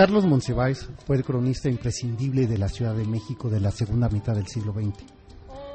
Carlos 0.00 0.24
Monsiváis 0.24 0.88
fue 1.06 1.16
el 1.16 1.24
cronista 1.24 1.68
imprescindible 1.68 2.46
de 2.46 2.56
la 2.56 2.70
Ciudad 2.70 2.94
de 2.94 3.04
México 3.04 3.50
de 3.50 3.60
la 3.60 3.70
segunda 3.70 4.08
mitad 4.08 4.34
del 4.34 4.46
siglo 4.46 4.72
XX. 4.72 5.04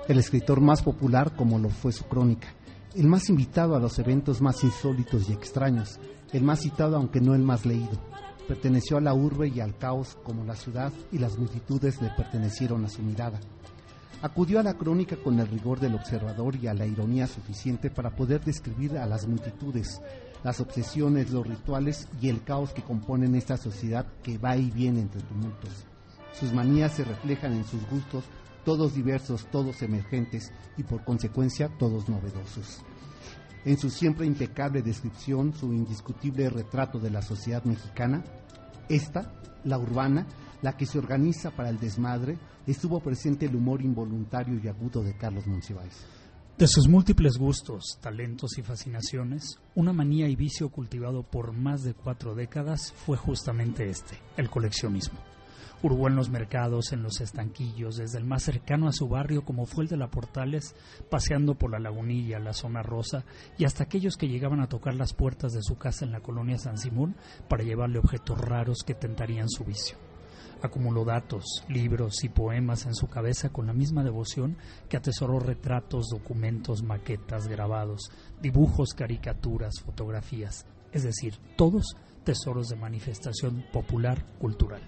El 0.07 0.17
escritor 0.17 0.61
más 0.61 0.81
popular 0.81 1.35
como 1.35 1.59
lo 1.59 1.69
fue 1.69 1.91
su 1.91 2.05
crónica, 2.05 2.47
el 2.95 3.05
más 3.05 3.29
invitado 3.29 3.75
a 3.75 3.79
los 3.79 3.99
eventos 3.99 4.41
más 4.41 4.63
insólitos 4.63 5.29
y 5.29 5.33
extraños, 5.33 5.99
el 6.33 6.41
más 6.41 6.61
citado 6.61 6.95
aunque 6.95 7.21
no 7.21 7.35
el 7.35 7.43
más 7.43 7.67
leído. 7.67 8.01
Perteneció 8.47 8.97
a 8.97 9.01
la 9.01 9.13
urbe 9.13 9.49
y 9.49 9.59
al 9.59 9.77
caos 9.77 10.17
como 10.23 10.43
la 10.43 10.55
ciudad 10.55 10.91
y 11.11 11.19
las 11.19 11.37
multitudes 11.37 12.01
le 12.01 12.09
pertenecieron 12.09 12.83
a 12.83 12.89
su 12.89 13.03
mirada. 13.03 13.39
Acudió 14.25 14.59
a 14.59 14.63
la 14.63 14.73
crónica 14.73 15.17
con 15.17 15.39
el 15.39 15.47
rigor 15.47 15.79
del 15.79 15.93
observador 15.93 16.55
y 16.55 16.65
a 16.65 16.73
la 16.73 16.87
ironía 16.87 17.27
suficiente 17.27 17.91
para 17.91 18.15
poder 18.15 18.43
describir 18.43 18.97
a 18.97 19.05
las 19.05 19.27
multitudes, 19.27 20.01
las 20.43 20.59
obsesiones, 20.59 21.29
los 21.29 21.45
rituales 21.45 22.07
y 22.19 22.29
el 22.29 22.43
caos 22.43 22.73
que 22.73 22.81
componen 22.81 23.35
esta 23.35 23.55
sociedad 23.55 24.07
que 24.23 24.39
va 24.39 24.57
y 24.57 24.71
viene 24.71 25.01
entre 25.01 25.21
tumultos. 25.21 25.85
Sus 26.33 26.51
manías 26.53 26.93
se 26.93 27.03
reflejan 27.03 27.53
en 27.53 27.65
sus 27.65 27.87
gustos, 27.87 28.23
todos 28.63 28.95
diversos, 28.95 29.45
todos 29.51 29.83
emergentes 29.83 30.51
y 30.75 30.81
por 30.81 31.03
consecuencia 31.03 31.69
todos 31.77 32.09
novedosos. 32.09 32.81
En 33.63 33.77
su 33.77 33.91
siempre 33.91 34.25
impecable 34.25 34.81
descripción, 34.81 35.53
su 35.53 35.71
indiscutible 35.71 36.49
retrato 36.49 36.97
de 36.97 37.11
la 37.11 37.21
sociedad 37.21 37.63
mexicana, 37.63 38.23
esta, 38.89 39.31
la 39.63 39.77
urbana, 39.77 40.25
la 40.65 40.75
que 40.75 40.87
se 40.87 40.97
organiza 40.97 41.51
para 41.51 41.69
el 41.69 41.77
desmadre, 41.77 42.39
estuvo 42.65 42.99
presente 42.99 43.45
el 43.45 43.55
humor 43.55 43.83
involuntario 43.83 44.59
y 44.59 44.67
agudo 44.67 45.03
de 45.03 45.15
Carlos 45.15 45.45
Monsiváis. 45.45 46.07
De 46.57 46.65
sus 46.65 46.87
múltiples 46.87 47.37
gustos, 47.37 47.99
talentos 48.01 48.57
y 48.57 48.63
fascinaciones, 48.63 49.59
una 49.75 49.93
manía 49.93 50.27
y 50.27 50.35
vicio 50.35 50.69
cultivado 50.69 51.21
por 51.21 51.51
más 51.51 51.83
de 51.83 51.93
cuatro 51.93 52.33
décadas 52.33 52.93
fue 52.93 53.15
justamente 53.15 53.87
este, 53.87 54.17
el 54.37 54.49
coleccionismo. 54.49 55.19
Hurgó 55.83 56.07
en 56.07 56.15
los 56.15 56.31
mercados, 56.31 56.93
en 56.93 57.03
los 57.03 57.21
estanquillos, 57.21 57.97
desde 57.97 58.17
el 58.17 58.25
más 58.25 58.41
cercano 58.41 58.87
a 58.87 58.91
su 58.91 59.07
barrio 59.07 59.45
como 59.45 59.67
fue 59.67 59.83
el 59.83 59.89
de 59.91 59.97
la 59.97 60.09
Portales, 60.09 60.73
paseando 61.11 61.53
por 61.53 61.69
la 61.69 61.77
lagunilla, 61.77 62.39
la 62.39 62.53
zona 62.53 62.81
rosa, 62.81 63.23
y 63.59 63.65
hasta 63.65 63.83
aquellos 63.83 64.17
que 64.17 64.29
llegaban 64.29 64.61
a 64.61 64.67
tocar 64.67 64.95
las 64.95 65.13
puertas 65.13 65.53
de 65.53 65.61
su 65.61 65.77
casa 65.77 66.05
en 66.05 66.11
la 66.11 66.21
colonia 66.21 66.57
San 66.57 66.79
Simón 66.79 67.15
para 67.47 67.63
llevarle 67.63 67.99
objetos 67.99 68.39
raros 68.41 68.79
que 68.83 68.95
tentarían 68.95 69.47
su 69.47 69.63
vicio. 69.63 69.95
Acumuló 70.61 71.05
datos, 71.05 71.63
libros 71.69 72.23
y 72.23 72.29
poemas 72.29 72.85
en 72.85 72.95
su 72.95 73.07
cabeza 73.07 73.49
con 73.49 73.67
la 73.67 73.73
misma 73.73 74.03
devoción 74.03 74.57
que 74.89 74.97
atesoró 74.97 75.39
retratos, 75.39 76.07
documentos, 76.09 76.81
maquetas, 76.81 77.47
grabados, 77.47 78.09
dibujos, 78.41 78.93
caricaturas, 78.93 79.79
fotografías, 79.83 80.65
es 80.91 81.03
decir, 81.03 81.35
todos 81.55 81.95
tesoros 82.23 82.67
de 82.67 82.75
manifestación 82.75 83.63
popular 83.71 84.25
cultural, 84.39 84.81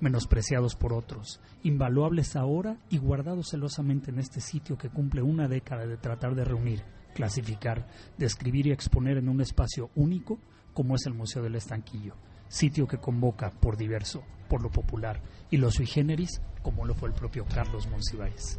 menospreciados 0.00 0.74
por 0.74 0.92
otros, 0.92 1.40
invaluables 1.62 2.34
ahora 2.34 2.78
y 2.88 2.98
guardados 2.98 3.48
celosamente 3.50 4.10
en 4.10 4.18
este 4.18 4.40
sitio 4.40 4.78
que 4.78 4.88
cumple 4.88 5.22
una 5.22 5.46
década 5.46 5.86
de 5.86 5.98
tratar 5.98 6.34
de 6.34 6.44
reunir, 6.44 6.82
clasificar, 7.14 7.86
describir 8.16 8.68
y 8.68 8.72
exponer 8.72 9.18
en 9.18 9.28
un 9.28 9.40
espacio 9.40 9.90
único 9.94 10.38
como 10.72 10.94
es 10.94 11.06
el 11.06 11.14
Museo 11.14 11.42
del 11.42 11.56
Estanquillo, 11.56 12.14
sitio 12.48 12.86
que 12.86 12.98
convoca 12.98 13.50
por 13.50 13.76
diverso, 13.76 14.22
por 14.48 14.62
lo 14.62 14.70
popular 14.70 15.20
y 15.50 15.58
lo 15.58 15.70
sui 15.70 15.86
generis 15.86 16.40
como 16.62 16.84
lo 16.84 16.94
fue 16.94 17.08
el 17.08 17.14
propio 17.14 17.44
Carlos 17.44 17.86
Monsiváis. 17.88 18.58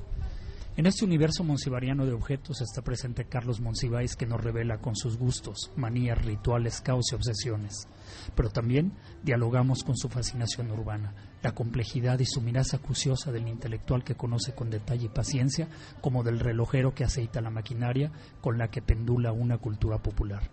En 0.79 0.85
este 0.85 1.03
universo 1.03 1.43
monsivariano 1.43 2.05
de 2.05 2.13
objetos 2.13 2.61
está 2.61 2.81
presente 2.81 3.25
Carlos 3.25 3.59
Monsiváis 3.59 4.15
que 4.15 4.25
nos 4.25 4.41
revela 4.41 4.77
con 4.77 4.95
sus 4.95 5.17
gustos, 5.17 5.73
manías, 5.75 6.23
rituales, 6.23 6.79
caos 6.79 7.11
y 7.11 7.15
obsesiones. 7.15 7.89
Pero 8.33 8.49
también 8.49 8.93
dialogamos 9.21 9.83
con 9.83 9.97
su 9.97 10.07
fascinación 10.07 10.71
urbana, 10.71 11.13
la 11.43 11.53
complejidad 11.53 12.19
y 12.19 12.25
su 12.25 12.39
mirada 12.39 12.77
acuciosa 12.77 13.33
del 13.33 13.49
intelectual 13.49 14.05
que 14.05 14.15
conoce 14.15 14.55
con 14.55 14.69
detalle 14.69 15.07
y 15.07 15.09
paciencia, 15.09 15.67
como 15.99 16.23
del 16.23 16.39
relojero 16.39 16.93
que 16.95 17.03
aceita 17.03 17.41
la 17.41 17.49
maquinaria 17.49 18.13
con 18.39 18.57
la 18.57 18.69
que 18.69 18.81
pendula 18.81 19.33
una 19.33 19.57
cultura 19.57 19.97
popular. 19.97 20.49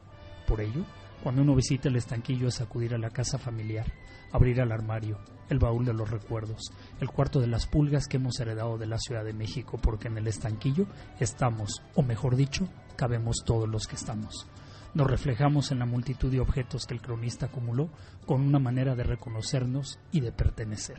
Por 0.48 0.60
ello, 0.60 0.84
cuando 1.22 1.42
uno 1.42 1.54
visita 1.54 1.88
el 1.88 1.96
estanquillo 1.96 2.48
es 2.48 2.60
acudir 2.60 2.94
a 2.94 2.98
la 2.98 3.10
casa 3.10 3.38
familiar, 3.38 3.86
abrir 4.32 4.60
el 4.60 4.72
armario, 4.72 5.18
el 5.48 5.58
baúl 5.58 5.84
de 5.84 5.92
los 5.92 6.10
recuerdos, 6.10 6.72
el 7.00 7.08
cuarto 7.08 7.40
de 7.40 7.46
las 7.46 7.66
pulgas 7.66 8.06
que 8.06 8.16
hemos 8.16 8.38
heredado 8.40 8.78
de 8.78 8.86
la 8.86 8.98
Ciudad 8.98 9.24
de 9.24 9.32
México, 9.32 9.78
porque 9.80 10.08
en 10.08 10.18
el 10.18 10.26
estanquillo 10.26 10.86
estamos, 11.20 11.82
o 11.94 12.02
mejor 12.02 12.36
dicho, 12.36 12.68
cabemos 12.96 13.36
todos 13.44 13.68
los 13.68 13.86
que 13.86 13.96
estamos. 13.96 14.46
Nos 14.94 15.10
reflejamos 15.10 15.72
en 15.72 15.78
la 15.78 15.86
multitud 15.86 16.30
de 16.30 16.40
objetos 16.40 16.86
que 16.86 16.94
el 16.94 17.02
cronista 17.02 17.46
acumuló 17.46 17.90
con 18.24 18.40
una 18.40 18.58
manera 18.58 18.94
de 18.94 19.04
reconocernos 19.04 19.98
y 20.10 20.20
de 20.20 20.32
pertenecer. 20.32 20.98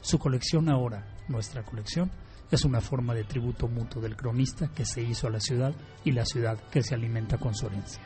Su 0.00 0.18
colección 0.18 0.68
ahora, 0.68 1.06
nuestra 1.28 1.62
colección, 1.62 2.10
es 2.50 2.64
una 2.64 2.80
forma 2.80 3.12
de 3.14 3.24
tributo 3.24 3.68
mutuo 3.68 4.00
del 4.00 4.16
cronista 4.16 4.68
que 4.68 4.84
se 4.84 5.02
hizo 5.02 5.26
a 5.26 5.30
la 5.30 5.40
ciudad 5.40 5.74
y 6.04 6.12
la 6.12 6.24
ciudad 6.24 6.58
que 6.70 6.82
se 6.82 6.94
alimenta 6.94 7.38
con 7.38 7.54
su 7.54 7.66
herencia. 7.66 8.02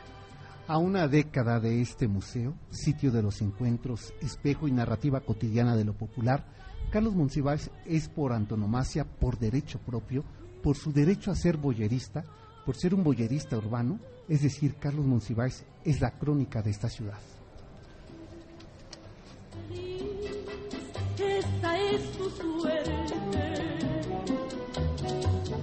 A 0.71 0.77
una 0.77 1.09
década 1.09 1.59
de 1.59 1.81
este 1.81 2.07
museo, 2.07 2.53
sitio 2.69 3.11
de 3.11 3.21
los 3.21 3.41
encuentros, 3.41 4.13
espejo 4.21 4.69
y 4.69 4.71
narrativa 4.71 5.19
cotidiana 5.19 5.75
de 5.75 5.83
lo 5.83 5.91
popular, 5.91 6.45
Carlos 6.93 7.13
Monsiváis 7.13 7.69
es 7.85 8.07
por 8.07 8.31
antonomasia, 8.31 9.03
por 9.03 9.37
derecho 9.37 9.79
propio, 9.79 10.23
por 10.63 10.77
su 10.77 10.93
derecho 10.93 11.29
a 11.29 11.35
ser 11.35 11.57
boyerista, 11.57 12.23
por 12.65 12.77
ser 12.77 12.93
un 12.93 13.03
boyerista 13.03 13.57
urbano, 13.57 13.99
es 14.29 14.43
decir, 14.43 14.75
Carlos 14.75 15.05
Monsiváis 15.05 15.65
es 15.83 15.99
la 15.99 16.11
crónica 16.11 16.61
de 16.61 16.69
esta 16.69 16.87
ciudad. 16.87 17.19
Esta 21.17 21.79
es 21.81 22.11
tu 22.13 22.29
suerte. 22.29 22.95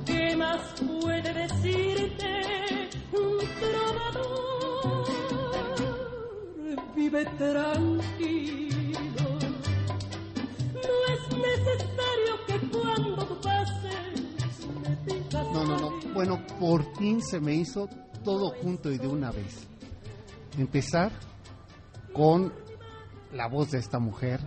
¿Qué 0.05 0.37
más 0.37 0.61
puede 0.83 1.33
decirte 1.33 2.91
un 3.15 3.39
trovador? 3.59 4.48
Vive 7.11 7.25
tranquilo. 7.39 9.01
No 10.75 10.97
es 11.15 11.23
necesario 11.39 12.33
que 12.47 12.69
cuando 12.69 13.27
tú 13.27 13.41
pases 13.41 14.67
me 14.83 15.15
digas 15.15 15.47
No, 15.55 15.65
no, 15.65 15.79
no. 15.79 16.13
Bueno, 16.13 16.47
por 16.61 16.85
fin 16.99 17.23
se 17.23 17.41
me 17.41 17.55
hizo 17.55 17.89
todo 18.23 18.51
junto 18.51 18.93
y 18.93 18.99
de 18.99 19.07
una 19.07 19.31
vez. 19.31 19.67
Empezar 20.59 21.11
con 22.13 22.53
la 23.33 23.49
voz 23.49 23.71
de 23.71 23.79
esta 23.79 23.99
mujer 23.99 24.41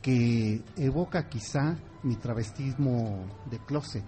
que 0.00 0.62
evoca 0.78 1.28
quizá 1.28 1.76
mi 2.02 2.16
travestismo 2.16 3.26
de 3.50 3.58
closet. 3.58 4.04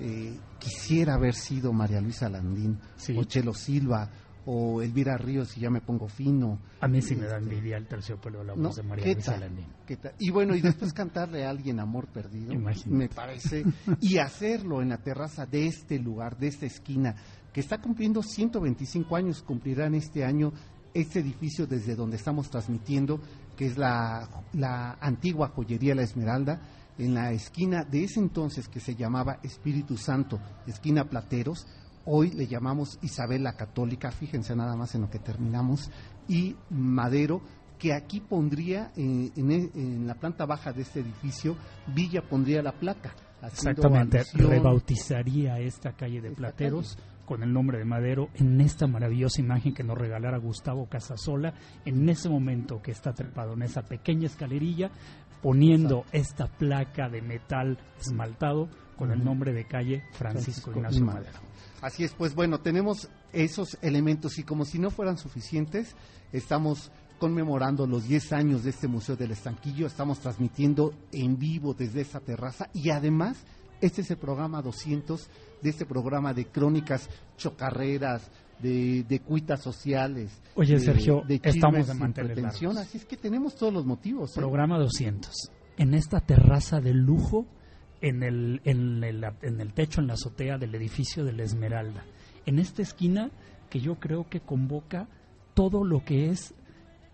Eh, 0.00 0.36
quisiera 0.58 1.14
haber 1.14 1.36
sido 1.36 1.72
María 1.72 2.00
Luisa 2.00 2.28
Landín 2.28 2.80
o 3.16 3.22
Chelo 3.22 3.54
Silva 3.54 4.10
o 4.46 4.82
Elvira 4.82 5.16
Ríos 5.16 5.56
y 5.56 5.60
ya 5.60 5.70
me 5.70 5.80
pongo 5.80 6.08
fino. 6.08 6.58
A 6.80 6.88
mí 6.88 7.02
sí 7.02 7.14
me 7.16 7.26
da 7.26 7.38
envidia 7.38 7.76
el 7.76 7.86
terciopelo 7.86 8.40
de 8.40 8.44
la 8.46 8.54
voz 8.54 8.76
de 8.76 8.82
María 8.82 9.12
Luisa 9.12 9.36
Landín. 9.36 9.66
Y 10.18 10.30
bueno, 10.30 10.54
y 10.54 10.60
después 10.60 10.92
cantarle 10.92 11.44
a 11.44 11.50
alguien 11.50 11.80
Amor 11.80 12.08
Perdido, 12.08 12.54
me 12.86 13.08
parece, 13.08 13.64
y 14.00 14.18
hacerlo 14.18 14.82
en 14.82 14.90
la 14.90 14.98
terraza 14.98 15.46
de 15.46 15.66
este 15.66 15.98
lugar, 15.98 16.38
de 16.38 16.48
esta 16.48 16.66
esquina, 16.66 17.16
que 17.52 17.60
está 17.60 17.80
cumpliendo 17.80 18.22
125 18.22 19.16
años, 19.16 19.42
cumplirán 19.42 19.94
este 19.94 20.24
año 20.24 20.52
este 20.94 21.20
edificio 21.20 21.66
desde 21.66 21.94
donde 21.94 22.16
estamos 22.16 22.50
transmitiendo, 22.50 23.20
que 23.56 23.66
es 23.66 23.78
la, 23.78 24.28
la 24.52 24.98
antigua 25.00 25.48
joyería 25.48 25.94
La 25.94 26.02
Esmeralda, 26.02 26.60
en 26.98 27.14
la 27.14 27.32
esquina 27.32 27.84
de 27.84 28.04
ese 28.04 28.20
entonces 28.20 28.68
que 28.68 28.80
se 28.80 28.94
llamaba 28.94 29.38
Espíritu 29.42 29.96
Santo, 29.96 30.38
esquina 30.66 31.08
Plateros, 31.08 31.66
hoy 32.04 32.30
le 32.30 32.46
llamamos 32.46 32.98
Isabel 33.02 33.42
la 33.42 33.54
Católica, 33.54 34.10
fíjense 34.10 34.54
nada 34.56 34.76
más 34.76 34.94
en 34.94 35.02
lo 35.02 35.10
que 35.10 35.18
terminamos, 35.18 35.90
y 36.28 36.56
Madero, 36.70 37.42
que 37.78 37.94
aquí 37.94 38.20
pondría 38.20 38.92
eh, 38.96 39.30
e, 39.34 39.40
en, 39.40 40.06
la 40.06 40.14
planta 40.14 40.46
baja 40.46 40.72
de 40.72 40.82
este 40.82 41.00
edificio, 41.00 41.56
Villa 41.94 42.22
pondría 42.22 42.62
la 42.62 42.72
placa. 42.72 43.14
Exactamente, 43.42 44.22
rebautizaría 44.34 45.58
esta 45.60 45.92
calle 45.92 46.20
de 46.20 46.30
Plateros 46.30 46.98
con 47.24 47.42
el 47.42 47.52
nombre 47.52 47.78
de 47.78 47.86
Madero 47.86 48.28
en 48.34 48.60
esta 48.60 48.86
maravillosa 48.86 49.40
imagen 49.40 49.72
que 49.72 49.82
nos 49.82 49.96
regalara 49.96 50.36
Gustavo 50.36 50.86
Casasola 50.90 51.54
en 51.86 52.06
ese 52.08 52.28
momento 52.28 52.82
que 52.82 52.90
está 52.90 53.12
trepado 53.12 53.54
en 53.54 53.62
esa 53.62 53.82
pequeña 53.82 54.26
escalerilla 54.26 54.90
poniendo 55.40 56.04
esta 56.12 56.48
placa 56.48 57.08
de 57.08 57.22
metal 57.22 57.78
esmaltado 57.98 58.68
con 58.96 59.10
el 59.10 59.24
nombre 59.24 59.52
de 59.52 59.64
calle 59.64 60.02
Francisco, 60.12 60.72
Ignacio 60.72 61.04
Madero. 61.04 61.38
Así 61.80 62.04
es, 62.04 62.12
pues 62.12 62.34
bueno, 62.34 62.60
tenemos 62.60 63.08
esos 63.32 63.78
elementos 63.82 64.38
y 64.38 64.42
como 64.42 64.64
si 64.64 64.78
no 64.78 64.90
fueran 64.90 65.18
suficientes, 65.18 65.94
estamos 66.32 66.90
conmemorando 67.18 67.86
los 67.86 68.08
10 68.08 68.32
años 68.32 68.64
de 68.64 68.70
este 68.70 68.88
Museo 68.88 69.16
del 69.16 69.32
Estanquillo, 69.32 69.86
estamos 69.86 70.20
transmitiendo 70.20 70.94
en 71.12 71.38
vivo 71.38 71.74
desde 71.74 72.00
esa 72.00 72.20
terraza 72.20 72.68
y 72.72 72.90
además 72.90 73.38
este 73.80 74.02
es 74.02 74.10
el 74.10 74.18
programa 74.18 74.62
200 74.62 75.28
de 75.62 75.70
este 75.70 75.86
programa 75.86 76.34
de 76.34 76.46
crónicas 76.46 77.08
chocarreras, 77.36 78.30
de, 78.62 79.04
de 79.04 79.20
cuitas 79.20 79.62
sociales. 79.62 80.30
Oye, 80.54 80.78
Sergio, 80.78 81.22
estamos 81.28 81.86
de 81.86 81.94
mantener 81.94 82.46
Así 82.46 82.98
es 82.98 83.04
que 83.04 83.16
tenemos 83.16 83.54
todos 83.54 83.72
los 83.72 83.86
motivos. 83.86 84.32
¿eh? 84.32 84.40
Programa 84.40 84.78
200. 84.78 85.30
En 85.78 85.94
esta 85.94 86.20
terraza 86.20 86.80
de 86.80 86.92
lujo, 86.92 87.46
en 88.00 88.22
el, 88.22 88.60
en, 88.64 89.02
el, 89.04 89.24
en 89.42 89.60
el 89.60 89.72
techo, 89.72 90.00
en 90.00 90.08
la 90.08 90.14
azotea 90.14 90.58
del 90.58 90.74
edificio 90.74 91.24
de 91.24 91.32
la 91.32 91.42
Esmeralda. 91.42 92.04
En 92.46 92.58
esta 92.58 92.82
esquina 92.82 93.30
que 93.68 93.80
yo 93.80 93.96
creo 93.96 94.28
que 94.28 94.40
convoca 94.40 95.08
todo 95.54 95.84
lo 95.84 96.04
que 96.04 96.30
es 96.30 96.54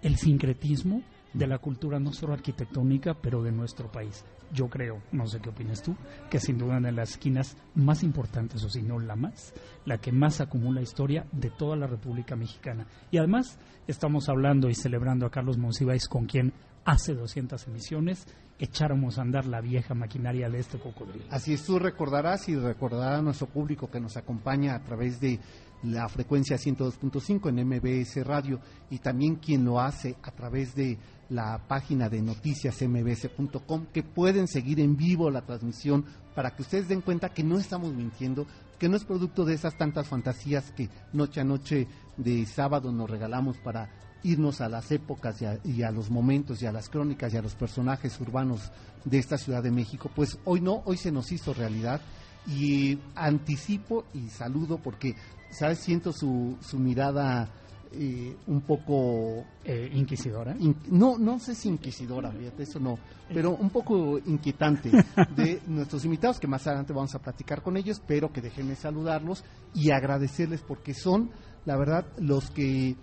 el 0.03 0.17
sincretismo 0.17 1.03
de 1.33 1.47
la 1.47 1.59
cultura 1.59 1.99
no 1.99 2.13
solo 2.13 2.33
arquitectónica, 2.33 3.15
pero 3.15 3.43
de 3.43 3.53
nuestro 3.53 3.91
país 3.91 4.25
yo 4.53 4.69
creo, 4.69 5.03
no 5.13 5.27
sé 5.27 5.41
qué 5.41 5.51
opinas 5.51 5.83
tú, 5.83 5.97
que 6.31 6.41
sin 6.41 6.59
duda 6.59 6.79
una 6.79 6.89
de 6.89 6.95
las 6.95 7.11
esquinas 7.11 7.57
más 7.75 8.03
importantes, 8.03 8.63
o 8.65 8.69
si 8.69 8.83
no 8.83 8.99
la 8.99 9.17
más, 9.17 9.53
la 9.85 9.99
que 9.99 10.13
más 10.13 10.41
acumula 10.41 10.83
historia 10.83 11.27
de 11.33 11.51
toda 11.51 11.77
la 11.77 11.87
República 11.87 12.37
Mexicana. 12.37 12.87
Y 13.11 13.19
además 13.19 13.59
estamos 13.87 14.29
hablando 14.29 14.69
y 14.69 14.75
celebrando 14.75 15.27
a 15.27 15.31
Carlos 15.31 15.59
Monsiváis, 15.59 16.09
con 16.09 16.27
quien 16.27 16.53
hace 16.87 17.15
200 17.15 17.67
emisiones 17.67 18.25
echáramos 18.59 19.19
a 19.19 19.23
andar 19.23 19.45
la 19.45 19.61
vieja 19.61 19.95
maquinaria 19.95 20.49
de 20.49 20.61
este 20.61 20.79
cocodrilo. 20.79 21.27
Así 21.31 21.53
es, 21.53 21.65
tú 21.65 21.79
recordarás 21.79 22.49
y 22.49 22.57
recordará 22.57 23.19
a 23.19 23.23
nuestro 23.23 23.49
público 23.49 23.91
que 23.91 24.01
nos 24.01 24.17
acompaña 24.17 24.75
a 24.75 24.83
través 24.83 25.21
de 25.21 25.39
la 25.83 26.09
frecuencia 26.09 26.57
102.5 26.57 27.51
en 27.51 27.69
MBS 27.69 28.25
Radio 28.25 28.61
y 28.89 28.99
también 28.99 29.37
quien 29.37 29.65
lo 29.65 29.81
hace 29.81 30.17
a 30.23 30.31
través 30.31 30.75
de 30.75 30.97
la 31.29 31.61
página 31.67 32.09
de 32.09 32.23
noticias 32.23 32.81
mbs.com 32.81 33.87
que 33.93 34.03
pueden 34.03 34.47
seguir 34.47 34.81
en 34.81 34.97
vivo 34.97 35.29
la 35.31 35.43
transmisión 35.43 36.05
para 36.35 36.55
que 36.55 36.63
ustedes 36.63 36.89
den 36.89 37.01
cuenta 37.01 37.31
que 37.31 37.43
no 37.43 37.59
estamos 37.59 37.93
mintiendo, 37.93 38.47
que 38.79 38.89
no 38.89 38.97
es 38.97 39.05
producto 39.05 39.45
de 39.45 39.55
esas 39.55 39.77
tantas 39.77 40.09
fantasías 40.09 40.71
que 40.73 40.89
noche 41.13 41.41
a 41.41 41.45
noche 41.45 41.89
de 42.17 42.47
sábado 42.47 42.93
nos 42.93 43.11
regalamos 43.11 43.59
para 43.59 43.91
irnos 44.27 44.61
a 44.61 44.69
las 44.69 44.91
épocas 44.91 45.41
y 45.41 45.45
a, 45.45 45.59
y 45.65 45.83
a, 45.83 45.91
los 45.91 46.11
momentos 46.11 46.61
y 46.63 46.67
a 46.67 46.73
las 46.73 46.89
crónicas 46.89 47.33
y 47.33 47.37
a 47.37 47.43
los 47.43 47.55
personajes 47.55 48.21
urbanos 48.21 48.73
de 49.05 49.19
esta 49.19 49.39
Ciudad 49.39 49.63
de 49.63 49.71
México. 49.71 50.11
Pues 50.15 50.39
hoy 50.45 50.61
no, 50.61 50.83
hoy 50.85 50.97
se 50.97 51.13
nos 51.13 51.31
hizo 51.33 51.55
realidad 51.55 52.01
y 52.47 52.99
anticipo 53.15 54.05
y 54.15 54.29
saludo 54.29 54.79
porque, 54.79 55.15
¿sabes? 55.51 55.79
Siento 55.79 56.13
su, 56.13 56.57
su 56.61 56.79
mirada 56.79 57.49
eh, 57.93 58.37
un 58.49 58.61
poco... 58.63 59.45
Eh, 59.65 59.91
¿Inquisidora? 59.95 60.57
no, 60.91 61.19
no 61.19 61.39
sé 61.39 61.55
si 61.55 61.69
inquisidora, 61.69 62.31
fíjate, 62.31 62.65
eso 62.65 62.79
no, 62.79 62.99
pero 63.33 63.55
un 63.55 63.71
poco 63.71 64.19
inquietante 64.19 64.91
de 65.37 65.63
nuestros 65.67 66.05
invitados, 66.05 66.39
que 66.39 66.47
más 66.47 66.67
adelante 66.67 66.93
vamos 66.93 67.15
a 67.15 67.21
platicar 67.21 67.63
con 67.63 67.77
ellos, 67.77 68.03
pero 68.07 68.33
que 68.33 68.41
déjenme 68.41 68.75
saludarlos 68.75 69.45
y 69.75 69.91
agradecerles 69.91 70.63
porque 70.63 70.95
son, 70.95 71.31
la 71.65 71.77
verdad, 71.77 72.07
los 72.19 72.51
que 72.51 72.97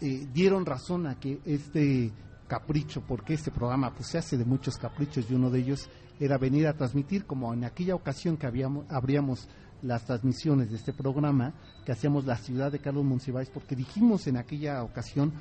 eh, 0.00 0.26
dieron 0.32 0.66
razón 0.66 1.06
a 1.06 1.18
que 1.18 1.40
este 1.44 2.12
capricho, 2.46 3.02
porque 3.06 3.34
este 3.34 3.50
programa 3.50 3.94
pues 3.94 4.08
se 4.08 4.18
hace 4.18 4.36
de 4.36 4.44
muchos 4.44 4.76
caprichos 4.76 5.30
y 5.30 5.34
uno 5.34 5.50
de 5.50 5.60
ellos 5.60 5.88
era 6.20 6.38
venir 6.38 6.66
a 6.66 6.74
transmitir 6.74 7.24
como 7.24 7.52
en 7.52 7.64
aquella 7.64 7.94
ocasión 7.94 8.36
que 8.36 8.46
habíamos, 8.46 8.84
habríamos 8.90 9.48
las 9.82 10.04
transmisiones 10.04 10.70
de 10.70 10.76
este 10.76 10.92
programa 10.92 11.52
que 11.84 11.92
hacíamos 11.92 12.24
la 12.24 12.36
ciudad 12.36 12.72
de 12.72 12.78
Carlos 12.78 13.04
Monsiváis, 13.04 13.50
porque 13.50 13.76
dijimos 13.76 14.26
en 14.26 14.36
aquella 14.36 14.82
ocasión 14.82 15.32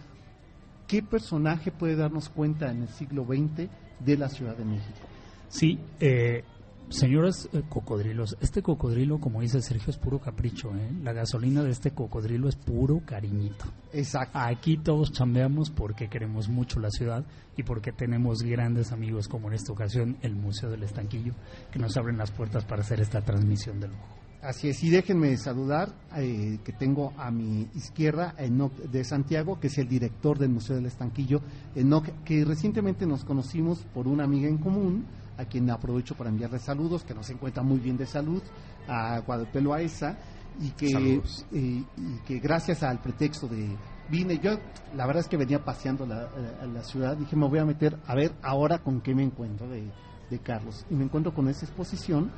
qué 0.88 1.01
personaje 1.01 1.71
puede 1.71 1.95
darnos 1.95 2.29
cuenta 2.29 2.71
en 2.71 2.83
el 2.83 2.89
siglo 2.89 3.25
XX 3.25 3.69
de 4.00 4.17
la 4.17 4.29
Ciudad 4.29 4.57
de 4.57 4.65
México. 4.65 5.07
Sí, 5.47 5.79
eh, 6.00 6.44
señores 6.89 7.50
eh, 7.53 7.63
cocodrilos, 7.69 8.38
este 8.41 8.62
cocodrilo, 8.62 9.19
como 9.19 9.41
dice 9.41 9.62
Sergio, 9.62 9.89
es 9.89 9.97
puro 9.97 10.19
capricho. 10.19 10.69
¿eh? 10.75 10.91
La 11.03 11.13
gasolina 11.13 11.63
de 11.63 11.71
este 11.71 11.91
cocodrilo 11.91 12.50
es 12.50 12.56
puro 12.56 13.01
cariñito. 13.06 13.65
Exacto. 13.91 14.39
Aquí 14.39 14.77
todos 14.77 15.12
chambeamos 15.12 15.69
porque 15.69 16.09
queremos 16.09 16.50
mucho 16.50 16.80
la 16.80 16.89
ciudad 16.89 17.25
y 17.57 17.63
porque 17.63 17.91
tenemos 17.91 18.44
grandes 18.44 18.91
amigos, 18.91 19.27
como 19.27 19.47
en 19.47 19.56
esta 19.56 19.71
ocasión 19.71 20.18
el 20.21 20.35
Museo 20.35 20.69
del 20.69 20.83
Estanquillo, 20.83 21.33
que 21.71 21.80
nos 21.80 21.95
abren 21.97 22.18
las 22.18 22.31
puertas 22.31 22.65
para 22.65 22.81
hacer 22.81 23.00
esta 23.00 23.22
transmisión 23.22 23.79
de 23.79 23.88
lujo. 23.88 24.24
Así 24.43 24.67
es, 24.67 24.84
y 24.84 24.89
déjenme 24.89 25.38
saludar 25.38 25.93
eh, 26.17 26.60
que 26.65 26.74
tengo 26.74 27.13
a 27.17 27.31
mi 27.31 27.69
izquierda 27.75 28.36
a 28.38 28.43
Enoch 28.43 28.74
de 28.74 29.05
Santiago, 29.05 29.57
que 29.57 29.67
es 29.67 29.77
el 29.77 29.88
director 29.88 30.38
del 30.38 30.50
Museo 30.50 30.75
del 30.75 30.86
Estanquillo, 30.86 31.39
Enoch, 31.75 32.05
que 32.25 32.43
recientemente 32.43 33.05
nos 33.05 33.24
conocimos 33.24 33.79
por 33.93 34.05
una 34.05 34.25
amiga 34.25 34.50
en 34.50 34.57
común, 34.57 35.05
a 35.37 35.45
quien 35.45 35.69
aprovecho 35.69 36.15
para 36.15 36.29
enviarle 36.29 36.59
saludos, 36.59 37.03
que 37.03 37.13
nos 37.13 37.29
encuentra 37.29 37.63
muy 37.63 37.79
bien 37.79 37.97
de 37.97 38.05
salud, 38.05 38.41
a 38.87 39.19
Guadalupe 39.19 39.61
Loaesa, 39.61 40.17
y 40.59 40.69
que, 40.71 41.21
eh, 41.51 41.83
y 41.97 42.17
que 42.25 42.39
gracias 42.39 42.83
al 42.83 43.01
pretexto 43.01 43.47
de 43.47 43.75
vine, 44.09 44.37
yo 44.37 44.51
la 44.95 45.07
verdad 45.07 45.21
es 45.21 45.27
que 45.27 45.37
venía 45.37 45.63
paseando 45.63 46.05
la, 46.05 46.23
eh, 46.23 46.67
la 46.71 46.83
ciudad, 46.83 47.17
dije 47.17 47.35
me 47.35 47.47
voy 47.47 47.59
a 47.59 47.65
meter 47.65 47.97
a 48.05 48.13
ver 48.13 48.33
ahora 48.43 48.79
con 48.79 49.01
qué 49.01 49.15
me 49.15 49.23
encuentro 49.23 49.67
de, 49.67 49.89
de 50.29 50.39
Carlos, 50.39 50.85
y 50.89 50.95
me 50.95 51.05
encuentro 51.05 51.33
con 51.33 51.47
esa 51.47 51.65
exposición, 51.65 52.31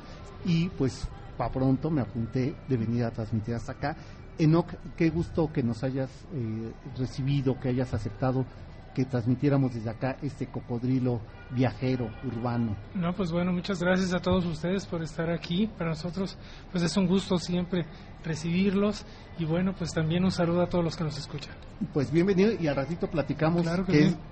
y 0.44 0.68
pues 0.70 1.06
para 1.36 1.52
pronto 1.52 1.90
me 1.90 2.00
apunté 2.00 2.54
de 2.68 2.76
venir 2.76 3.04
a 3.04 3.10
transmitir 3.10 3.54
hasta 3.54 3.72
acá. 3.72 3.96
Enoch, 4.38 4.68
qué 4.96 5.10
gusto 5.10 5.50
que 5.52 5.62
nos 5.62 5.82
hayas 5.82 6.10
eh, 6.34 6.72
recibido, 6.96 7.58
que 7.58 7.70
hayas 7.70 7.92
aceptado 7.94 8.44
que 8.96 9.04
transmitiéramos 9.04 9.74
desde 9.74 9.90
acá 9.90 10.16
este 10.22 10.46
cocodrilo 10.46 11.20
viajero 11.50 12.08
urbano. 12.24 12.74
No, 12.94 13.12
pues 13.12 13.30
bueno, 13.30 13.52
muchas 13.52 13.78
gracias 13.78 14.14
a 14.14 14.20
todos 14.20 14.46
ustedes 14.46 14.86
por 14.86 15.02
estar 15.02 15.28
aquí. 15.28 15.66
Para 15.66 15.90
nosotros, 15.90 16.38
pues 16.72 16.82
es 16.82 16.96
un 16.96 17.06
gusto 17.06 17.36
siempre 17.36 17.84
recibirlos 18.24 19.04
y 19.38 19.44
bueno, 19.44 19.74
pues 19.76 19.92
también 19.92 20.24
un 20.24 20.30
saludo 20.30 20.62
a 20.62 20.68
todos 20.70 20.82
los 20.82 20.96
que 20.96 21.04
nos 21.04 21.18
escuchan. 21.18 21.54
Pues 21.92 22.10
bienvenido 22.10 22.52
y 22.58 22.68
al 22.68 22.76
ratito 22.76 23.06
platicamos 23.10 23.66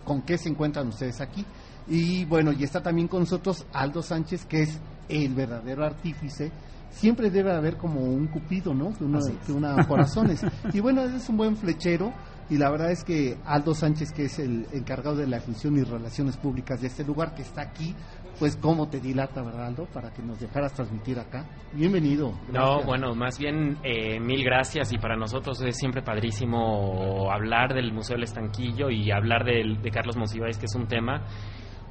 con 0.03 0.23
qué 0.23 0.39
se 0.39 0.49
encuentran 0.49 0.89
ustedes 0.89 1.21
aquí. 1.21 1.45
Y 1.87 2.25
bueno, 2.25 2.51
y 2.51 2.65
está 2.65 2.83
también 2.83 3.07
con 3.07 3.21
nosotros 3.21 3.67
Aldo 3.71 4.01
Sánchez, 4.01 4.47
que 4.47 4.63
es 4.63 4.81
el 5.11 5.35
verdadero 5.35 5.85
artífice 5.85 6.51
siempre 6.95 7.29
debe 7.29 7.53
haber 7.53 7.77
como 7.77 8.01
un 8.01 8.29
cupido, 8.29 8.73
¿no? 8.73 8.93
Que 8.93 9.05
que 9.45 9.53
una 9.53 9.87
corazones. 9.87 10.43
y 10.73 10.81
bueno, 10.81 11.03
es 11.03 11.29
un 11.29 11.37
buen 11.37 11.57
flechero 11.57 12.13
y 12.51 12.59
la 12.59 12.71
verdad 12.71 12.91
es 12.91 13.05
que 13.05 13.37
Aldo 13.45 13.75
Sánchez, 13.75 14.13
que 14.13 14.25
es 14.25 14.39
el 14.39 14.67
encargado 14.73 15.17
de 15.17 15.27
la 15.27 15.41
función 15.41 15.77
y 15.77 15.83
relaciones 15.83 16.37
públicas 16.37 16.81
de 16.81 16.89
este 16.89 17.05
lugar, 17.05 17.35
que 17.35 17.43
está 17.43 17.63
aquí, 17.63 17.95
pues 18.39 18.57
cómo 18.57 18.89
te 18.89 19.01
dilata, 19.01 19.43
¿verdad, 19.43 19.67
Aldo? 19.67 19.87
Para 19.87 20.13
que 20.13 20.23
nos 20.23 20.41
dejaras 20.41 20.75
transmitir 20.75 21.19
acá. 21.19 21.47
Bienvenido. 21.73 22.33
No, 22.53 22.83
bueno, 22.83 23.15
más 23.15 23.39
bien 23.39 23.79
eh, 23.83 24.19
mil 24.21 24.45
gracias 24.45 24.93
y 24.93 24.99
para 24.99 25.17
nosotros 25.17 25.61
es 25.63 25.77
siempre 25.77 26.03
padrísimo 26.03 27.31
hablar 27.31 27.73
del 27.75 27.93
Museo 27.93 28.17
del 28.17 28.25
Estanquillo 28.25 28.91
y 28.91 29.11
hablar 29.11 29.45
de, 29.45 29.79
de 29.81 29.91
Carlos 29.91 30.17
Monsiváis, 30.17 30.59
que 30.59 30.67
es 30.67 30.75
un 30.75 30.87
tema 30.87 31.23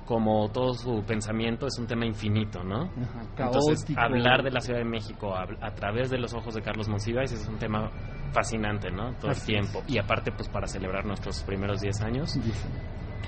como 0.06 0.50
todo 0.50 0.74
su 0.74 1.04
pensamiento 1.06 1.68
es 1.68 1.78
un 1.80 1.88
tema 1.88 2.06
infinito, 2.06 2.64
¿no? 2.64 2.84
Ajá, 2.84 3.46
Entonces, 3.46 3.86
hablar 3.98 4.44
de 4.44 4.52
la 4.52 4.60
Ciudad 4.60 4.80
de 4.80 4.86
México 4.86 5.34
a, 5.34 5.44
a 5.62 5.74
través 5.74 6.10
de 6.10 6.18
los 6.18 6.34
ojos 6.34 6.54
de 6.54 6.62
Carlos 6.62 6.90
Monsiváis 6.90 7.32
es 7.32 7.48
un 7.48 7.58
tema 7.58 7.90
fascinante, 8.32 8.92
¿no? 8.92 9.14
Todo 9.16 9.32
Así 9.32 9.54
el 9.54 9.62
tiempo. 9.62 9.84
Y 9.88 9.98
aparte, 9.98 10.32
pues 10.32 10.50
para 10.50 10.68
celebrar 10.68 11.06
nuestros 11.06 11.44
primeros 11.44 11.82
10 11.82 12.02
años, 12.02 12.34
Dice, 12.34 12.68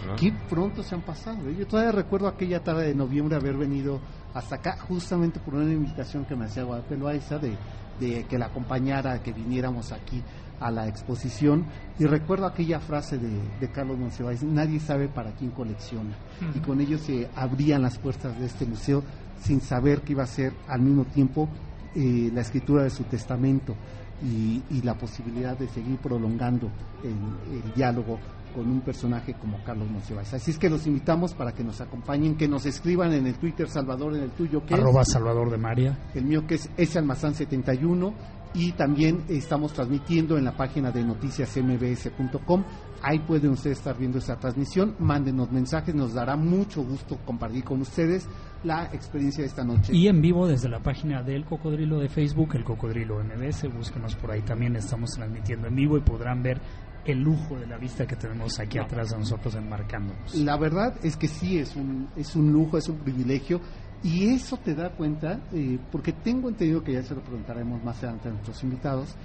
¿no? 0.06 0.16
Qué 0.16 0.34
pronto 0.50 0.84
se 0.84 0.96
han 0.96 1.02
pasado. 1.02 1.50
¿eh? 1.50 1.56
Yo 1.58 1.68
todavía 1.68 1.92
recuerdo 1.92 2.28
aquella 2.28 2.62
tarde 2.64 2.88
de 2.88 2.96
noviembre 2.96 3.36
haber 3.38 3.56
venido 3.56 4.00
hasta 4.34 4.56
acá 4.56 4.78
justamente 4.78 5.40
por 5.40 5.56
una 5.56 5.72
invitación 5.72 6.26
que 6.26 6.36
me 6.36 6.46
hacía 6.46 6.64
Guadalupe 6.64 6.98
Loaiza 6.98 7.38
de, 7.38 7.56
de 8.00 8.26
que 8.26 8.38
la 8.38 8.48
acompañara, 8.48 9.22
que 9.24 9.32
viniéramos 9.32 9.92
aquí 9.92 10.22
a 10.60 10.72
la 10.72 10.88
exposición. 10.88 11.66
Y 12.00 12.06
recuerdo 12.06 12.46
aquella 12.46 12.80
frase 12.80 13.18
de, 13.18 13.30
de 13.60 13.72
Carlos 13.72 13.98
Monsiváis, 13.98 14.44
nadie 14.44 14.80
sabe 14.80 15.08
para 15.08 15.32
quién 15.32 15.52
colecciona. 15.52 16.16
Y 16.54 16.60
con 16.60 16.82
ello 16.82 16.98
se 16.98 17.30
abrían 17.36 17.82
las 17.82 17.98
puertas 17.98 18.38
de 18.40 18.46
este 18.46 18.66
museo 18.66 19.04
sin 19.42 19.62
saber 19.62 20.02
que 20.02 20.14
iba 20.14 20.24
a 20.24 20.28
ser 20.28 20.54
al 20.68 20.82
mismo 20.82 21.06
tiempo 21.06 21.50
eh, 21.96 22.30
la 22.34 22.42
escritura 22.42 22.84
de 22.84 22.90
su 22.90 23.04
testamento 23.04 23.76
y, 24.24 24.62
y 24.70 24.82
la 24.82 24.96
posibilidad 24.96 25.58
de 25.58 25.68
seguir 25.68 25.98
prolongando 25.98 26.70
el, 27.04 27.56
el 27.64 27.74
diálogo 27.74 28.20
con 28.56 28.72
un 28.72 28.82
personaje 28.82 29.34
como 29.34 29.62
Carlos 29.64 29.90
Monsiváis. 29.90 30.34
Así 30.34 30.52
es 30.52 30.58
que 30.58 30.70
los 30.70 30.88
invitamos 30.88 31.34
para 31.34 31.52
que 31.52 31.64
nos 31.64 31.82
acompañen, 31.82 32.38
que 32.38 32.48
nos 32.48 32.66
escriban 32.66 33.12
en 33.12 33.28
el 33.28 33.36
Twitter 33.36 33.68
Salvador, 33.68 34.16
en 34.16 34.24
el 34.24 34.32
tuyo 34.32 34.66
que 34.66 34.74
Arroba 34.74 35.04
Salvador 35.04 35.52
de 35.52 35.58
María. 35.58 35.92
es, 36.10 36.16
el 36.16 36.26
mío 36.26 36.48
que 36.48 36.56
es 36.56 36.96
salmazán71 36.96 38.14
y 38.56 38.72
también 38.72 39.26
estamos 39.28 39.74
transmitiendo 39.74 40.38
en 40.38 40.46
la 40.46 40.56
página 40.56 40.92
de 40.92 41.04
noticiasmbs.com. 41.04 42.64
Ahí 43.02 43.20
pueden 43.20 43.52
ustedes 43.52 43.78
estar 43.78 43.98
viendo 43.98 44.18
esta 44.18 44.38
transmisión. 44.40 44.96
Mándenos 45.00 45.52
mensajes, 45.52 45.94
nos 45.94 46.14
dará 46.14 46.36
mucho 46.38 46.82
gusto 46.84 47.18
compartir 47.26 47.64
con 47.64 47.82
ustedes 47.82 48.28
la 48.64 48.86
experiencia 48.86 49.44
de 49.44 49.50
esta 49.50 49.64
noche. 49.64 49.94
Y 49.94 50.08
en 50.08 50.22
vivo 50.22 50.48
desde 50.48 50.70
la 50.70 50.80
página 50.80 51.22
del 51.22 51.46
Cocodrilo 51.46 52.00
de 52.00 52.10
Facebook, 52.10 52.56
el 52.56 52.64
Cocodrilo 52.64 53.22
MBS, 53.24 53.72
búsquenos 53.72 54.16
por 54.16 54.32
ahí 54.32 54.42
también, 54.42 54.76
estamos 54.76 55.12
transmitiendo 55.12 55.68
en 55.68 55.76
vivo 55.76 55.98
y 55.98 56.02
podrán 56.02 56.42
ver 56.42 56.60
el 57.06 57.20
lujo 57.20 57.60
de 57.60 57.68
la 57.68 57.78
vista 57.78 58.08
que 58.08 58.16
tenemos 58.16 58.60
aquí 58.60 58.80
atrás 58.80 59.12
de 59.12 59.18
nosotros 59.18 59.54
enmarcándonos. 59.56 60.34
La 60.36 60.58
verdad 60.58 60.96
es 61.04 61.16
que 61.18 61.28
sí 61.28 61.60
es 61.60 61.76
un, 61.76 62.10
es 62.16 62.36
un 62.36 62.52
lujo, 62.52 62.78
es 62.78 62.90
un 62.90 62.98
privilegio 62.98 63.62
y 64.06 64.30
eso 64.30 64.58
te 64.58 64.76
da 64.76 64.92
cuenta, 64.92 65.40
eh, 65.52 65.80
porque 65.92 66.14
tengo 66.14 66.48
entendido 66.48 66.84
que 66.84 66.94
ya 66.94 67.02
se 67.02 67.16
lo 67.16 67.22
preguntaremos 67.22 67.84
más 67.84 67.98
adelante 67.98 68.30
a 68.30 68.32
nuestros 68.34 68.64
invitados, 68.64 69.16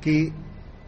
que 0.00 0.32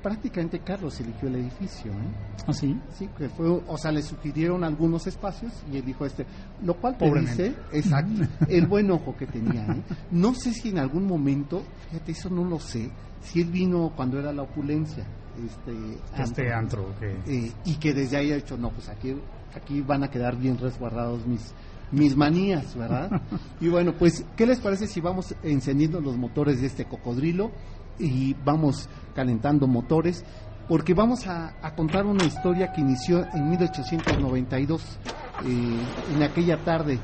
prácticamente 0.01 0.61
Carlos 0.61 1.01
eligió 1.01 1.29
el 1.29 1.37
edificio. 1.37 1.91
¿eh? 1.91 2.45
¿Ah, 2.47 2.53
sí? 2.53 2.79
Sí, 2.97 3.09
que 3.19 3.29
fue, 3.29 3.49
o 3.49 3.77
sea, 3.79 3.91
le 3.91 4.03
sugirieron 4.03 4.63
algunos 4.63 5.09
espacios 5.09 5.53
y 5.73 5.77
él 5.79 5.85
dijo 5.85 6.07
este, 6.07 6.25
lo 6.63 6.75
cual 6.75 6.97
te 6.97 7.11
dice, 7.19 7.55
exacto, 7.73 8.23
el 8.49 8.67
buen 8.69 8.89
ojo 8.93 9.17
que 9.17 9.27
tenía. 9.27 9.65
¿eh? 9.67 9.83
No 10.13 10.35
sé 10.35 10.53
si 10.53 10.69
en 10.69 10.79
algún 10.79 11.05
momento, 11.07 11.65
fíjate, 11.91 12.13
eso 12.13 12.31
no 12.31 12.45
lo 12.45 12.61
sé, 12.61 12.91
si 13.23 13.41
él 13.41 13.49
vino 13.51 13.93
cuando 13.97 14.21
era 14.21 14.33
la 14.33 14.43
opulencia, 14.43 15.05
este, 15.45 16.23
Este 16.23 16.53
antro 16.53 16.95
que... 17.01 17.11
eh, 17.27 17.53
y 17.65 17.75
que 17.77 17.93
desde 17.93 18.19
ahí 18.19 18.31
ha 18.31 18.37
dicho, 18.37 18.57
no, 18.57 18.71
pues 18.71 18.89
aquí, 18.89 19.17
aquí 19.55 19.81
van 19.81 20.05
a 20.05 20.11
quedar 20.11 20.37
bien 20.37 20.59
resguardados 20.59 21.27
mis, 21.27 21.55
mis 21.91 22.17
manías, 22.17 22.75
¿verdad? 22.77 23.23
y 23.61 23.69
bueno, 23.69 23.95
pues, 23.99 24.25
¿qué 24.37 24.47
les 24.47 24.61
parece 24.61 24.87
si 24.87 25.01
vamos 25.01 25.35
encendiendo 25.43 26.01
los 26.01 26.17
motores 26.17 26.61
de 26.61 26.67
este 26.67 26.87
cocodrilo 26.87 27.51
y 27.99 28.35
vamos 28.45 28.89
calentando 29.15 29.67
motores? 29.67 30.25
Porque 30.69 30.95
vamos 30.95 31.27
a, 31.27 31.55
contar 31.77 32.07
una 32.07 32.25
historia 32.25 32.73
que 32.73 32.81
inició 32.81 33.27
en 33.35 33.51
1892, 33.51 34.99
eh, 35.45 35.77
en 36.15 36.23
aquella 36.23 36.57
tarde 36.65 36.99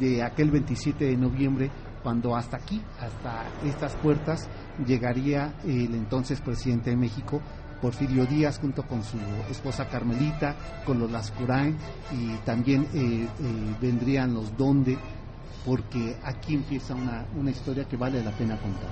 de 0.00 0.22
aquel 0.22 0.50
27 0.50 1.04
de 1.04 1.16
noviembre, 1.16 1.70
cuando 2.02 2.34
hasta 2.34 2.56
aquí, 2.56 2.82
hasta 2.98 3.44
estas 3.64 3.94
puertas, 3.96 4.48
llegaría 4.86 5.54
el 5.64 5.94
entonces 5.94 6.40
presidente 6.40 6.90
de 6.90 6.96
México, 6.96 7.40
Porfirio 7.82 8.24
Díaz 8.26 8.60
junto 8.60 8.84
con 8.84 9.02
su 9.02 9.18
esposa 9.50 9.88
Carmelita, 9.88 10.54
con 10.86 11.00
los 11.00 11.10
Lascurain 11.10 11.76
y 12.12 12.36
también 12.44 12.86
eh, 12.94 13.26
eh, 13.26 13.76
vendrían 13.80 14.32
los 14.32 14.56
Donde, 14.56 14.96
porque 15.66 16.16
aquí 16.22 16.54
empieza 16.54 16.94
una, 16.94 17.26
una 17.36 17.50
historia 17.50 17.84
que 17.84 17.96
vale 17.96 18.22
la 18.22 18.30
pena 18.30 18.56
contar. 18.56 18.88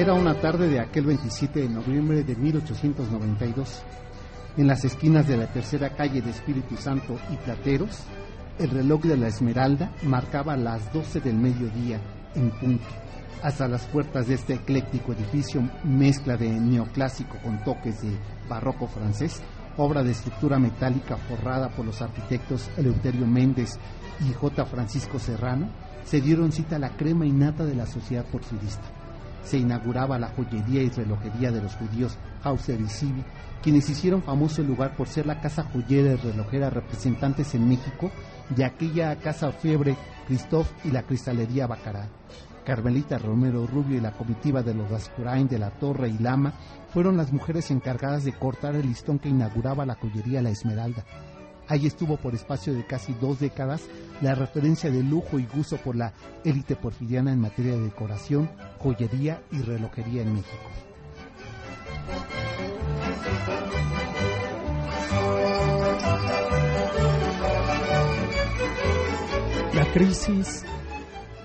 Era 0.00 0.14
una 0.14 0.40
tarde 0.40 0.70
de 0.70 0.80
aquel 0.80 1.04
27 1.04 1.60
de 1.60 1.68
noviembre 1.68 2.24
de 2.24 2.34
1892. 2.34 3.82
En 4.56 4.66
las 4.66 4.82
esquinas 4.86 5.28
de 5.28 5.36
la 5.36 5.52
tercera 5.52 5.94
calle 5.94 6.22
de 6.22 6.30
Espíritu 6.30 6.78
Santo 6.78 7.18
y 7.30 7.36
Plateros, 7.36 8.04
el 8.58 8.70
reloj 8.70 9.02
de 9.02 9.18
la 9.18 9.28
Esmeralda 9.28 9.92
marcaba 10.04 10.56
las 10.56 10.90
12 10.94 11.20
del 11.20 11.36
mediodía 11.36 12.00
en 12.34 12.50
punto. 12.50 12.86
Hasta 13.42 13.68
las 13.68 13.84
puertas 13.88 14.26
de 14.26 14.36
este 14.36 14.54
ecléctico 14.54 15.12
edificio, 15.12 15.68
mezcla 15.84 16.38
de 16.38 16.48
neoclásico 16.48 17.36
con 17.42 17.62
toques 17.62 18.00
de 18.00 18.16
barroco 18.48 18.86
francés, 18.86 19.42
obra 19.76 20.02
de 20.02 20.12
estructura 20.12 20.58
metálica 20.58 21.18
forrada 21.18 21.68
por 21.68 21.84
los 21.84 22.00
arquitectos 22.00 22.70
Eleuterio 22.78 23.26
Méndez 23.26 23.78
y 24.26 24.32
J. 24.32 24.64
Francisco 24.64 25.18
Serrano, 25.18 25.68
se 26.06 26.22
dieron 26.22 26.52
cita 26.52 26.76
a 26.76 26.78
la 26.78 26.96
crema 26.96 27.26
innata 27.26 27.66
de 27.66 27.74
la 27.74 27.84
sociedad 27.84 28.24
porfirista 28.24 28.99
se 29.42 29.58
inauguraba 29.58 30.18
la 30.18 30.28
joyería 30.28 30.82
y 30.82 30.90
relojería 30.90 31.50
de 31.50 31.62
los 31.62 31.74
judíos 31.74 32.18
Hauser 32.42 32.80
y 32.80 32.88
Sibi, 32.88 33.24
quienes 33.62 33.88
hicieron 33.88 34.22
famoso 34.22 34.62
el 34.62 34.68
lugar 34.68 34.96
por 34.96 35.08
ser 35.08 35.26
la 35.26 35.40
casa 35.40 35.64
joyera 35.64 36.12
y 36.12 36.16
relojera 36.16 36.70
representantes 36.70 37.54
en 37.54 37.68
México 37.68 38.10
de 38.50 38.64
aquella 38.64 39.16
casa 39.16 39.52
fiebre 39.52 39.96
Christoph 40.26 40.70
y 40.84 40.90
la 40.90 41.02
cristalería 41.02 41.66
Bacará. 41.66 42.08
Carmelita 42.64 43.18
Romero 43.18 43.66
Rubio 43.66 43.98
y 43.98 44.00
la 44.00 44.12
comitiva 44.12 44.62
de 44.62 44.74
los 44.74 44.90
Rascurain 44.90 45.48
de 45.48 45.58
la 45.58 45.70
Torre 45.70 46.08
y 46.08 46.18
Lama 46.18 46.52
fueron 46.92 47.16
las 47.16 47.32
mujeres 47.32 47.70
encargadas 47.70 48.24
de 48.24 48.32
cortar 48.32 48.74
el 48.76 48.86
listón 48.86 49.18
que 49.18 49.28
inauguraba 49.28 49.86
la 49.86 49.94
joyería 49.94 50.42
La 50.42 50.50
Esmeralda. 50.50 51.04
Ahí 51.70 51.86
estuvo 51.86 52.16
por 52.16 52.34
espacio 52.34 52.74
de 52.74 52.84
casi 52.84 53.14
dos 53.14 53.38
décadas 53.38 53.88
la 54.20 54.34
referencia 54.34 54.90
de 54.90 55.04
lujo 55.04 55.38
y 55.38 55.46
gusto 55.46 55.76
por 55.76 55.94
la 55.94 56.12
élite 56.44 56.74
porfiriana 56.74 57.32
en 57.32 57.40
materia 57.40 57.76
de 57.76 57.82
decoración, 57.82 58.50
joyería 58.80 59.40
y 59.52 59.62
relojería 59.62 60.22
en 60.22 60.34
México. 60.34 60.68
La 69.72 69.92
crisis 69.92 70.64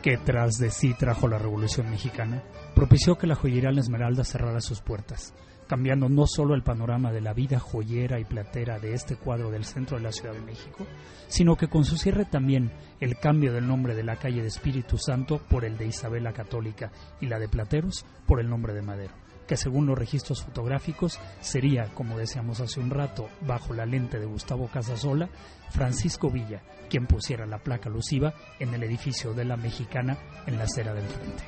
que 0.01 0.17
tras 0.17 0.57
de 0.57 0.71
sí 0.71 0.95
trajo 0.95 1.27
la 1.27 1.37
Revolución 1.37 1.91
Mexicana 1.91 2.43
propició 2.73 3.15
que 3.15 3.27
la 3.27 3.35
joyería 3.35 3.71
La 3.71 3.81
Esmeralda 3.81 4.23
cerrara 4.23 4.59
sus 4.59 4.81
puertas, 4.81 5.35
cambiando 5.67 6.09
no 6.09 6.27
solo 6.27 6.55
el 6.55 6.63
panorama 6.63 7.11
de 7.11 7.21
la 7.21 7.33
vida 7.33 7.59
joyera 7.59 8.19
y 8.19 8.25
platera 8.25 8.79
de 8.79 8.93
este 8.93 9.15
cuadro 9.15 9.51
del 9.51 9.65
centro 9.65 9.97
de 9.97 10.03
la 10.03 10.11
Ciudad 10.11 10.33
de 10.33 10.41
México, 10.41 10.85
sino 11.27 11.55
que 11.55 11.67
con 11.67 11.85
su 11.85 11.97
cierre 11.97 12.25
también 12.25 12.71
el 12.99 13.17
cambio 13.17 13.53
del 13.53 13.67
nombre 13.67 13.95
de 13.95 14.03
la 14.03 14.17
calle 14.17 14.41
de 14.41 14.47
Espíritu 14.47 14.97
Santo 14.97 15.39
por 15.49 15.65
el 15.65 15.77
de 15.77 15.87
Isabel 15.87 16.23
la 16.23 16.33
Católica 16.33 16.91
y 17.21 17.27
la 17.27 17.39
de 17.39 17.47
Plateros 17.47 18.05
por 18.25 18.39
el 18.39 18.49
nombre 18.49 18.73
de 18.73 18.81
Madero, 18.81 19.13
que 19.47 19.57
según 19.57 19.85
los 19.85 19.97
registros 19.97 20.43
fotográficos 20.43 21.19
sería, 21.39 21.85
como 21.93 22.17
decíamos 22.17 22.59
hace 22.61 22.79
un 22.79 22.89
rato, 22.89 23.29
bajo 23.41 23.73
la 23.73 23.85
lente 23.85 24.19
de 24.19 24.25
Gustavo 24.25 24.67
Casasola, 24.67 25.29
Francisco 25.69 26.29
Villa, 26.29 26.61
quien 26.89 27.07
pusiera 27.07 27.45
la 27.45 27.59
placa 27.59 27.89
alusiva 27.89 28.33
en 28.59 28.73
el 28.73 28.83
edificio 28.83 29.33
de 29.33 29.45
la 29.45 29.57
Mexicana 29.57 30.17
en 30.45 30.57
la 30.57 30.63
acera 30.65 30.93
del 30.93 31.05
frente. 31.05 31.43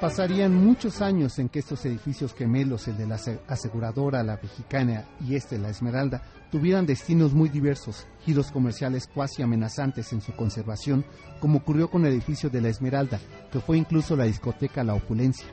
Pasarían 0.00 0.52
muchos 0.52 1.00
años 1.00 1.38
en 1.38 1.48
que 1.48 1.60
estos 1.60 1.84
edificios 1.86 2.34
gemelos, 2.34 2.88
el 2.88 2.96
de 2.98 3.06
la 3.06 3.14
ase- 3.14 3.38
aseguradora, 3.46 4.24
la 4.24 4.36
mexicana 4.42 5.04
y 5.20 5.36
este, 5.36 5.58
la 5.58 5.68
Esmeralda, 5.68 6.22
tuvieran 6.50 6.86
destinos 6.86 7.34
muy 7.34 7.48
diversos, 7.48 8.04
giros 8.24 8.50
comerciales 8.50 9.06
cuasi 9.06 9.42
amenazantes 9.42 10.12
en 10.12 10.20
su 10.20 10.32
conservación, 10.34 11.04
como 11.38 11.58
ocurrió 11.58 11.88
con 11.88 12.04
el 12.04 12.12
edificio 12.14 12.50
de 12.50 12.60
la 12.60 12.68
Esmeralda, 12.68 13.20
que 13.52 13.60
fue 13.60 13.78
incluso 13.78 14.16
la 14.16 14.24
discoteca 14.24 14.82
La 14.82 14.94
Opulencia. 14.94 15.46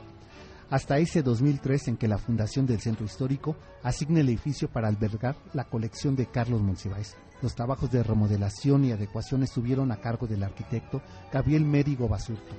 hasta 0.68 0.98
ese 0.98 1.22
2003 1.22 1.88
en 1.88 1.96
que 1.96 2.06
la 2.08 2.18
Fundación 2.18 2.64
del 2.66 2.80
Centro 2.80 3.04
Histórico 3.04 3.56
asigna 3.84 4.20
el 4.20 4.28
edificio 4.28 4.68
para 4.68 4.86
albergar 4.88 5.36
la 5.52 5.64
colección 5.64 6.14
de 6.16 6.26
Carlos 6.26 6.60
Monsiváis. 6.60 7.16
Los 7.42 7.54
trabajos 7.54 7.90
de 7.90 8.02
remodelación 8.02 8.84
y 8.84 8.92
adecuación 8.92 9.42
estuvieron 9.42 9.90
a 9.92 9.96
cargo 9.96 10.26
del 10.26 10.42
arquitecto 10.42 11.00
Gabriel 11.32 11.64
Mérigo 11.64 12.08
Basurto. 12.08 12.54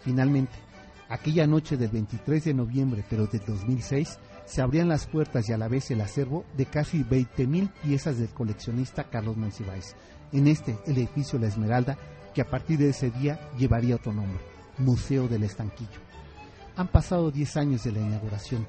Finalmente, 0.00 0.52
aquella 1.08 1.46
noche 1.46 1.76
del 1.76 1.90
23 1.90 2.44
de 2.44 2.54
noviembre, 2.54 3.04
pero 3.08 3.26
del 3.26 3.44
2006, 3.46 4.18
se 4.44 4.62
abrían 4.62 4.88
las 4.88 5.06
puertas 5.06 5.48
y 5.48 5.52
a 5.52 5.58
la 5.58 5.68
vez 5.68 5.90
el 5.90 6.00
acervo 6.00 6.44
de 6.56 6.66
casi 6.66 7.04
20.000 7.04 7.70
piezas 7.82 8.18
del 8.18 8.28
coleccionista 8.28 9.04
Carlos 9.04 9.36
Monsiváis. 9.36 9.96
En 10.32 10.46
este, 10.46 10.78
el 10.86 10.98
edificio 10.98 11.38
La 11.38 11.48
Esmeralda, 11.48 11.96
que 12.34 12.42
a 12.42 12.48
partir 12.48 12.78
de 12.78 12.90
ese 12.90 13.10
día 13.10 13.40
llevaría 13.58 13.96
otro 13.96 14.12
nombre, 14.12 14.40
Museo 14.78 15.26
del 15.26 15.44
Estanquillo. 15.44 16.00
Han 16.76 16.88
pasado 16.88 17.30
10 17.30 17.56
años 17.56 17.84
de 17.84 17.92
la 17.92 18.00
inauguración, 18.00 18.66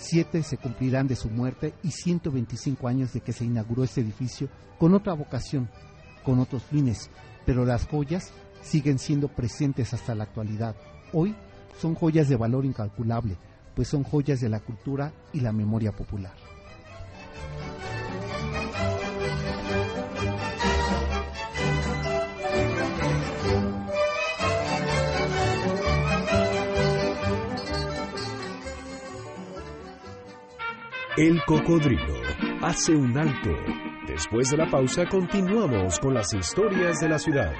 7 0.00 0.42
se 0.42 0.56
cumplirán 0.56 1.06
de 1.06 1.14
su 1.14 1.28
muerte 1.28 1.74
y 1.82 1.90
125 1.90 2.88
años 2.88 3.12
de 3.12 3.20
que 3.20 3.32
se 3.32 3.44
inauguró 3.44 3.84
este 3.84 4.00
edificio 4.00 4.48
con 4.78 4.94
otra 4.94 5.12
vocación, 5.12 5.68
con 6.24 6.38
otros 6.38 6.62
fines, 6.64 7.10
pero 7.44 7.66
las 7.66 7.86
joyas 7.86 8.32
siguen 8.62 8.98
siendo 8.98 9.28
presentes 9.28 9.92
hasta 9.92 10.14
la 10.14 10.24
actualidad. 10.24 10.74
Hoy 11.12 11.34
son 11.78 11.94
joyas 11.94 12.28
de 12.28 12.36
valor 12.36 12.64
incalculable, 12.64 13.36
pues 13.74 13.88
son 13.88 14.02
joyas 14.02 14.40
de 14.40 14.48
la 14.48 14.60
cultura 14.60 15.12
y 15.32 15.40
la 15.40 15.52
memoria 15.52 15.92
popular. 15.92 16.49
El 31.20 31.44
cocodrilo 31.44 32.14
hace 32.62 32.94
un 32.94 33.14
alto. 33.18 33.50
Después 34.06 34.50
de 34.50 34.56
la 34.56 34.70
pausa 34.70 35.04
continuamos 35.04 36.00
con 36.00 36.14
las 36.14 36.32
historias 36.32 36.98
de 36.98 37.08
la 37.10 37.18
ciudad. 37.18 37.52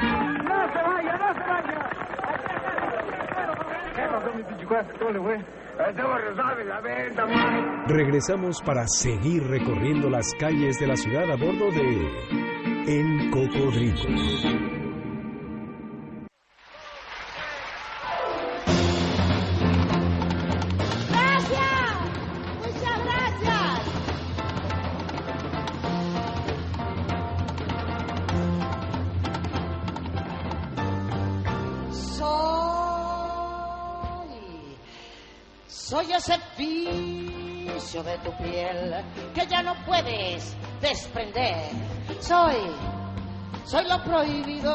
Regresamos 7.86 8.62
para 8.62 8.88
seguir 8.88 9.46
recorriendo 9.46 10.08
las 10.08 10.32
calles 10.38 10.80
de 10.80 10.86
la 10.86 10.96
ciudad 10.96 11.30
a 11.30 11.36
bordo 11.36 11.70
de 11.70 12.08
El 12.86 13.30
Cocodrilo. 13.30 14.79
Tu 38.22 38.32
piel 38.36 39.04
que 39.34 39.46
ya 39.46 39.62
no 39.62 39.74
puedes 39.86 40.56
desprender. 40.80 41.70
Soy, 42.20 42.56
soy 43.64 43.86
lo 43.86 44.02
prohibido. 44.02 44.70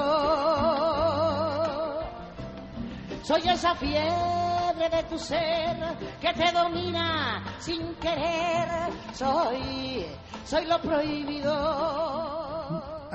Soy 3.24 3.42
esa 3.50 3.74
fiebre 3.76 4.90
de 4.90 5.04
tu 5.10 5.18
ser 5.18 5.78
que 6.22 6.34
te 6.34 6.52
domina 6.52 7.44
sin 7.60 7.96
querer. 7.96 8.68
Soy, 9.14 10.06
soy 10.46 10.66
lo 10.66 10.80
prohibido. 10.80 12.25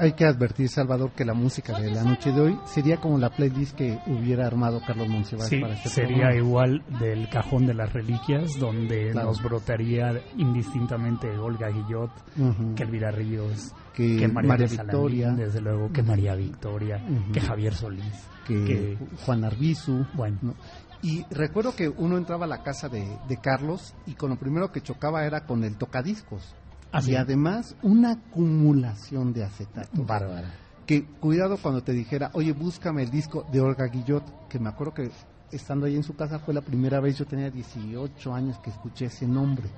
Hay 0.03 0.13
que 0.15 0.25
advertir, 0.25 0.69
Salvador, 0.71 1.11
que 1.13 1.25
la 1.27 1.35
música 1.35 1.79
de 1.79 1.91
la 1.91 2.03
noche 2.03 2.33
de 2.33 2.41
hoy 2.41 2.59
sería 2.65 2.97
como 2.97 3.19
la 3.19 3.29
playlist 3.31 3.77
que 3.77 3.99
hubiera 4.07 4.47
armado 4.47 4.81
Carlos 4.87 5.09
Monsiváis 5.09 5.51
Sí, 5.51 5.61
para 5.61 5.75
este 5.75 5.91
sería 5.91 6.29
programa. 6.29 6.37
igual 6.37 6.83
del 7.01 7.29
cajón 7.29 7.67
de 7.67 7.75
las 7.75 7.93
reliquias, 7.93 8.59
donde 8.59 9.11
Claro. 9.13 9.29
nos 9.29 9.43
brotaría 9.43 10.23
indistintamente 10.39 11.29
Olga 11.39 11.69
Guillot, 11.69 12.11
que 12.77 12.83
Elvira 12.83 13.11
Ríos, 13.11 13.75
Que 13.95 14.17
que 14.17 14.29
María, 14.29 14.49
María 14.49 14.67
de 14.67 14.77
Salamín, 14.77 14.91
Victoria. 15.07 15.31
desde 15.33 15.61
luego, 15.61 15.93
que 15.93 16.03
María 16.03 16.35
Victoria, 16.35 17.05
que 17.33 17.41
Javier 17.41 17.75
Solís, 17.75 18.27
que, 18.47 18.65
que 18.65 18.99
Juan 19.27 19.45
Arbizu. 19.45 20.07
Bueno. 20.15 20.39
¿no? 20.41 20.55
Y 21.03 21.25
recuerdo 21.31 21.75
que 21.75 21.89
uno 21.89 22.17
entraba 22.17 22.45
a 22.45 22.49
la 22.49 22.63
casa 22.63 22.89
de, 22.89 23.07
de 23.29 23.37
Carlos 23.39 23.95
y 24.07 24.15
con 24.15 24.31
lo 24.31 24.37
primero 24.39 24.71
que 24.71 24.81
chocaba 24.83 25.25
era 25.27 25.45
con 25.47 25.65
el 25.65 25.77
tocadiscos. 25.77 26.55
Así. 26.93 27.13
Y 27.13 27.17
además 27.17 27.77
una 27.83 28.13
acumulación 28.13 29.33
de 29.33 29.45
acetatos. 29.45 30.07
bárbara. 30.07 30.55
Que 30.87 31.05
cuidado 31.05 31.57
cuando 31.57 31.83
te 31.83 31.93
dijera, 31.93 32.31
oye, 32.35 32.53
búscame 32.53 33.03
el 33.03 33.11
disco 33.11 33.47
de 33.53 33.61
Olga 33.61 33.87
Guillot, 33.87 34.49
que 34.49 34.59
me 34.59 34.69
acuerdo 34.69 34.95
que 34.95 35.11
estando 35.53 35.87
ahí 35.87 35.95
en 35.95 36.03
su 36.03 36.17
casa 36.17 36.39
fue 36.41 36.55
la 36.55 36.63
primera 36.63 37.01
vez, 37.01 37.19
yo 37.19 37.27
tenía 37.27 37.51
18 37.51 38.35
años 38.35 38.59
que 38.59 38.71
escuché 38.71 39.07
ese 39.07 39.27
nombre. 39.27 39.69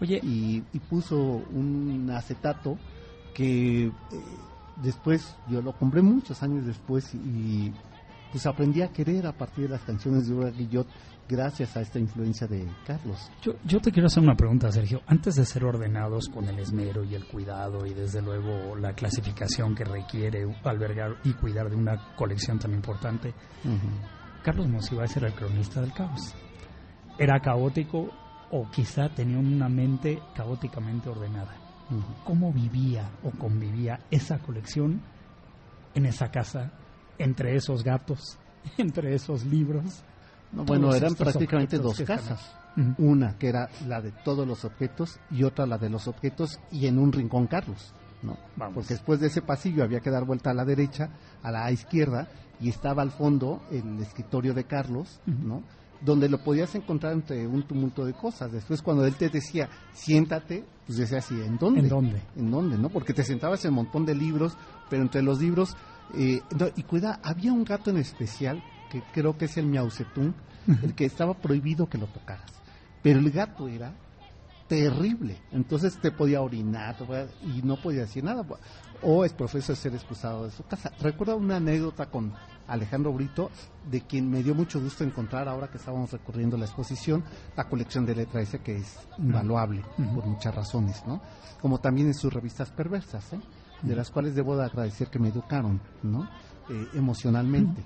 Oye, 0.00 0.18
y, 0.22 0.62
y 0.72 0.78
puso 0.78 1.16
un 1.18 2.10
acetato 2.10 2.78
que 3.34 3.86
eh, 3.86 3.92
después 4.82 5.36
yo 5.48 5.60
lo 5.60 5.72
compré 5.72 6.02
muchos 6.02 6.42
años 6.42 6.66
después 6.66 7.14
y 7.14 7.72
pues 8.32 8.46
aprendí 8.46 8.82
a 8.82 8.88
querer 8.88 9.26
a 9.26 9.32
partir 9.32 9.64
de 9.64 9.70
las 9.70 9.82
canciones 9.82 10.26
de 10.26 10.34
Olga 10.34 10.50
Guillot 10.50 10.86
gracias 11.28 11.76
a 11.76 11.80
esta 11.80 11.98
influencia 11.98 12.46
de 12.46 12.66
Carlos. 12.86 13.30
Yo, 13.42 13.54
yo 13.64 13.80
te 13.80 13.90
quiero 13.90 14.06
hacer 14.06 14.22
una 14.22 14.36
pregunta, 14.36 14.70
Sergio. 14.70 15.02
Antes 15.06 15.34
de 15.34 15.44
ser 15.44 15.64
ordenados 15.64 16.28
con 16.28 16.48
el 16.48 16.58
esmero 16.58 17.04
y 17.04 17.14
el 17.14 17.26
cuidado 17.26 17.86
y 17.86 17.94
desde 17.94 18.22
luego 18.22 18.76
la 18.76 18.92
clasificación 18.92 19.74
que 19.74 19.84
requiere 19.84 20.44
albergar 20.64 21.16
y 21.24 21.32
cuidar 21.34 21.68
de 21.70 21.76
una 21.76 22.14
colección 22.14 22.58
tan 22.58 22.72
importante, 22.72 23.34
Carlos 24.42 24.68
Monsiváis 24.68 25.16
era 25.16 25.28
el 25.28 25.34
cronista 25.34 25.80
del 25.80 25.92
caos. 25.92 26.34
Era 27.18 27.40
caótico 27.40 28.10
o 28.50 28.70
quizá 28.70 29.08
tenía 29.08 29.38
una 29.38 29.68
mente 29.68 30.20
caóticamente 30.34 31.08
ordenada. 31.08 31.56
¿Cómo 32.24 32.52
vivía 32.52 33.10
o 33.22 33.30
convivía 33.30 34.00
esa 34.10 34.38
colección 34.38 35.00
en 35.94 36.06
esa 36.06 36.30
casa, 36.30 36.72
entre 37.18 37.54
esos 37.54 37.82
gatos, 37.82 38.38
entre 38.78 39.14
esos 39.14 39.44
libros? 39.44 40.04
No, 40.56 40.64
bueno, 40.64 40.94
eran 40.94 41.14
prácticamente 41.14 41.78
dos 41.78 42.00
casas. 42.00 42.40
Una 42.98 43.36
que 43.38 43.48
era 43.48 43.68
la 43.86 44.00
de 44.00 44.12
todos 44.24 44.46
los 44.46 44.64
objetos 44.64 45.18
y 45.30 45.44
otra 45.44 45.66
la 45.66 45.78
de 45.78 45.90
los 45.90 46.08
objetos 46.08 46.60
y 46.72 46.86
en 46.86 46.98
un 46.98 47.12
rincón 47.12 47.46
Carlos. 47.46 47.92
¿no? 48.22 48.38
Vamos. 48.56 48.74
Porque 48.74 48.94
después 48.94 49.20
de 49.20 49.26
ese 49.26 49.42
pasillo 49.42 49.84
había 49.84 50.00
que 50.00 50.10
dar 50.10 50.24
vuelta 50.24 50.50
a 50.50 50.54
la 50.54 50.64
derecha, 50.64 51.10
a 51.42 51.50
la 51.50 51.70
izquierda, 51.70 52.28
y 52.58 52.70
estaba 52.70 53.02
al 53.02 53.10
fondo 53.10 53.62
el 53.70 54.00
escritorio 54.00 54.54
de 54.54 54.64
Carlos, 54.64 55.20
¿no? 55.26 55.62
donde 56.00 56.28
lo 56.28 56.38
podías 56.38 56.74
encontrar 56.74 57.12
entre 57.12 57.46
un 57.46 57.62
tumulto 57.62 58.04
de 58.04 58.14
cosas. 58.14 58.52
Después 58.52 58.82
cuando 58.82 59.04
él 59.04 59.14
te 59.14 59.28
decía, 59.28 59.68
siéntate, 59.92 60.64
pues 60.86 60.98
decía 60.98 61.18
así, 61.18 61.34
¿en 61.34 61.58
dónde? 61.58 61.80
¿En 61.80 61.88
dónde? 61.88 62.22
¿En 62.36 62.50
dónde? 62.50 62.78
¿no? 62.78 62.88
Porque 62.88 63.12
te 63.12 63.24
sentabas 63.24 63.64
en 63.64 63.70
un 63.70 63.76
montón 63.76 64.06
de 64.06 64.14
libros, 64.14 64.56
pero 64.88 65.02
entre 65.02 65.22
los 65.22 65.40
libros, 65.40 65.76
eh, 66.14 66.40
no, 66.58 66.68
y 66.74 66.82
cuida, 66.82 67.20
había 67.22 67.52
un 67.52 67.64
gato 67.64 67.90
en 67.90 67.98
especial, 67.98 68.62
que 68.88 69.02
creo 69.12 69.36
que 69.36 69.46
es 69.46 69.56
el 69.56 69.66
miaucetum, 69.66 70.32
el 70.82 70.94
que 70.94 71.04
estaba 71.04 71.34
prohibido 71.34 71.88
que 71.88 71.98
lo 71.98 72.06
tocaras. 72.06 72.50
Pero 73.02 73.20
el 73.20 73.30
gato 73.30 73.68
era 73.68 73.92
terrible. 74.68 75.38
Entonces 75.52 75.98
te 75.98 76.10
podía 76.10 76.42
orinar 76.42 76.96
y 77.42 77.62
no 77.62 77.76
podía 77.76 78.00
decir 78.00 78.24
nada. 78.24 78.44
O 79.02 79.24
es 79.24 79.32
profesor 79.32 79.76
de 79.76 79.82
ser 79.82 79.94
expulsado 79.94 80.44
de 80.44 80.50
su 80.50 80.64
casa. 80.64 80.92
Recuerdo 81.00 81.36
una 81.36 81.56
anécdota 81.56 82.06
con 82.06 82.32
Alejandro 82.66 83.12
Brito, 83.12 83.50
de 83.88 84.00
quien 84.02 84.28
me 84.28 84.42
dio 84.42 84.54
mucho 84.54 84.80
gusto 84.80 85.04
encontrar 85.04 85.48
ahora 85.48 85.68
que 85.68 85.78
estábamos 85.78 86.10
recorriendo 86.10 86.56
la 86.56 86.64
exposición, 86.64 87.22
la 87.56 87.68
colección 87.68 88.04
de 88.04 88.16
letra 88.16 88.40
S, 88.40 88.58
que 88.60 88.76
es 88.76 88.98
invaluable 89.18 89.84
por 90.14 90.26
muchas 90.26 90.54
razones, 90.54 91.02
¿no? 91.06 91.20
Como 91.60 91.78
también 91.78 92.08
en 92.08 92.14
sus 92.14 92.32
revistas 92.32 92.70
perversas, 92.70 93.32
¿eh? 93.32 93.40
de 93.82 93.94
las 93.94 94.10
cuales 94.10 94.34
debo 94.34 94.56
de 94.56 94.64
agradecer 94.64 95.08
que 95.08 95.18
me 95.18 95.28
educaron, 95.28 95.80
¿no? 96.02 96.28
Eh, 96.68 96.88
emocionalmente. 96.94 97.84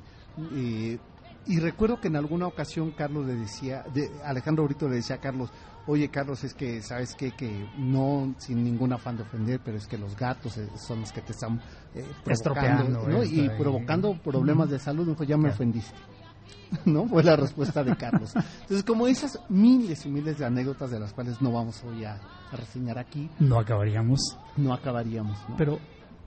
Eh, 0.53 0.99
y 1.47 1.59
recuerdo 1.59 2.01
que 2.01 2.09
en 2.09 2.17
alguna 2.17 2.47
ocasión 2.47 2.91
Carlos 2.93 3.27
le 3.27 3.35
decía, 3.35 3.85
de, 3.95 4.11
Alejandro 4.25 4.65
Brito 4.65 4.89
le 4.89 4.97
decía 4.97 5.17
a 5.17 5.21
Carlos, 5.21 5.51
oye 5.87 6.09
Carlos, 6.11 6.45
es 6.45 6.53
que 6.55 6.83
sabes 6.83 7.15
qué? 7.15 7.33
que 7.33 7.67
no 7.79 8.35
sin 8.39 8.63
ningún 8.63 8.93
afán 8.93 9.17
de 9.17 9.23
ofender, 9.23 9.61
pero 9.65 9.79
es 9.79 9.87
que 9.87 9.97
los 9.99 10.15
gatos 10.17 10.59
eh, 10.59 10.69
son 10.77 11.01
los 11.01 11.11
que 11.13 11.23
te 11.23 11.33
están 11.33 11.59
eh, 11.95 12.05
provocando 12.25 12.33
Estropeando 12.33 13.09
¿no? 13.09 13.25
y 13.25 13.49
provocando 13.59 14.15
problemas 14.23 14.69
de 14.71 14.79
salud. 14.79 15.09
Dijo, 15.09 15.25
ya 15.25 15.37
me 15.39 15.49
ofendiste. 15.49 15.97
¿No? 16.85 17.07
Fue 17.09 17.25
la 17.25 17.35
respuesta 17.37 17.83
de 17.83 17.97
Carlos. 17.97 18.33
Entonces, 18.35 18.85
como 18.85 19.07
esas 19.09 19.41
miles 19.49 20.05
y 20.07 20.09
miles 20.09 20.39
de 20.39 20.45
anécdotas 20.45 20.91
de 20.91 21.01
las 21.01 21.13
cuales 21.13 21.41
no 21.41 21.51
vamos 21.53 21.83
hoy 21.85 22.05
a, 22.05 22.15
a 22.53 22.57
reseñar 22.57 22.99
aquí, 22.99 23.29
No 23.41 23.59
acabaríamos. 23.59 24.21
no 24.57 24.73
acabaríamos. 24.73 25.37
¿no? 25.49 25.57
Pero 25.57 25.79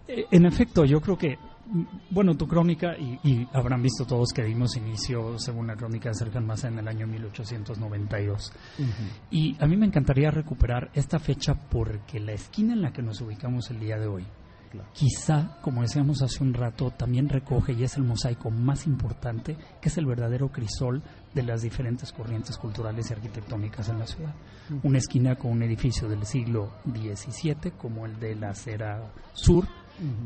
Eh, 0.08 0.26
En 0.32 0.45
efecto, 0.45 0.84
yo 0.84 0.99
creo 0.99 1.17
que, 1.17 1.38
bueno, 2.10 2.36
tu 2.36 2.47
crónica, 2.47 2.97
y, 2.97 3.19
y 3.23 3.47
habrán 3.54 3.82
visto 3.82 4.06
todos 4.06 4.30
que 4.34 4.43
dimos 4.43 4.76
inicio, 4.76 5.38
según 5.39 5.67
la 5.67 5.76
crónica 5.76 6.10
de 6.10 6.15
Sergio 6.15 6.39
Almacén, 6.39 6.73
en 6.73 6.80
el 6.80 6.88
año 6.88 7.08
1892. 7.08 8.54
Y 9.32 9.56
a 9.60 9.65
mí 9.65 9.78
me 9.78 9.86
encantaría 9.86 10.32
recuperar 10.32 10.91
esta 10.93 11.19
fecha 11.19 11.56
porque 11.56 12.19
la 12.19 12.34
esquina 12.34 12.73
en 12.73 12.82
la 12.82 12.91
que 12.91 13.02
nos 13.02 13.21
ubicamos 13.21 13.69
el 13.71 13.80
día 13.80 13.97
de 13.97 14.08
hoy, 14.08 14.26
quizá, 14.93 15.58
como 15.62 15.82
decíamos 15.82 16.21
hace 16.21 16.43
un 16.43 16.54
rato, 16.54 16.91
también 16.91 17.30
recoge 17.30 17.73
y 17.73 17.84
es 17.84 17.97
el 17.97 18.04
mosaico 18.04 18.49
más 18.49 18.88
importante, 18.88 19.58
que 19.82 19.89
es 19.89 19.97
el 19.97 20.06
verdadero 20.06 20.52
crisol 20.52 21.04
de 21.34 21.43
las 21.43 21.62
diferentes 21.62 22.12
corrientes 22.12 22.58
culturales 22.58 23.10
y 23.10 23.13
arquitectónicas 23.13 23.89
en 23.89 23.99
la 23.99 24.08
ciudad. 24.08 24.34
Una 24.84 24.97
esquina 24.97 25.36
con 25.36 25.52
un 25.52 25.63
edificio 25.63 26.08
del 26.08 26.26
siglo 26.26 26.71
XVII, 26.86 27.71
como 27.78 28.06
el 28.06 28.19
de 28.19 28.36
la 28.36 28.49
acera 28.49 29.12
sur, 29.34 29.67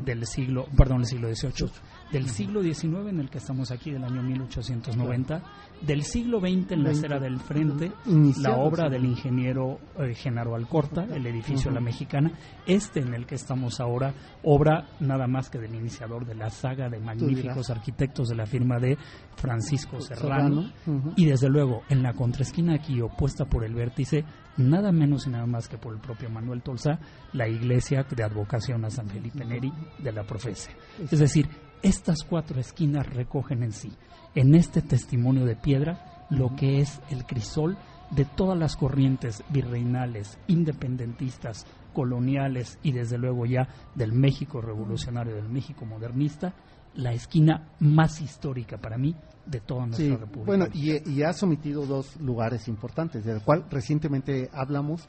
del 0.04 0.26
siglo, 0.26 0.66
perdón, 0.76 0.98
del 0.98 1.06
siglo 1.06 1.34
XVIII, 1.34 1.70
del 2.12 2.28
siglo 2.28 2.62
XIX 2.62 3.08
en 3.08 3.20
el 3.20 3.30
que 3.30 3.38
estamos 3.38 3.70
aquí, 3.70 3.90
del 3.90 4.04
año 4.04 4.22
1890, 4.22 5.42
del 5.82 6.02
siglo 6.02 6.40
XX 6.40 6.72
en 6.72 6.84
la 6.84 6.90
acera 6.90 7.18
del 7.18 7.38
frente, 7.38 7.92
la 8.40 8.56
obra 8.56 8.88
del 8.88 9.04
ingeniero 9.04 9.78
eh, 9.98 10.14
Genaro 10.14 10.54
Alcorta, 10.54 11.04
el 11.04 11.26
edificio 11.26 11.70
La 11.70 11.80
Mexicana, 11.80 12.32
este 12.66 13.00
en 13.00 13.14
el 13.14 13.26
que 13.26 13.34
estamos 13.34 13.80
ahora, 13.80 14.14
obra 14.42 14.88
nada 15.00 15.26
más 15.26 15.50
que 15.50 15.58
del 15.58 15.74
iniciador 15.74 16.26
de 16.26 16.34
la 16.34 16.50
saga 16.50 16.88
de 16.88 16.98
magníficos 16.98 17.70
arquitectos 17.70 18.28
de 18.28 18.36
la 18.36 18.46
firma 18.46 18.78
de 18.78 18.96
Francisco 19.36 20.00
Serrano, 20.00 20.72
y 21.16 21.26
desde 21.26 21.48
luego 21.48 21.82
en 21.88 22.02
la 22.02 22.14
contraesquina 22.14 22.74
aquí 22.74 23.00
opuesta 23.00 23.44
por 23.44 23.64
el 23.64 23.74
vértice, 23.74 24.24
nada 24.58 24.92
menos 24.92 25.26
y 25.26 25.30
nada 25.30 25.46
más 25.46 25.68
que 25.68 25.78
por 25.78 25.94
el 25.94 26.00
propio 26.00 26.28
Manuel 26.28 26.62
Tolsa, 26.62 26.98
la 27.32 27.48
iglesia 27.48 28.04
de 28.04 28.22
advocación 28.22 28.84
a 28.84 28.90
San 28.90 29.08
Felipe 29.08 29.44
Neri 29.44 29.72
de 29.98 30.12
la 30.12 30.24
Profese. 30.24 30.70
Es 31.10 31.18
decir, 31.18 31.48
estas 31.82 32.24
cuatro 32.28 32.60
esquinas 32.60 33.06
recogen 33.06 33.62
en 33.62 33.72
sí, 33.72 33.92
en 34.34 34.54
este 34.54 34.82
testimonio 34.82 35.44
de 35.44 35.56
piedra, 35.56 36.26
lo 36.30 36.54
que 36.56 36.80
es 36.80 37.00
el 37.10 37.24
crisol 37.24 37.78
de 38.10 38.24
todas 38.24 38.58
las 38.58 38.76
corrientes 38.76 39.44
virreinales, 39.50 40.38
independentistas, 40.46 41.66
coloniales 41.92 42.78
y 42.82 42.92
desde 42.92 43.18
luego 43.18 43.46
ya 43.46 43.68
del 43.94 44.12
México 44.12 44.60
revolucionario, 44.60 45.34
del 45.34 45.48
México 45.48 45.84
modernista, 45.84 46.54
la 46.98 47.12
esquina 47.12 47.68
más 47.80 48.20
histórica 48.20 48.76
para 48.76 48.98
mí 48.98 49.14
de 49.46 49.60
toda 49.60 49.86
nuestra 49.86 50.04
Sí, 50.04 50.10
república. 50.14 50.44
bueno, 50.46 50.66
y, 50.74 51.10
y 51.10 51.22
has 51.22 51.42
omitido 51.42 51.86
dos 51.86 52.16
lugares 52.20 52.68
importantes, 52.68 53.24
del 53.24 53.40
cual 53.40 53.64
recientemente 53.70 54.50
hablamos. 54.52 55.08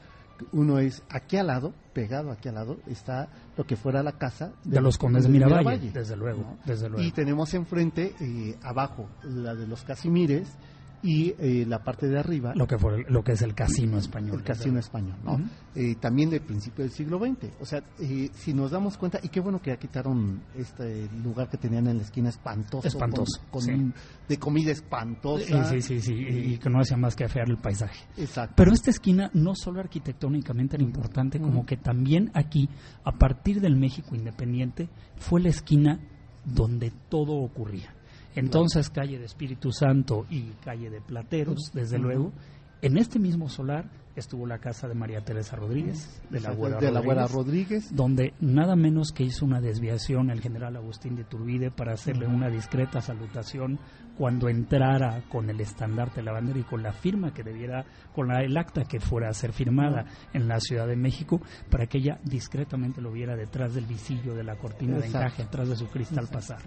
Uno 0.52 0.78
es 0.78 1.02
aquí 1.10 1.36
al 1.36 1.48
lado, 1.48 1.74
pegado 1.92 2.30
aquí 2.30 2.48
al 2.48 2.54
lado, 2.54 2.78
está 2.86 3.28
lo 3.58 3.64
que 3.64 3.76
fuera 3.76 4.02
la 4.02 4.12
casa 4.12 4.52
de 4.64 4.80
los 4.80 4.96
condes 4.96 5.24
de 5.24 5.28
Miravalle, 5.28 5.90
desde 5.92 6.16
luego, 6.16 6.40
¿no? 6.42 6.58
desde 6.64 6.88
luego. 6.88 7.04
Y 7.06 7.12
tenemos 7.12 7.52
enfrente, 7.52 8.14
eh, 8.20 8.56
abajo, 8.62 9.06
la 9.22 9.54
de 9.54 9.66
los 9.66 9.82
Casimires 9.84 10.48
y 11.02 11.34
eh, 11.38 11.64
la 11.66 11.82
parte 11.82 12.08
de 12.08 12.18
arriba, 12.18 12.52
lo 12.54 12.66
que 12.66 12.76
fue 12.76 13.04
lo 13.08 13.24
que 13.24 13.32
es 13.32 13.40
el 13.42 13.54
casino 13.54 13.96
español. 13.96 14.36
el 14.36 14.42
casino 14.42 14.78
español, 14.78 15.16
¿no? 15.24 15.40
Eh, 15.74 15.94
también 15.98 16.28
del 16.28 16.42
principio 16.42 16.84
del 16.84 16.92
siglo 16.92 17.18
XX. 17.18 17.52
O 17.60 17.64
sea, 17.64 17.82
eh, 18.00 18.28
si 18.34 18.52
nos 18.52 18.70
damos 18.70 18.98
cuenta, 18.98 19.18
y 19.22 19.28
qué 19.28 19.40
bueno 19.40 19.62
que 19.62 19.70
ya 19.70 19.78
quitaron 19.78 20.42
este 20.54 21.08
lugar 21.24 21.48
que 21.48 21.56
tenían 21.56 21.86
en 21.86 21.96
la 21.98 22.02
esquina 22.02 22.28
espantoso. 22.28 22.86
Espantoso, 22.86 23.40
Con, 23.42 23.50
con 23.50 23.62
sí. 23.62 23.70
un- 23.72 23.94
de 24.28 24.38
comida 24.38 24.72
espantosa. 24.72 25.64
Sí, 25.70 25.80
sí, 25.80 26.00
sí, 26.00 26.00
sí, 26.00 26.12
y 26.54 26.58
que 26.58 26.68
no 26.68 26.80
hacía 26.80 26.96
más 26.98 27.16
que 27.16 27.24
afear 27.24 27.48
el 27.48 27.56
paisaje. 27.56 28.04
Exacto. 28.18 28.54
Pero 28.56 28.72
esta 28.72 28.90
esquina 28.90 29.30
no 29.32 29.54
solo 29.54 29.80
arquitectónicamente 29.80 30.76
era 30.76 30.84
importante, 30.84 31.40
como 31.40 31.64
que 31.64 31.76
también 31.78 32.30
aquí, 32.34 32.68
a 33.04 33.12
partir 33.12 33.60
del 33.60 33.76
México 33.76 34.14
independiente, 34.14 34.88
fue 35.16 35.40
la 35.40 35.48
esquina 35.48 35.98
donde 36.44 36.92
todo 37.08 37.34
ocurría. 37.36 37.94
Entonces, 38.34 38.90
calle 38.90 39.18
de 39.18 39.24
Espíritu 39.24 39.72
Santo 39.72 40.26
y 40.30 40.50
calle 40.64 40.90
de 40.90 41.00
Plateros, 41.00 41.70
desde 41.72 41.98
luego. 41.98 42.32
En 42.82 42.96
este 42.96 43.18
mismo 43.18 43.48
solar 43.48 43.90
estuvo 44.20 44.46
la 44.46 44.58
casa 44.58 44.86
de 44.88 44.94
María 44.94 45.20
Teresa 45.22 45.56
Rodríguez, 45.56 46.22
de 46.30 46.40
la 46.40 46.52
Güera 46.52 46.78
de 46.78 46.92
la 46.92 47.00
Güera 47.00 47.26
Rodríguez, 47.26 47.34
Rodríguez. 47.90 47.96
donde 47.96 48.34
nada 48.40 48.76
menos 48.76 49.12
que 49.12 49.24
hizo 49.24 49.44
una 49.44 49.60
desviación 49.60 50.30
el 50.30 50.40
general 50.40 50.76
Agustín 50.76 51.16
de 51.16 51.24
Turbide 51.24 51.70
para 51.70 51.92
hacerle 51.94 52.26
una 52.26 52.48
discreta 52.48 53.00
salutación 53.00 53.78
cuando 54.16 54.48
entrara 54.50 55.22
con 55.30 55.48
el 55.48 55.60
estandarte 55.60 56.16
de 56.16 56.24
la 56.24 56.32
bandera 56.32 56.58
y 56.58 56.62
con 56.64 56.82
la 56.82 56.92
firma 56.92 57.32
que 57.32 57.42
debiera, 57.42 57.86
con 58.14 58.28
la- 58.28 58.42
el 58.42 58.54
acta 58.56 58.84
que 58.84 59.00
fuera 59.00 59.30
a 59.30 59.32
ser 59.32 59.52
firmada 59.52 60.04
en 60.34 60.46
la 60.46 60.60
Ciudad 60.60 60.86
de 60.86 60.94
México, 60.96 61.40
para 61.70 61.86
que 61.86 61.98
ella 61.98 62.18
discretamente 62.24 63.00
lo 63.00 63.12
viera 63.12 63.34
detrás 63.34 63.74
del 63.74 63.86
visillo 63.86 64.34
de 64.34 64.44
la 64.44 64.56
cortina 64.56 64.98
de 64.98 65.06
encaje, 65.06 65.42
atrás 65.44 65.68
de 65.70 65.76
su 65.76 65.86
cristal 65.88 66.28
pasar. 66.28 66.58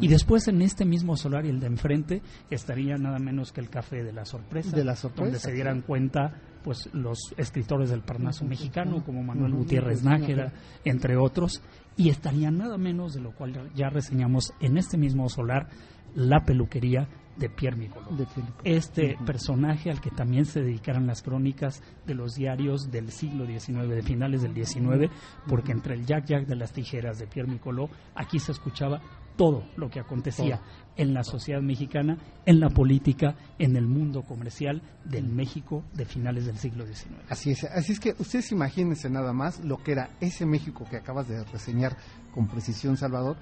Y 0.00 0.08
después 0.08 0.48
en 0.48 0.62
este 0.62 0.84
mismo 0.84 1.16
solar 1.16 1.46
y 1.46 1.50
el 1.50 1.60
de 1.60 1.68
enfrente 1.68 2.22
estaría 2.50 2.96
nada 2.96 3.18
menos 3.20 3.52
que 3.52 3.60
el 3.60 3.70
café 3.70 4.02
de 4.02 4.12
la 4.12 4.24
sorpresa, 4.24 4.74
De 4.76 4.84
la 4.84 4.96
sorpresa, 4.96 5.24
donde 5.24 5.38
se 5.38 5.52
dieran 5.52 5.82
cuenta 5.82 6.32
pues 6.66 6.90
los 6.92 7.32
escritores 7.36 7.90
del 7.90 8.02
Parnaso 8.02 8.44
mexicano 8.44 9.04
como 9.04 9.22
Manuel. 9.22 9.54
Gutiérrez 9.54 10.02
Nájera, 10.02 10.52
entre 10.84 11.16
otros, 11.16 11.62
y 11.96 12.08
estaría 12.10 12.50
nada 12.50 12.76
menos 12.76 13.14
de 13.14 13.20
lo 13.20 13.30
cual 13.30 13.70
ya- 13.76 13.88
reseñamos 13.88 14.52
en 14.60 14.76
este 14.76 14.98
mismo 14.98 15.28
solar 15.28 15.68
la 16.16 16.44
peluquería 16.44 17.08
de 17.36 17.48
Pierre 17.50 17.76
Filipe. 17.76 18.52
Este 18.64 19.16
personaje 19.24 19.90
al 19.90 20.00
que 20.00 20.10
también 20.10 20.44
se 20.46 20.60
dedicaron 20.62 21.06
las 21.06 21.22
crónicas 21.22 21.82
de 22.04 22.14
los 22.14 22.34
diarios 22.34 22.90
del 22.90 23.12
siglo 23.12 23.46
XIX, 23.46 23.88
de 23.88 24.02
finales 24.02 24.42
del 24.42 24.54
XIX, 24.54 25.08
porque 25.46 25.70
entre 25.70 25.94
el 25.94 26.04
Jack 26.04 26.24
Jack 26.26 26.46
de 26.46 26.56
las 26.56 26.72
tijeras 26.72 27.18
de 27.20 27.26
Pierre 27.28 27.48
Micoló, 27.52 27.90
aquí 28.16 28.40
se 28.40 28.50
escuchaba 28.52 29.00
todo 29.36 29.64
lo 29.76 29.90
que 29.90 30.00
acontecía 30.00 30.60
en 30.96 31.12
la 31.12 31.22
sociedad 31.24 31.60
mexicana, 31.60 32.18
en 32.46 32.60
la 32.60 32.70
política, 32.70 33.36
en 33.58 33.76
el 33.76 33.86
mundo 33.86 34.22
comercial 34.22 34.82
del 35.04 35.28
México 35.28 35.84
de 35.94 36.06
finales 36.06 36.46
del 36.46 36.56
siglo 36.58 36.86
XIX. 36.86 37.16
Así 37.28 37.50
es, 37.50 37.64
así 37.64 37.92
es 37.92 38.00
que 38.00 38.14
ustedes 38.18 38.50
imagínense 38.52 39.10
nada 39.10 39.32
más 39.32 39.62
lo 39.64 39.82
que 39.82 39.92
era 39.92 40.10
ese 40.20 40.46
México 40.46 40.86
que 40.90 40.96
acabas 40.96 41.28
de 41.28 41.44
reseñar 41.44 41.96
con 42.32 42.48
precisión, 42.48 42.96
Salvador, 42.96 43.36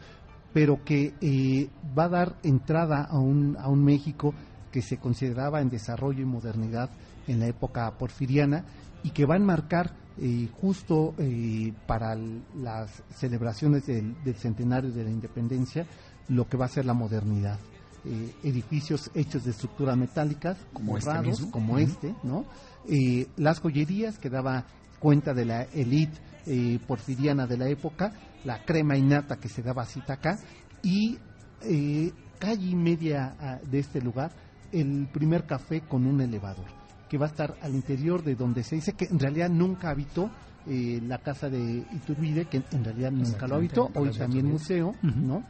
pero 0.52 0.84
que 0.84 1.14
eh, 1.20 1.68
va 1.96 2.04
a 2.04 2.08
dar 2.08 2.36
entrada 2.42 3.04
a 3.04 3.18
un, 3.18 3.56
a 3.58 3.68
un 3.68 3.84
México 3.84 4.34
que 4.72 4.82
se 4.82 4.98
consideraba 4.98 5.60
en 5.60 5.68
desarrollo 5.68 6.22
y 6.22 6.26
modernidad 6.26 6.90
en 7.28 7.40
la 7.40 7.46
época 7.46 7.90
porfiriana 7.96 8.64
y 9.02 9.10
que 9.10 9.26
va 9.26 9.34
a 9.34 9.38
enmarcar 9.38 9.92
eh, 10.18 10.48
justo 10.60 11.14
eh, 11.18 11.72
para 11.86 12.14
las 12.56 13.02
celebraciones 13.16 13.86
del, 13.86 14.14
del 14.24 14.34
centenario 14.36 14.92
de 14.92 15.04
la 15.04 15.10
independencia 15.10 15.86
lo 16.28 16.48
que 16.48 16.56
va 16.56 16.66
a 16.66 16.68
ser 16.68 16.84
la 16.84 16.94
modernidad. 16.94 17.58
Eh, 18.06 18.34
edificios 18.42 19.10
hechos 19.14 19.44
de 19.44 19.50
estructuras 19.52 19.96
metálicas, 19.96 20.58
Como 20.72 20.96
este 20.98 21.10
forrados, 21.10 21.26
mismo. 21.40 21.50
como 21.50 21.72
Ujú. 21.74 21.82
este, 21.82 22.14
¿no? 22.22 22.44
Eh, 22.88 23.26
las 23.36 23.60
joyerías 23.60 24.18
que 24.18 24.28
daba 24.30 24.66
cuenta 24.98 25.32
de 25.34 25.44
la 25.46 25.62
élite 25.62 26.18
eh, 26.46 26.78
porfiriana 26.86 27.46
de 27.46 27.56
la 27.56 27.68
época, 27.68 28.12
la 28.44 28.62
crema 28.64 28.96
innata 28.96 29.36
que 29.36 29.48
se 29.48 29.62
daba 29.62 29.86
cita 29.86 30.14
acá, 30.14 30.38
y 30.82 31.16
eh, 31.62 32.12
calle 32.38 32.66
y 32.68 32.74
media 32.76 33.34
ah, 33.40 33.58
de 33.70 33.78
este 33.78 34.02
lugar, 34.02 34.32
el 34.70 35.08
primer 35.10 35.46
café 35.46 35.80
con 35.80 36.06
un 36.06 36.20
elevador, 36.20 36.66
que 37.08 37.18
va 37.18 37.26
a 37.26 37.28
estar 37.28 37.56
al 37.62 37.74
interior 37.74 38.22
de 38.22 38.34
donde 38.34 38.62
se 38.62 38.76
dice 38.76 38.92
que 38.92 39.06
en 39.06 39.18
realidad 39.18 39.50
nunca 39.50 39.90
habitó 39.90 40.30
eh, 40.66 41.00
la 41.06 41.18
casa 41.18 41.50
de 41.50 41.60
Iturbide, 41.60 42.46
que 42.46 42.62
en 42.70 42.84
realidad 42.84 43.12
nunca 43.12 43.46
lo 43.46 43.56
habitó, 43.56 43.90
hoy 43.94 44.10
también 44.10 44.46
museo, 44.46 44.88
Ujú. 45.02 45.20
¿no? 45.20 45.44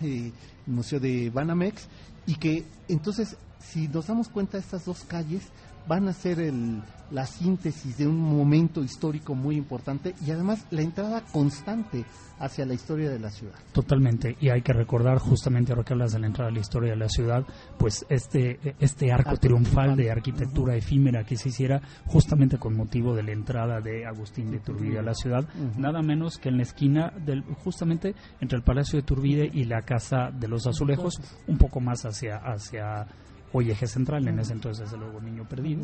eh, 0.00 0.32
el 0.66 0.72
Museo 0.72 0.98
de 0.98 1.30
Banamex, 1.30 1.86
y 2.26 2.34
que 2.34 2.64
entonces, 2.88 3.36
si 3.60 3.88
nos 3.88 4.06
damos 4.06 4.28
cuenta, 4.28 4.58
estas 4.58 4.84
dos 4.84 5.04
calles 5.04 5.42
van 5.86 6.08
a 6.08 6.12
ser 6.12 6.40
el, 6.40 6.82
la 7.10 7.26
síntesis 7.26 7.98
de 7.98 8.06
un 8.06 8.18
momento 8.18 8.82
histórico 8.82 9.34
muy 9.34 9.56
importante 9.56 10.14
y 10.24 10.30
además 10.30 10.66
la 10.70 10.82
entrada 10.82 11.22
constante 11.32 12.04
hacia 12.38 12.64
la 12.64 12.72
historia 12.72 13.10
de 13.10 13.18
la 13.18 13.30
ciudad. 13.30 13.54
Totalmente, 13.72 14.36
y 14.40 14.48
hay 14.48 14.62
que 14.62 14.72
recordar 14.72 15.18
justamente 15.18 15.72
ahora 15.72 15.84
que 15.84 15.92
hablas 15.92 16.12
de 16.12 16.20
la 16.20 16.26
entrada 16.26 16.50
a 16.50 16.52
la 16.52 16.60
historia 16.60 16.90
de 16.92 16.96
la 16.96 17.08
ciudad, 17.08 17.44
pues 17.78 18.06
este, 18.08 18.74
este 18.78 19.12
arco 19.12 19.36
triunfal 19.36 19.94
de 19.94 20.10
arquitectura 20.10 20.74
efímera 20.74 21.24
que 21.24 21.36
se 21.36 21.50
hiciera 21.50 21.82
justamente 22.06 22.58
con 22.58 22.74
motivo 22.74 23.14
de 23.14 23.24
la 23.24 23.32
entrada 23.32 23.80
de 23.80 24.06
Agustín 24.06 24.50
de 24.50 24.60
Turbide 24.60 25.00
a 25.00 25.02
la 25.02 25.14
ciudad, 25.14 25.46
nada 25.76 26.00
menos 26.00 26.38
que 26.38 26.48
en 26.48 26.56
la 26.56 26.62
esquina 26.62 27.12
del 27.24 27.42
justamente 27.42 28.14
entre 28.40 28.56
el 28.56 28.64
Palacio 28.64 28.98
de 28.98 29.06
Turbide 29.06 29.50
y 29.52 29.64
la 29.64 29.82
Casa 29.82 30.30
de 30.32 30.48
los 30.48 30.66
Azulejos, 30.66 31.20
un 31.46 31.58
poco 31.58 31.80
más 31.80 32.06
hacia 32.06 32.38
hacia 32.38 33.06
hoy 33.52 33.70
eje 33.70 33.86
central, 33.86 34.26
en 34.28 34.38
ese 34.38 34.52
entonces 34.52 34.84
desde 34.90 34.98
luego 34.98 35.20
Niño 35.20 35.44
Perdido, 35.48 35.82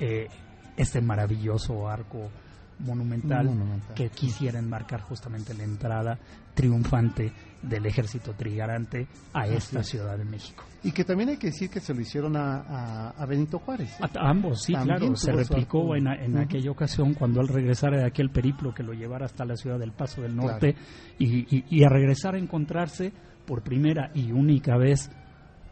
eh, 0.00 0.28
este 0.76 1.00
maravilloso 1.00 1.88
arco 1.88 2.30
monumental, 2.78 3.46
Monumental. 3.46 3.94
que 3.94 4.10
quisiera 4.10 4.58
enmarcar 4.58 5.00
justamente 5.00 5.54
la 5.54 5.64
entrada 5.64 6.18
triunfante 6.52 7.32
del 7.62 7.86
ejército 7.86 8.32
trigarante 8.34 9.06
a 9.32 9.46
esta 9.46 9.80
es. 9.80 9.86
Ciudad 9.88 10.18
de 10.18 10.24
México. 10.26 10.62
Y 10.82 10.92
que 10.92 11.02
también 11.04 11.30
hay 11.30 11.36
que 11.38 11.46
decir 11.48 11.70
que 11.70 11.80
se 11.80 11.94
lo 11.94 12.00
hicieron 12.02 12.36
a, 12.36 12.60
a- 12.60 13.10
a 13.10 13.26
Benito 13.26 13.58
Juárez. 13.60 13.92
¿eh? 13.98 14.02
A, 14.02 14.26
a 14.26 14.30
ambos, 14.30 14.62
sí, 14.62 14.74
También 14.74 14.98
claro. 14.98 15.16
Se 15.16 15.32
replicó 15.32 15.96
en, 15.96 16.06
en 16.06 16.36
aquella 16.38 16.70
ocasión 16.70 17.14
cuando 17.14 17.40
él 17.40 17.48
regresara 17.48 17.96
de 17.98 18.04
aquel 18.06 18.28
periplo 18.30 18.74
que 18.74 18.82
lo 18.82 18.92
llevara 18.92 19.24
hasta 19.24 19.44
la 19.46 19.56
ciudad 19.56 19.78
del 19.78 19.92
Paso 19.92 20.20
del 20.20 20.36
Norte 20.36 20.76
y, 21.18 21.56
y- 21.56 21.64
y 21.70 21.82
a 21.84 21.88
regresar 21.88 22.34
a 22.34 22.38
encontrarse 22.38 23.10
por 23.46 23.62
primera 23.62 24.10
y 24.14 24.32
única 24.32 24.76
vez 24.76 25.10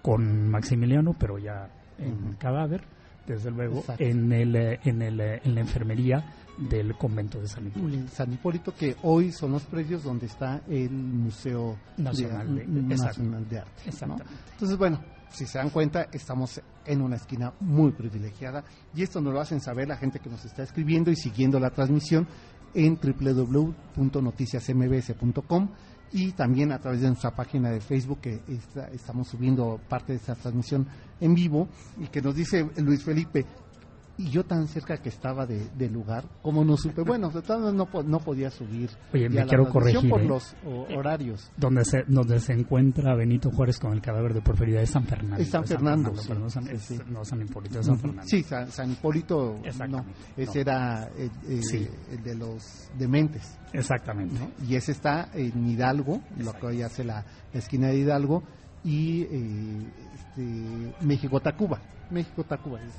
con 0.04 0.50
Maximiliano, 0.50 1.14
pero 1.18 1.38
ya 1.38 1.70
en 1.98 2.34
cadáver, 2.34 2.84
desde 3.26 3.50
luego, 3.50 3.78
Exacto. 3.78 4.04
en, 4.04 4.30
el, 4.32 4.54
eh, 4.54 4.78
en, 4.84 5.00
el, 5.00 5.18
eh, 5.18 5.40
en 5.42 5.54
la 5.54 5.62
enfermería 5.62 6.22
del 6.58 6.94
convento 6.94 7.40
de 7.40 7.48
San 7.48 7.66
Hipólito. 7.68 8.08
San 8.12 8.30
Hipólito, 8.30 8.74
que 8.74 8.96
hoy 9.02 9.32
son 9.32 9.52
los 9.52 9.62
predios 9.64 10.02
donde 10.04 10.26
está 10.26 10.60
el 10.68 10.90
Museo 10.90 11.78
Nacional 11.96 12.54
de- 12.54 12.66
de, 12.66 12.80
exacto. 12.94 13.22
Nacional 13.22 13.48
de 13.48 13.58
Arte. 13.60 13.82
¿no? 14.06 14.16
Entonces, 14.52 14.76
bueno, 14.76 15.00
si 15.30 15.46
se 15.46 15.56
dan 15.56 15.70
cuenta, 15.70 16.08
estamos 16.12 16.60
en 16.84 17.00
una 17.00 17.16
esquina 17.16 17.54
muy 17.60 17.92
privilegiada 17.92 18.62
y 18.94 19.02
esto 19.02 19.22
nos 19.22 19.32
lo 19.32 19.40
hacen 19.40 19.62
saber 19.62 19.88
la 19.88 19.96
gente 19.96 20.18
que 20.20 20.28
nos 20.28 20.44
está 20.44 20.64
escribiendo 20.64 21.10
y 21.10 21.16
siguiendo 21.16 21.58
la 21.58 21.70
transmisión 21.70 22.28
en 22.74 22.98
www.noticiasmbs.com 23.02 25.68
y 26.14 26.30
también 26.32 26.70
a 26.72 26.78
través 26.78 27.00
de 27.00 27.08
nuestra 27.08 27.32
página 27.32 27.70
de 27.70 27.80
Facebook 27.80 28.20
que 28.20 28.40
está- 28.48 28.86
estamos 28.88 29.26
subiendo 29.28 29.80
parte 29.88 30.12
de 30.12 30.18
esta 30.18 30.36
transmisión 30.36 30.86
en 31.20 31.34
vivo 31.34 31.68
y 32.00 32.06
que 32.06 32.22
nos 32.22 32.36
dice 32.36 32.66
Luis 32.76 33.02
Felipe, 33.02 33.44
y 34.16 34.30
yo 34.30 34.44
tan 34.44 34.68
cerca 34.68 34.98
que 34.98 35.08
estaba 35.08 35.44
de- 35.46 35.68
del 35.76 35.92
lugar, 35.92 36.24
como 36.42 36.64
no 36.64 36.76
supe, 36.76 37.02
bueno, 37.02 37.30
de 37.30 37.42
todas 37.42 37.62
maneras 37.62 37.88
no, 37.92 38.02
no 38.04 38.18
podía 38.20 38.48
subir 38.50 38.88
Oye, 39.12 39.28
me 39.28 39.44
quiero 39.46 39.68
corregir, 39.68 40.08
por 40.08 40.20
¿eh? 40.22 40.26
los 40.26 40.54
ho- 40.64 40.86
horarios. 40.96 41.50
Donde 41.56 41.84
se, 41.84 42.04
donde 42.06 42.38
se 42.38 42.52
encuentra 42.52 43.14
Benito 43.16 43.50
Juárez 43.50 43.78
con 43.80 43.92
el 43.92 44.00
cadáver 44.00 44.32
de 44.34 44.40
Porfirio 44.40 44.78
es 44.78 44.90
San 44.90 45.04
Fernando. 45.04 45.42
Es 45.42 45.48
San 45.50 45.64
Fernando, 45.64 46.14
sí. 46.16 46.26
pero 46.28 46.40
no 46.40 46.48
San, 46.50 46.64
Sí. 46.78 46.98
no 47.08 47.24
San 47.24 47.42
Hipólito, 47.42 47.80
es 47.80 47.86
San 47.86 47.98
Fernando. 47.98 48.22
Sí, 48.28 48.42
San, 48.44 48.70
San 48.70 48.92
Hipólito, 48.92 49.58
no, 49.88 50.04
ese 50.36 50.58
No. 50.58 50.60
era 50.60 51.08
eh, 51.16 51.28
eh, 51.48 51.60
Sí. 51.62 51.88
el 52.12 52.22
de 52.22 52.34
los 52.36 52.88
dementes. 52.96 53.58
Exactamente. 53.72 54.38
¿no? 54.38 54.50
Y 54.68 54.76
ese 54.76 54.92
está 54.92 55.28
en 55.34 55.68
Hidalgo, 55.68 56.20
lo 56.38 56.52
que 56.52 56.66
hoy 56.66 56.82
hace 56.82 57.02
la, 57.02 57.24
la 57.52 57.58
esquina 57.58 57.88
de 57.88 57.96
Hidalgo, 57.98 58.44
y 58.84 59.22
eh, 59.22 59.92
este, 60.14 60.94
México-Tacuba. 61.04 61.80
México-Tacuba, 62.10 62.80
es, 62.82 62.92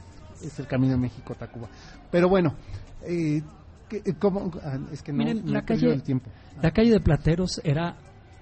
es 0.43 0.59
el 0.59 0.67
camino 0.67 0.93
de 0.93 0.99
México-Tacuba. 0.99 1.67
Pero 2.11 2.29
bueno, 2.29 2.55
eh, 3.03 3.41
¿qué- 3.89 4.01
cómo? 4.19 4.51
Ah, 4.63 4.77
es 4.91 5.01
que 5.01 5.11
no, 5.11 5.19
Miren, 5.19 5.45
no 5.45 5.51
la 5.53 5.63
calle- 5.65 5.91
el 5.93 6.03
tiempo. 6.03 6.29
La 6.61 6.71
calle 6.71 6.91
de 6.91 6.99
Plateros 6.99 7.61
era 7.63 7.95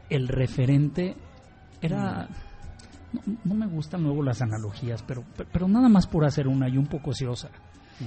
el 0.09 0.27
referente, 0.27 1.15
era... 1.81 2.27
No, 3.13 3.21
no 3.43 3.53
me 3.53 3.67
gustan 3.67 4.01
luego 4.03 4.23
las 4.23 4.41
analogías, 4.41 5.03
pero, 5.03 5.23
pero 5.51 5.67
nada 5.67 5.87
más 5.87 6.07
por 6.07 6.25
hacer 6.25 6.47
una 6.47 6.67
y 6.67 6.77
un 6.77 6.87
poco 6.87 7.11
ociosa. 7.11 7.49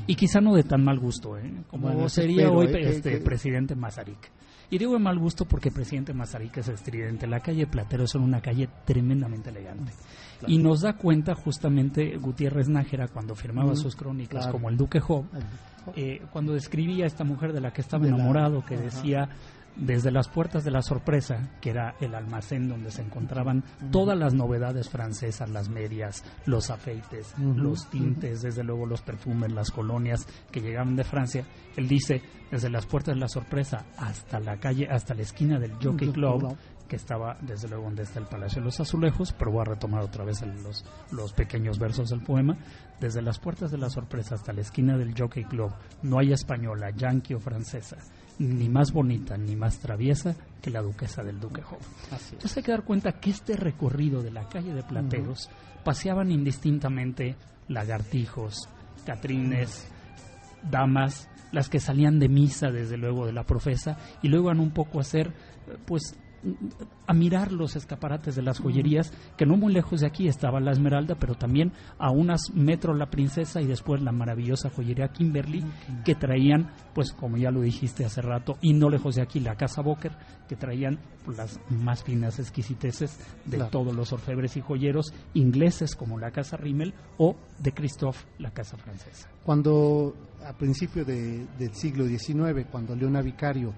Y 0.08 0.16
quizá 0.16 0.40
no 0.40 0.52
de 0.54 0.64
tan 0.64 0.82
mal 0.84 0.98
gusto, 0.98 1.38
¿eh? 1.38 1.62
como 1.70 1.86
Bueno, 1.88 2.08
sería 2.08 2.42
espero, 2.46 2.58
hoy 2.58 2.66
¿eh? 2.66 2.72
que- 2.72 2.88
este 2.88 3.10
que- 3.12 3.18
presidente 3.18 3.76
Mazarik. 3.76 4.18
Y 4.70 4.78
digo 4.78 4.94
de 4.94 4.98
mal 4.98 5.18
gusto 5.18 5.44
porque 5.44 5.70
presidente 5.70 6.12
Mazarik 6.12 6.56
es 6.58 6.68
estridente. 6.68 7.26
La 7.26 7.40
calle 7.40 7.60
de 7.60 7.66
Plateros 7.68 8.10
es 8.10 8.20
una 8.20 8.40
calle 8.40 8.68
tremendamente 8.84 9.50
elegante. 9.50 9.92
Y 10.46 10.58
nos 10.58 10.80
da 10.82 10.94
cuenta 10.94 11.34
justamente 11.34 12.16
Gutiérrez 12.18 12.68
Nájera 12.68 13.08
cuando 13.08 13.34
firmaba 13.34 13.72
Mm, 13.72 13.76
sus 13.76 13.94
crónicas 13.96 14.40
claro. 14.42 14.52
como 14.52 14.68
el 14.68 14.76
Duque 14.76 15.00
Job, 15.00 15.24
eh, 15.94 16.20
cuando 16.32 16.52
describía 16.52 17.04
a 17.04 17.06
esta 17.06 17.22
mujer 17.24 17.52
de 17.52 17.60
la 17.60 17.72
que 17.72 17.80
estaba 17.80 18.04
De 18.04 18.10
la- 18.10 18.16
enamorado, 18.16 18.64
que 18.64 18.74
ajá. 18.74 18.82
decía 18.84 19.28
desde 19.76 20.10
las 20.10 20.28
puertas 20.28 20.64
de 20.64 20.70
la 20.70 20.82
sorpresa, 20.82 21.50
que 21.60 21.70
era 21.70 21.94
el 22.00 22.14
almacén 22.14 22.68
donde 22.68 22.90
se 22.90 23.02
encontraban 23.02 23.62
todas 23.90 24.16
las 24.18 24.34
novedades 24.34 24.88
francesas, 24.88 25.50
las 25.50 25.68
medias, 25.68 26.24
los 26.46 26.70
afeites, 26.70 27.34
los 27.38 27.88
tintes, 27.90 28.42
desde 28.42 28.64
luego 28.64 28.86
los 28.86 29.02
perfumes, 29.02 29.52
las 29.52 29.70
colonias 29.70 30.26
que 30.50 30.60
llegaban 30.60 30.96
de 30.96 31.04
Francia. 31.04 31.44
Él 31.76 31.88
dice, 31.88 32.22
desde 32.50 32.70
las 32.70 32.86
puertas 32.86 33.14
de 33.14 33.20
la 33.20 33.28
sorpresa 33.28 33.84
hasta 33.98 34.40
la 34.40 34.56
calle, 34.58 34.88
hasta 34.90 35.14
la 35.14 35.22
esquina 35.22 35.58
del 35.58 35.72
Jockey 35.74 36.08
Club, 36.12 36.56
que 36.88 36.96
estaba 36.96 37.36
desde 37.42 37.68
luego 37.68 37.84
donde 37.84 38.04
está 38.04 38.20
el 38.20 38.26
Palacio 38.26 38.60
de 38.60 38.66
los 38.66 38.78
Azulejos, 38.78 39.32
pero 39.36 39.50
voy 39.50 39.62
a 39.62 39.64
retomar 39.64 40.02
otra 40.02 40.24
vez 40.24 40.40
el- 40.42 40.62
los, 40.62 40.84
los 41.10 41.32
pequeños 41.32 41.78
versos 41.80 42.08
del 42.10 42.22
poema. 42.22 42.56
Desde 43.00 43.20
las 43.22 43.40
puertas 43.40 43.72
de 43.72 43.78
la 43.78 43.90
sorpresa 43.90 44.36
hasta 44.36 44.52
la 44.52 44.60
esquina 44.60 44.96
del 44.96 45.12
Jockey 45.18 45.44
Club, 45.44 45.72
no 46.02 46.18
hay 46.20 46.32
española, 46.32 46.90
yankee 46.96 47.34
o 47.34 47.40
francesa, 47.40 47.96
ni 48.38 48.68
más 48.68 48.92
bonita 48.92 49.36
ni 49.36 49.56
más 49.56 49.78
traviesa 49.78 50.36
que 50.60 50.70
la 50.70 50.82
duquesa 50.82 51.22
del 51.22 51.40
Duque 51.40 51.62
Job. 51.62 51.78
Así 52.10 52.26
es. 52.26 52.32
Entonces 52.34 52.56
hay 52.58 52.62
que 52.62 52.70
dar 52.72 52.84
cuenta 52.84 53.12
que 53.12 53.30
este 53.30 53.56
recorrido 53.56 54.22
de 54.22 54.30
la 54.30 54.48
calle 54.48 54.74
de 54.74 54.82
Plateros 54.82 55.48
paseaban 55.84 56.30
indistintamente 56.30 57.36
lagartijos, 57.68 58.68
catrines, 59.04 59.86
damas, 60.70 61.28
las 61.52 61.68
que 61.68 61.80
salían 61.80 62.18
de 62.18 62.28
misa 62.28 62.70
desde 62.70 62.96
luego 62.96 63.26
de 63.26 63.32
la 63.32 63.44
profesa 63.44 63.96
y 64.22 64.28
luego 64.28 64.46
iban 64.46 64.60
un 64.60 64.72
poco 64.72 64.98
a 64.98 65.02
hacer 65.02 65.32
pues 65.86 66.16
a 67.06 67.12
mirar 67.12 67.52
los 67.52 67.76
escaparates 67.76 68.36
de 68.36 68.42
las 68.42 68.58
joyerías, 68.60 69.12
que 69.36 69.46
no 69.46 69.56
muy 69.56 69.72
lejos 69.72 70.00
de 70.00 70.06
aquí 70.06 70.28
estaba 70.28 70.60
la 70.60 70.72
Esmeralda, 70.72 71.14
pero 71.18 71.34
también 71.34 71.72
a 71.98 72.10
unas 72.10 72.50
metros 72.54 72.96
la 72.96 73.10
Princesa 73.10 73.60
y 73.60 73.66
después 73.66 74.02
la 74.02 74.12
maravillosa 74.12 74.70
joyería 74.70 75.08
Kimberly, 75.08 75.64
que 76.04 76.14
traían, 76.14 76.70
pues 76.94 77.12
como 77.12 77.36
ya 77.36 77.50
lo 77.50 77.60
dijiste 77.62 78.04
hace 78.04 78.22
rato, 78.22 78.56
y 78.60 78.74
no 78.74 78.90
lejos 78.90 79.16
de 79.16 79.22
aquí 79.22 79.40
la 79.40 79.56
Casa 79.56 79.82
Boker, 79.82 80.12
que 80.48 80.56
traían 80.56 80.98
pues, 81.24 81.36
las 81.38 81.60
más 81.70 82.02
finas 82.04 82.38
exquisiteces 82.38 83.18
de 83.44 83.56
Claro. 83.56 83.70
todos 83.70 83.94
los 83.94 84.12
orfebres 84.12 84.56
y 84.56 84.60
joyeros 84.60 85.12
ingleses 85.34 85.94
como 85.96 86.18
la 86.18 86.30
Casa 86.30 86.56
Rimmel 86.56 86.94
o 87.18 87.36
de 87.58 87.72
Christophe, 87.72 88.24
la 88.38 88.50
Casa 88.52 88.76
Francesa. 88.76 89.28
Cuando 89.44 90.14
a 90.44 90.52
principio 90.56 91.04
de- 91.04 91.46
del 91.58 91.74
siglo 91.74 92.06
XIX, 92.06 92.66
cuando 92.70 92.94
Leona 92.94 93.20
Vicario 93.22 93.72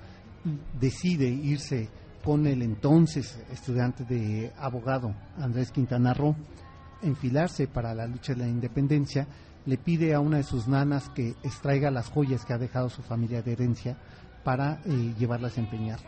decide 0.79 1.29
irse 1.29 1.89
con 2.29 2.47
el 2.47 2.61
entonces 2.61 3.43
estudiante 3.51 4.05
de 4.05 4.53
abogado 4.59 5.15
Andrés 5.39 5.73
Quintana 5.73 6.13
Roo, 6.13 6.37
enfilarse 7.01 7.69
para 7.69 7.95
la 7.95 8.07
lucha 8.07 8.35
de 8.35 8.41
la 8.41 8.47
independencia, 8.47 9.27
le 9.65 9.79
pide 9.79 10.13
a 10.13 10.21
una 10.21 10.37
de 10.37 10.43
sus 10.43 10.69
nanas 10.69 11.09
que 11.09 11.31
extraiga 11.43 11.91
las 11.91 12.11
joyas 12.11 12.45
que 12.45 12.53
ha 12.53 12.59
dejado 12.59 12.91
su 12.91 13.01
familia 13.01 13.41
de 13.41 13.53
herencia 13.53 13.97
para 14.45 14.83
eh, 14.85 15.15
llevarlas 15.19 15.57
a 15.57 15.61
empeñar 15.63 16.01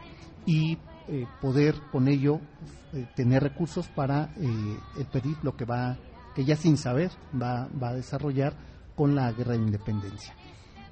y 0.45 0.77
eh, 1.09 1.25
poder 1.41 1.75
con 1.91 2.07
ello 2.07 2.39
eh, 2.93 3.07
tener 3.17 3.43
recursos 3.43 3.89
para 3.89 4.29
el 4.37 5.07
periplo 5.11 5.57
que 5.57 5.65
va 5.65 5.97
que 6.35 6.45
ya 6.45 6.55
sin 6.55 6.77
saber 6.77 7.11
va, 7.33 7.67
va 7.83 7.89
a 7.89 7.95
desarrollar 7.95 8.53
con 8.95 9.15
la 9.15 9.33
guerra 9.33 9.53
de 9.53 9.63
independencia. 9.63 10.35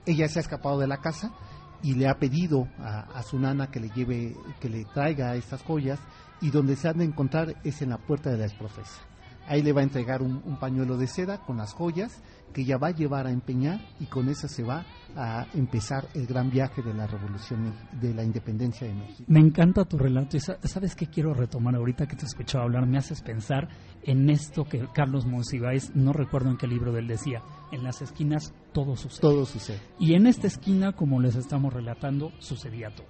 Ella 0.06 0.26
se 0.26 0.38
ha 0.38 0.40
escapado 0.40 0.78
de 0.78 0.86
la 0.86 1.02
casa 1.02 1.34
y 1.82 1.94
le 1.94 2.08
ha 2.08 2.18
pedido 2.18 2.68
a, 2.78 3.22
su 3.22 3.38
nana 3.38 3.70
que 3.70 3.80
le 3.80 3.90
lleve, 3.90 4.36
que 4.60 4.68
le 4.68 4.84
traiga 4.86 5.34
estas 5.36 5.62
joyas 5.62 5.98
y 6.40 6.50
donde 6.50 6.76
se 6.76 6.88
han 6.88 6.98
de 6.98 7.04
encontrar 7.04 7.54
es 7.64 7.82
en 7.82 7.90
la 7.90 7.98
puerta 7.98 8.30
de 8.30 8.38
la 8.38 8.46
exprofesa. 8.46 9.07
Ahí 9.48 9.62
le 9.62 9.72
va 9.72 9.80
a 9.80 9.84
entregar 9.84 10.22
un, 10.22 10.42
un 10.44 10.58
pañuelo 10.58 10.96
de 10.96 11.06
seda 11.06 11.38
con 11.42 11.56
las 11.56 11.72
joyas 11.72 12.22
que 12.52 12.62
ella 12.62 12.78
va 12.78 12.88
a 12.88 12.90
llevar 12.92 13.26
a 13.26 13.30
empeñar 13.30 13.80
y 14.00 14.06
con 14.06 14.28
eso 14.28 14.46
se 14.48 14.62
va 14.62 14.84
a 15.16 15.46
empezar 15.54 16.08
el 16.14 16.26
gran 16.26 16.50
viaje 16.50 16.82
de 16.82 16.94
la 16.94 17.06
revolución 17.06 17.74
de 18.00 18.14
la 18.14 18.24
independencia 18.24 18.86
de 18.86 18.94
México. 18.94 19.24
Me 19.26 19.40
encanta 19.40 19.84
tu 19.84 19.98
relato 19.98 20.36
y 20.36 20.40
sa- 20.40 20.58
sabes 20.62 20.94
qué 20.94 21.06
quiero 21.06 21.34
retomar 21.34 21.74
ahorita 21.74 22.06
que 22.06 22.16
te 22.16 22.24
escuchaba 22.26 22.64
hablar, 22.64 22.86
me 22.86 22.98
haces 22.98 23.20
pensar 23.22 23.68
en 24.02 24.30
esto 24.30 24.64
que 24.64 24.86
Carlos 24.94 25.26
Monsiváis, 25.26 25.94
no 25.94 26.12
recuerdo 26.12 26.50
en 26.50 26.56
qué 26.56 26.66
libro 26.66 26.92
de 26.92 27.00
él 27.00 27.08
decía, 27.08 27.42
en 27.72 27.82
las 27.84 28.00
esquinas 28.00 28.54
todo 28.72 28.96
sucede. 28.96 29.20
Todo 29.20 29.44
sucede. 29.44 29.80
Y 29.98 30.14
en 30.14 30.26
esta 30.26 30.46
esquina, 30.46 30.92
como 30.92 31.20
les 31.20 31.36
estamos 31.36 31.72
relatando, 31.72 32.32
sucedía 32.38 32.88
todo. 32.94 33.06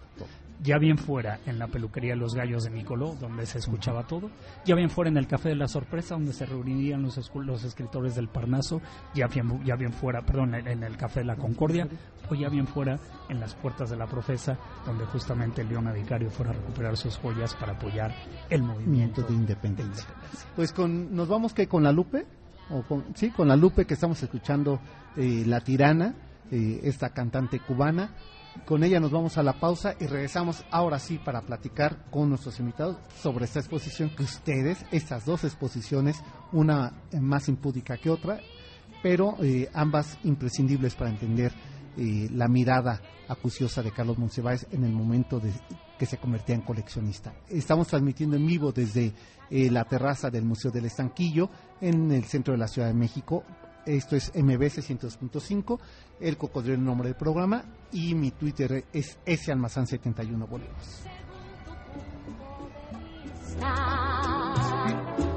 Ya 0.61 0.77
bien 0.79 0.99
fuera 0.99 1.39
en 1.47 1.61
la 1.61 1.69
peluquería 1.69 2.17
Los 2.17 2.35
Gallos 2.35 2.65
de 2.65 2.71
Nicoló, 2.71 3.15
donde 3.21 3.47
se 3.47 3.59
escuchaba 3.59 4.09
todo, 4.09 4.29
ya 4.65 4.75
bien 4.75 4.91
fuera 4.91 5.09
en 5.09 5.17
el 5.17 5.29
Café 5.29 5.51
de 5.51 5.55
la 5.55 5.69
Sorpresa, 5.69 6.15
donde 6.17 6.33
se 6.33 6.47
reunirían 6.47 7.01
los, 7.03 7.17
escu- 7.17 7.45
los 7.45 7.63
escritores 7.63 8.17
del 8.17 8.27
Parnaso, 8.29 8.81
ya 9.15 9.29
bien, 9.29 9.65
ya 9.65 9.77
bien 9.77 9.93
fuera, 9.93 10.23
perdón, 10.23 10.57
en, 10.57 10.83
el 10.83 10.97
Café 10.97 11.21
de 11.21 11.27
la 11.27 11.37
Concordia, 11.37 11.87
o 12.29 12.35
ya 12.35 12.49
bien 12.49 12.67
fuera 12.67 12.99
en 13.29 13.39
las 13.39 13.55
puertas 13.55 13.89
de 13.91 13.97
la 13.97 14.07
Profesa, 14.09 14.59
donde 14.85 15.05
justamente 15.07 15.63
Leona 15.63 15.93
Vicario 15.93 16.29
fuera 16.29 16.51
a 16.51 16.55
recuperar 16.55 16.97
sus 16.97 17.17
joyas 17.19 17.55
para 17.55 17.75
apoyar 17.75 18.13
el 18.51 18.63
movimiento 18.63 19.21
Movimiento 19.21 19.23
de 19.23 19.35
independencia. 19.35 20.07
de 20.09 20.13
independencia. 20.15 20.49
Pues 20.57 20.73
con, 20.73 21.15
nos 21.15 21.29
vamos 21.29 21.55
que 21.55 21.69
con 21.69 21.85
la 21.85 21.93
Lupe, 21.93 22.27
o 22.71 22.83
con, 22.83 23.05
sí, 23.15 23.31
con 23.31 23.47
la 23.47 23.55
Lupe 23.55 23.87
que 23.87 23.95
estamos 23.95 24.21
escuchando 24.25 24.81
eh, 25.17 25.45
La 25.47 25.61
Tirana, 25.61 26.15
eh, 26.51 26.81
esta 26.83 27.11
cantante 27.11 27.61
cubana. 27.61 28.11
Con 28.67 28.85
ella 28.85 29.01
nos 29.01 29.11
vamos 29.11 29.39
a 29.39 29.43
la 29.43 29.59
pausa 29.59 29.95
y 29.99 30.07
regresamos 30.07 30.65
ahora 30.71 30.99
sí 30.99 31.19
para 31.19 31.41
platicar 31.41 32.11
con 32.11 32.29
nuestros 32.29 32.61
invitados 32.61 32.97
sobre 33.21 33.47
esta 33.47 33.61
exposición 33.61 34.11
que 34.15 34.23
ustedes, 34.23 34.85
estas 34.91 35.25
dos 35.25 35.45
exposiciones, 35.45 36.23
una 36.53 36.93
más 37.21 37.49
impúdica 37.49 37.97
que 37.97 38.11
otra, 38.11 38.41
pero 39.03 39.37
eh, 39.43 39.71
ambas 39.73 40.19
imprescindibles 40.25 40.95
para 40.95 41.11
entender 41.11 41.53
eh, 41.97 42.29
la 42.33 42.47
mirada 42.47 43.01
acuciosa 43.29 43.83
de 43.83 43.91
Carlos 43.91 44.19
Monsiváis 44.19 44.67
en 44.71 44.85
el 44.85 44.93
momento 44.93 45.41
de 45.41 45.53
que 45.99 46.07
se 46.07 46.19
convertía 46.19 46.55
en 46.55 46.63
coleccionista. 46.63 47.35
Estamos 47.49 47.89
transmitiendo 47.89 48.37
en 48.37 48.47
vivo 48.47 48.71
desde 48.71 49.13
eh, 49.51 49.71
la 49.71 49.85
terraza 49.85 50.31
del 50.31 50.45
Museo 50.45 50.71
del 50.71 50.87
Estanquillo 50.87 51.51
en 51.81 52.13
el 52.13 52.25
centro 52.25 52.53
de 52.53 52.59
la 52.59 52.69
Ciudad 52.69 52.89
de 52.89 52.95
México. 52.95 53.45
Esto 53.89 54.17
es 54.17 54.33
MBC 54.35 54.83
102.5, 54.83 55.79
el 56.21 56.37
cocodrilo 56.37 56.75
el 56.75 56.85
nombre 56.85 57.09
del 57.09 57.17
programa 57.17 57.65
y 57.91 58.15
mi 58.15 58.33
Twitter 58.33 58.85
es 58.93 59.17
salmazán71 59.25 60.47
bolivos. 60.47 61.05
Yo 65.19 65.28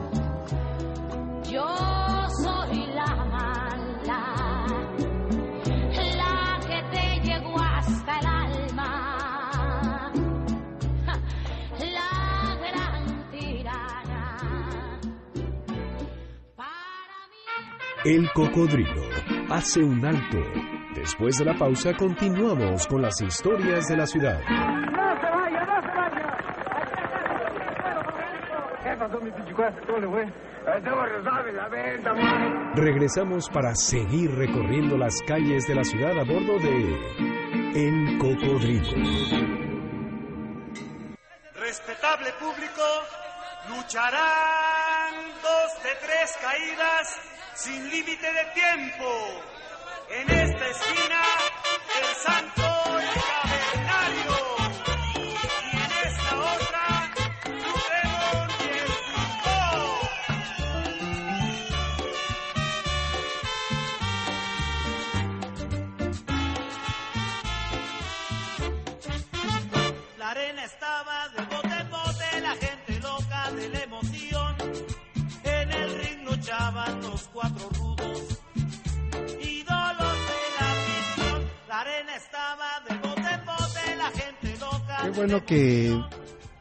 El 18.04 18.32
cocodrilo 18.34 19.04
hace 19.52 19.84
un 19.84 20.04
alto. 20.04 20.40
Después 20.96 21.38
de 21.38 21.46
la 21.46 21.54
pausa 21.54 21.94
continuamos 21.96 22.88
con 22.88 23.04
las 23.04 23.22
historias 23.22 23.88
de 23.88 23.96
la 23.96 24.08
ciudad. 24.08 24.40
No 24.40 25.22
se 25.22 25.30
vaya, 25.30 25.66
no 25.66 25.82
se 25.82 25.88
vaya. 25.88 26.38
¿Qué 28.84 28.98
pasó, 28.98 29.22
mi? 29.22 29.30
¿Cómo 29.32 30.00
le 30.00 30.08
fue? 30.08 30.26
Regresamos 32.74 33.48
para 33.50 33.76
seguir 33.76 34.32
recorriendo 34.32 34.98
las 34.98 35.22
calles 35.28 35.68
de 35.68 35.76
la 35.76 35.84
ciudad 35.84 36.18
a 36.20 36.24
bordo 36.24 36.58
de 36.58 36.98
El 37.76 38.18
Cocodrilo. 38.18 38.98
Respetable 41.54 42.32
público, 42.40 42.82
lucharán 43.70 45.14
dos 45.44 45.84
de 45.84 45.90
tres 46.02 46.38
caídas 46.42 47.41
sin 47.56 47.90
límite 47.90 48.28
de 48.32 48.46
tiempo. 48.54 49.44
En 50.10 50.30
esta 50.30 50.68
esquina, 50.68 51.22
el 52.00 52.16
santo 52.16 53.21
cuatro 77.42 77.70
rudos, 77.70 78.40
ídolos 79.42 80.18
de 80.30 80.42
la 80.60 80.72
afición. 80.72 81.44
La 81.68 81.80
arena 81.80 82.16
estaba 82.16 82.70
de 82.88 82.98
bote 82.98 83.34
en 83.34 83.46
bote, 83.46 83.96
la 83.98 84.12
gente 84.12 84.58
loca. 84.60 84.98
Qué 85.02 85.10
bueno 85.10 85.46
que 85.46 86.04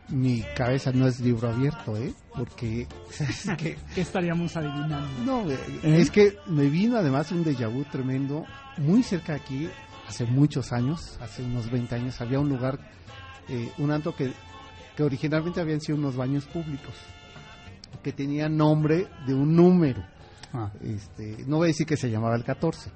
mi 0.09 0.43
cabeza 0.57 0.91
no 0.93 1.07
es 1.07 1.21
libro 1.21 1.51
abierto, 1.51 1.97
¿eh? 1.97 2.15
Porque 2.35 2.89
es 3.21 3.51
que 3.59 3.77
¿Qué 3.95 4.01
estaríamos 4.01 4.57
adivinando? 4.57 5.07
No, 5.25 5.51
eh, 5.51 5.59
¿Eh? 5.83 6.01
es 6.01 6.11
que 6.11 6.39
me 6.47 6.69
vino 6.71 6.97
además 6.97 7.31
un 7.31 7.45
déjà 7.45 7.69
vu 7.69 7.85
tremendo. 7.85 8.47
Muy 8.79 9.03
cerca 9.03 9.35
de 9.35 9.41
aquí, 9.41 9.69
hace 10.09 10.25
muchos 10.25 10.73
años, 10.73 11.19
hace 11.21 11.43
unos 11.43 11.71
20 11.71 11.95
años, 11.95 12.21
había 12.23 12.41
un 12.41 12.49
lugar, 12.49 12.79
eh, 13.49 13.71
un 13.77 13.91
antro 13.91 14.17
que, 14.17 14.33
que 14.97 15.03
originalmente 15.03 15.61
habían 15.61 15.83
sido 15.83 15.99
unos 15.99 16.17
baños 16.17 16.47
públicos, 16.47 16.95
que 18.03 18.13
tenía 18.13 18.49
nombre 18.49 19.09
de 19.27 19.35
un 19.35 19.55
número. 19.55 20.03
Ah. 20.53 20.71
Este, 20.83 21.45
no 21.47 21.59
voy 21.59 21.67
a 21.67 21.69
decir 21.69 21.87
que 21.87 21.97
se 21.97 22.11
llamaba 22.11 22.37
el 22.37 22.45
14. 22.45 22.91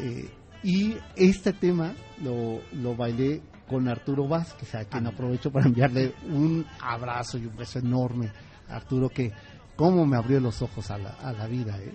Eh, 0.00 0.30
y 0.62 0.96
este 1.14 1.52
tema 1.52 1.94
lo, 2.22 2.60
lo 2.72 2.96
bailé 2.96 3.42
con 3.68 3.88
Arturo 3.88 4.28
Vázquez, 4.28 4.74
a 4.74 4.84
quien 4.84 5.06
aprovecho 5.06 5.50
para 5.50 5.66
enviarle 5.66 6.14
un 6.28 6.64
abrazo 6.80 7.38
y 7.38 7.46
un 7.46 7.56
beso 7.56 7.78
enorme. 7.78 8.30
Arturo, 8.68 9.08
que 9.08 9.32
cómo 9.74 10.06
me 10.06 10.16
abrió 10.16 10.40
los 10.40 10.62
ojos 10.62 10.90
a 10.90 10.98
la, 10.98 11.10
a 11.10 11.32
la 11.32 11.46
vida, 11.46 11.78
¿eh? 11.78 11.94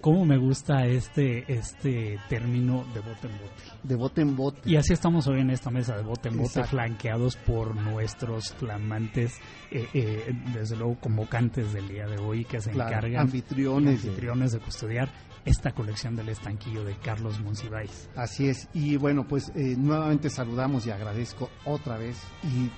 ¿Cómo 0.00 0.24
me 0.24 0.38
gusta 0.38 0.86
este, 0.86 1.44
este 1.52 2.18
término 2.28 2.84
de 2.94 3.00
bote 3.00 3.26
en 3.26 3.32
bote? 3.32 3.62
de 3.82 3.94
bote 3.94 4.20
en 4.22 4.36
bote. 4.36 4.60
Y 4.70 4.76
así 4.76 4.92
estamos 4.92 5.26
hoy 5.28 5.40
en 5.40 5.50
esta 5.50 5.70
mesa 5.70 5.96
de 5.96 6.02
bote 6.02 6.28
en 6.28 6.36
bote, 6.36 6.48
Exacto. 6.48 6.70
flanqueados 6.70 7.36
por 7.36 7.74
nuestros 7.76 8.52
flamantes, 8.54 9.38
eh, 9.70 9.86
eh, 9.94 10.32
desde 10.54 10.76
luego 10.76 10.98
convocantes 11.00 11.72
del 11.72 11.88
día 11.88 12.06
de 12.06 12.18
hoy, 12.18 12.44
que 12.44 12.60
se 12.60 12.70
Claro, 12.70 12.90
encargan, 12.90 13.20
anfitriones 13.22 14.04
anfitriones 14.04 14.52
de 14.52 14.58
custodiar 14.60 15.08
esta 15.44 15.72
colección 15.72 16.16
del 16.16 16.28
estanquillo 16.28 16.84
de 16.84 16.96
Carlos 16.96 17.40
Monsiváis. 17.40 18.08
Así 18.16 18.48
es. 18.48 18.68
Y 18.74 18.96
bueno, 18.96 19.26
pues 19.26 19.50
eh, 19.54 19.76
nuevamente 19.78 20.28
saludamos 20.28 20.86
y 20.86 20.90
agradezco 20.90 21.48
otra 21.64 21.96
vez 21.96 22.20
y 22.42 22.70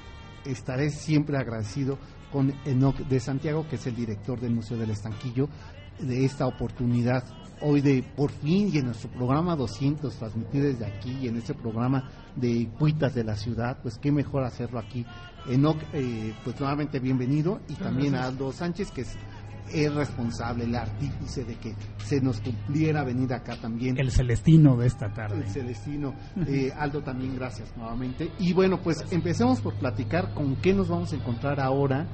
estaré 0.49 0.91
siempre 0.91 1.37
agradecido 1.39 1.99
con 2.31 2.55
Enoc 2.65 2.97
de 2.99 3.19
Santiago, 3.19 3.67
que 3.69 3.77
es 3.77 3.87
el 3.87 3.97
director 3.97 4.39
del 4.41 4.53
Museo 4.55 4.77
del 4.77 4.91
Estanquillo, 4.91 5.49
de 5.99 6.25
esta 6.25 6.47
oportunidad 6.47 7.25
hoy 7.61 7.81
de 7.81 8.03
por 8.17 8.31
fin 8.31 8.71
y 8.73 8.79
en 8.79 8.87
nuestro 8.87 9.11
programa 9.11 9.57
200 9.57 10.15
transmitir 10.15 10.63
desde 10.63 10.87
aquí 10.87 11.19
y 11.23 11.29
en 11.29 11.37
este 11.37 11.55
programa 11.55 12.11
de 12.37 12.69
Cuitas 12.79 13.15
de 13.15 13.25
la 13.25 13.37
Ciudad, 13.37 13.79
pues 13.83 13.99
qué 13.99 14.11
mejor 14.13 14.45
hacerlo 14.45 14.79
aquí. 14.79 15.05
Enoc, 15.47 15.79
eh, 15.93 16.35
pues 16.45 16.59
nuevamente 16.61 17.01
bienvenido 17.01 17.61
y 17.69 17.75
también 17.75 18.15
a 18.15 18.25
Aldo 18.25 18.53
Sánchez, 18.53 18.91
que 18.91 19.03
es 19.03 19.17
el 19.73 19.95
responsable, 19.95 20.65
el 20.65 20.75
artífice 20.75 21.45
de 21.45 21.55
que 21.57 21.75
se 21.99 22.21
nos 22.21 22.41
cumpliera 22.41 23.05
venir 23.05 23.33
acá 23.33 23.57
también. 23.57 23.99
El 23.99 24.11
celestino 24.11 24.77
de 24.77 24.87
esta 24.87 25.13
tarde. 25.13 25.45
El 25.45 25.49
Celestino. 25.49 26.15
Eh, 26.47 26.73
Aldo, 26.77 27.03
también 27.03 27.37
gracias 27.37 27.75
nuevamente. 27.77 28.31
Y 28.39 28.53
bueno, 28.53 28.81
pues 28.83 29.05
empecemos 29.11 29.61
por 29.61 29.75
platicar 29.75 30.35
con 30.35 30.57
qué 30.57 30.75
nos 30.75 30.89
vamos 30.89 31.13
a 31.13 31.17
encontrar 31.17 31.61
ahora 31.61 32.07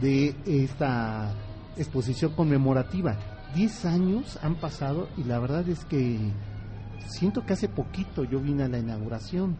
de 0.00 0.34
esta 0.46 1.34
exposición 1.76 2.32
conmemorativa. 2.34 3.16
Diez 3.54 3.84
años 3.84 4.38
han 4.42 4.56
pasado 4.56 5.08
y 5.16 5.24
la 5.24 5.38
verdad 5.38 5.68
es 5.68 5.84
que 5.84 6.18
siento 7.06 7.44
que 7.44 7.52
hace 7.52 7.68
poquito 7.68 8.24
yo 8.24 8.40
vine 8.40 8.64
a 8.64 8.68
la 8.68 8.78
inauguración. 8.78 9.56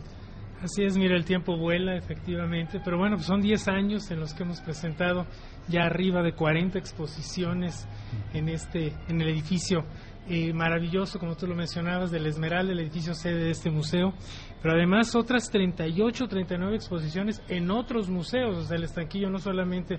Así 0.63 0.85
es, 0.85 0.97
mira, 0.97 1.17
el 1.17 1.25
tiempo 1.25 1.57
vuela, 1.57 1.97
efectivamente, 1.97 2.81
pero 2.85 2.97
bueno, 2.97 3.17
pues 3.17 3.27
son 3.27 3.41
10 3.41 3.67
años 3.67 4.09
en 4.13 4.21
los 4.21 4.33
que 4.33 4.45
hemos 4.45 4.61
presentado 4.61 5.27
ya 5.67 5.83
arriba 5.83 6.23
de 6.23 6.35
40 6.35 6.79
exposiciones 6.79 7.89
en 8.33 8.49
este 8.49 8.95
en 9.09 9.21
el 9.21 9.29
edificio 9.29 9.85
eh, 10.29 10.53
maravilloso, 10.53 11.19
como 11.19 11.37
tú 11.37 11.49
lo 11.49 11.57
mencionabas, 11.57 12.13
del 12.13 12.27
Esmeralda, 12.27 12.73
el 12.73 12.79
edificio 12.79 13.13
sede 13.13 13.43
de 13.43 13.51
este 13.51 13.71
museo, 13.73 14.15
pero 14.63 14.75
además 14.75 15.17
otras 15.17 15.51
38, 15.51 16.29
39 16.29 16.77
exposiciones 16.77 17.43
en 17.49 17.69
otros 17.73 18.09
museos, 18.09 18.57
o 18.57 18.63
sea, 18.63 18.77
el 18.77 18.85
estanquillo 18.85 19.31
no 19.31 19.39
solamente 19.39 19.99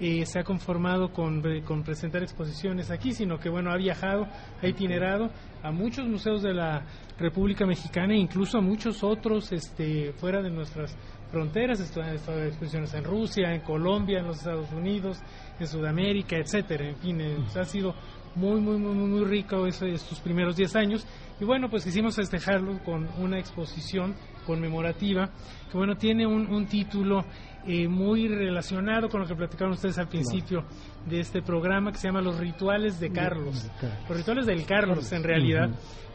eh, 0.00 0.26
se 0.26 0.38
ha 0.38 0.44
conformado 0.44 1.12
con, 1.12 1.42
con 1.62 1.82
presentar 1.82 2.22
exposiciones 2.22 2.90
aquí, 2.90 3.12
sino 3.12 3.38
que 3.38 3.48
bueno, 3.48 3.70
ha 3.70 3.76
viajado, 3.76 4.26
ha 4.62 4.66
itinerado 4.66 5.30
a 5.62 5.70
muchos 5.70 6.06
museos 6.06 6.42
de 6.42 6.52
la 6.52 6.84
República 7.18 7.64
Mexicana 7.64 8.14
e 8.14 8.18
incluso 8.18 8.58
a 8.58 8.60
muchos 8.60 9.04
otros 9.04 9.52
este, 9.52 10.12
fuera 10.14 10.42
de 10.42 10.50
nuestras 10.50 10.96
fronteras, 11.30 11.80
estado 11.80 12.08
en 12.08 12.46
exposiciones 12.46 12.94
en 12.94 13.04
Rusia, 13.04 13.52
en 13.52 13.60
Colombia, 13.60 14.20
en 14.20 14.26
los 14.26 14.38
Estados 14.38 14.70
Unidos, 14.72 15.20
en 15.58 15.66
Sudamérica, 15.66 16.36
etcétera, 16.36 16.88
en 16.88 16.96
fin, 16.96 17.20
eh, 17.20 17.36
ha 17.58 17.64
sido 17.64 17.94
muy, 18.34 18.60
muy, 18.60 18.76
muy, 18.78 18.94
muy, 18.94 19.24
rico 19.24 19.66
ese- 19.66 19.92
estos 19.92 20.18
primeros 20.20 20.56
10 20.56 20.74
años. 20.76 21.06
Y 21.40 21.44
bueno, 21.44 21.68
pues 21.70 21.84
quisimos 21.84 22.16
festejarlo 22.16 22.78
con 22.84 23.08
una 23.18 23.38
exposición 23.38 24.14
conmemorativa 24.46 25.30
que, 25.70 25.76
bueno, 25.78 25.96
tiene 25.96 26.26
un, 26.26 26.46
un 26.52 26.66
título 26.66 27.24
eh, 27.66 27.88
muy 27.88 28.28
relacionado 28.28 29.08
con 29.08 29.20
lo 29.20 29.26
que 29.26 29.34
platicaron 29.34 29.72
ustedes 29.72 29.98
al 29.98 30.08
principio 30.08 30.64
de 31.06 31.20
este 31.20 31.42
programa 31.42 31.92
que 31.92 31.98
se 31.98 32.08
llama 32.08 32.20
Los 32.20 32.38
Rituales 32.38 32.98
de 33.00 33.10
Carlos. 33.10 33.70
Los 34.08 34.18
Rituales 34.18 34.46
del 34.46 34.64
Carlos, 34.66 35.10
en 35.12 35.22
realidad, 35.22 35.70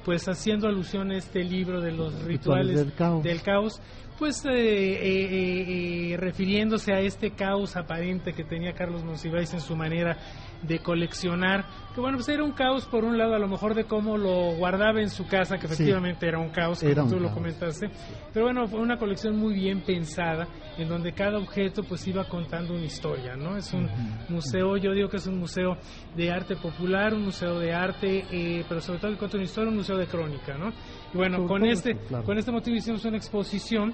pues 0.06 0.28
haciendo 0.28 0.67
alusión 0.67 1.12
a 1.12 1.17
este 1.17 1.43
libro 1.43 1.82
de 1.82 1.91
los 1.91 2.13
Rituales 2.23 2.67
rituales, 2.67 2.75
del 2.86 2.93
caos. 2.93 3.23
del 3.23 3.41
caos, 3.41 3.82
pues 4.19 4.43
eh, 4.43 4.49
eh, 4.51 4.97
eh, 5.01 6.12
eh, 6.12 6.17
refiriéndose 6.17 6.93
a 6.93 6.99
este 6.99 7.32
caos 7.32 7.77
aparente 7.77 8.34
que 8.34 8.43
tenía 8.43 8.73
Carlos 8.73 9.03
Monsiváis 9.05 9.53
en 9.53 9.62
su 9.62 9.77
manera 9.77 10.17
de 10.61 10.79
coleccionar, 10.79 11.65
que 11.95 12.01
bueno, 12.01 12.17
pues 12.17 12.27
era 12.29 12.43
un 12.43 12.51
caos 12.51 12.85
por 12.85 13.05
un 13.05 13.17
lado 13.17 13.33
a 13.33 13.39
lo 13.39 13.47
mejor 13.47 13.73
de 13.75 13.85
cómo 13.85 14.17
lo 14.17 14.55
guardaba 14.57 14.99
en 15.01 15.09
su 15.09 15.25
casa, 15.25 15.57
que 15.57 15.67
Sí. 15.67 15.73
efectivamente 15.73 16.27
era 16.27 16.37
un 16.37 16.49
caos, 16.49 16.81
como 16.81 17.03
un 17.03 17.09
tú 17.09 17.19
lo 17.19 17.31
comentaste, 17.33 17.89
pero 18.33 18.45
bueno, 18.45 18.67
fue 18.67 18.79
una 18.81 18.97
colección 18.97 19.37
muy 19.37 19.53
bien 19.53 19.81
pensada, 19.81 20.47
en 20.77 20.89
donde 20.89 21.13
cada 21.13 21.37
objeto 21.37 21.83
pues 21.83 22.05
iba 22.07 22.25
contando 22.27 22.73
una 22.73 22.83
historia, 22.85 23.35
¿no? 23.37 23.55
Es 23.55 23.71
un 23.73 23.89
museo, 24.27 24.75
yo 24.77 24.91
digo 24.91 25.07
que 25.07 25.17
es 25.17 25.27
un 25.27 25.37
museo 25.39 25.77
de 26.15 26.29
arte 26.31 26.55
popular, 26.57 27.13
un 27.13 27.23
museo 27.25 27.57
de 27.60 27.73
arte, 27.73 28.25
eh, 28.31 28.65
pero 28.67 28.81
sobre 28.81 28.99
todo 28.99 29.12
que 29.12 29.17
cuenta 29.17 29.37
una 29.37 29.45
historia, 29.45 29.69
un 29.69 29.77
museo 29.77 29.97
de 29.97 30.07
crónica, 30.07 30.57
¿no? 30.57 30.69
Y 31.13 31.17
bueno, 31.17 31.45
con 31.47 31.65
este, 31.65 31.95
claro. 31.95 32.23
con 32.25 32.37
este 32.37 32.51
motivo 32.51 32.75
hicimos 32.75 33.05
una 33.05 33.17
exposición 33.17 33.93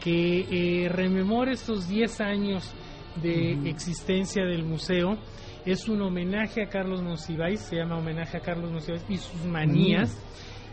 que 0.00 0.84
eh, 0.84 0.88
rememora 0.88 1.52
estos 1.52 1.86
10 1.88 2.20
años 2.20 2.74
de 3.22 3.52
existencia 3.68 4.44
del 4.44 4.64
museo. 4.64 5.18
Es 5.64 5.88
un 5.88 6.02
homenaje 6.02 6.62
a 6.62 6.68
Carlos 6.68 7.02
Monsiváis, 7.02 7.60
se 7.60 7.76
llama 7.76 7.96
homenaje 7.98 8.36
a 8.36 8.40
Carlos 8.40 8.70
Monsiváis 8.70 9.04
y 9.08 9.16
sus 9.18 9.44
manías. 9.44 10.16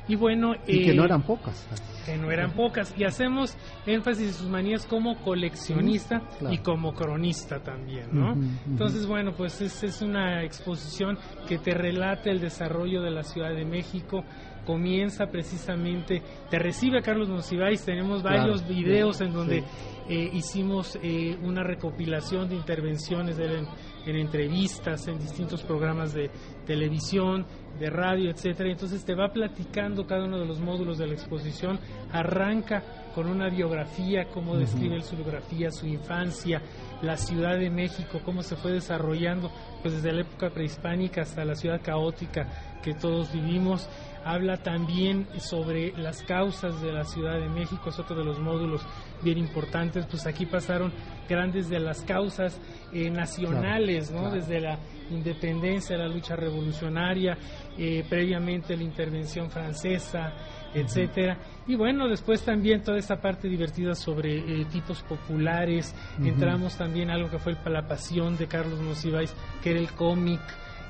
Y 0.09 0.15
bueno, 0.15 0.53
Y 0.65 0.85
que 0.85 0.91
eh, 0.91 0.95
no 0.95 1.03
eran 1.03 1.21
pocas. 1.23 1.67
que 2.05 2.17
no 2.17 2.31
eran 2.31 2.51
pocas. 2.53 2.93
Y 2.97 3.03
hacemos 3.03 3.57
énfasis 3.85 4.27
en 4.27 4.33
sus 4.33 4.47
manías 4.49 4.85
como 4.85 5.17
coleccionista 5.21 6.21
claro. 6.39 6.53
y 6.55 6.59
como 6.59 6.93
cronista 6.93 7.59
también, 7.59 8.07
¿no? 8.13 8.33
Entonces, 8.65 9.05
bueno, 9.05 9.33
pues 9.35 9.59
es, 9.59 9.83
es 9.83 10.01
una 10.01 10.43
exposición 10.45 11.17
que 11.45 11.57
te 11.57 11.73
relata 11.73 12.29
el 12.31 12.39
desarrollo 12.39 13.01
de 13.01 13.11
la 13.11 13.23
Ciudad 13.23 13.53
de 13.53 13.65
México. 13.65 14.23
Comienza 14.67 15.27
precisamente, 15.27 16.21
te 16.49 16.59
recibe 16.59 17.01
Carlos 17.01 17.29
Monsiváis, 17.29 17.85
tenemos 17.85 18.21
Claro, 18.21 18.39
varios 18.39 18.67
videos 18.67 19.21
en 19.21 19.31
donde 19.31 19.61
sí. 19.61 19.65
eh, 20.09 20.29
hicimos 20.33 20.99
eh, 21.01 21.37
una 21.41 21.63
recopilación 21.63 22.49
de 22.49 22.55
intervenciones 22.55 23.37
de 23.37 23.45
él 23.45 23.51
en, 23.59 23.67
en 24.09 24.15
entrevistas, 24.17 25.07
en 25.07 25.19
distintos 25.19 25.63
programas 25.63 26.13
de 26.13 26.29
televisión, 26.65 27.45
de 27.79 27.89
radio, 27.89 28.29
etcétera. 28.29 28.69
Entonces 28.69 29.05
te 29.05 29.15
va 29.15 29.31
platicando 29.31 30.05
cada 30.05 30.25
uno 30.25 30.37
de 30.37 30.45
los 30.45 30.59
módulos 30.59 30.97
de 30.97 31.07
la 31.07 31.13
exposición, 31.13 31.79
arranca 32.11 32.83
con 33.17 33.29
una 33.29 33.49
biografía, 33.49 34.27
cómo 34.31 34.55
describe 34.57 34.93
él 34.93 35.01
su 35.01 35.15
biografía, 35.15 35.71
su 35.71 35.87
infancia, 35.87 36.61
la 37.01 37.17
Ciudad 37.17 37.57
de 37.57 37.71
México, 37.71 38.21
cómo 38.23 38.43
se 38.43 38.55
fue 38.55 38.73
desarrollando 38.73 39.51
pues 39.81 39.95
desde 39.95 40.13
la 40.13 40.21
época 40.21 40.51
prehispánica 40.51 41.21
hasta 41.23 41.43
la 41.43 41.55
ciudad 41.55 41.81
caótica 41.81 42.47
que 42.83 42.93
todos 42.93 43.33
vivimos. 43.33 43.89
Habla 44.23 44.57
también 44.57 45.25
sobre 45.39 45.93
las 45.97 46.21
causas 46.21 46.79
de 46.79 46.91
la 46.91 47.05
Ciudad 47.05 47.39
de 47.39 47.49
México, 47.49 47.89
es 47.89 47.97
otro 47.97 48.17
de 48.17 48.23
los 48.23 48.37
módulos 48.39 48.85
bien 49.23 49.39
importantes. 49.39 50.05
Pues 50.05 50.27
aquí 50.27 50.45
pasaron 50.45 50.93
grandes 51.27 51.69
de 51.69 51.79
las 51.79 52.03
causas 52.03 52.59
eh, 52.93 53.09
nacionales, 53.09 54.11
¿no? 54.11 54.19
claro. 54.19 54.35
Desde 54.35 54.59
la 54.59 54.77
independencia, 55.09 55.97
la 55.97 56.07
lucha 56.07 56.35
revolucionaria, 56.35 57.35
eh, 57.77 58.05
previamente 58.07 58.77
la 58.77 58.83
intervención 58.83 59.49
francesa, 59.49 60.33
etcétera. 60.79 61.37
Y 61.67 61.75
bueno, 61.75 62.07
después 62.07 62.43
también 62.43 62.81
toda 62.83 62.97
esta 62.97 63.17
parte 63.21 63.47
divertida 63.47 63.93
sobre 63.95 64.37
eh, 64.37 64.65
tipos 64.71 65.01
populares. 65.03 65.93
Entramos 66.23 66.77
también 66.77 67.09
a 67.09 67.13
algo 67.15 67.29
que 67.29 67.39
fue 67.39 67.53
el- 67.53 67.73
la 67.73 67.87
pasión 67.87 68.37
de 68.37 68.47
Carlos 68.47 68.79
Monsiváis, 68.81 69.35
que 69.61 69.71
era 69.71 69.79
el 69.79 69.91
cómic. 69.91 70.39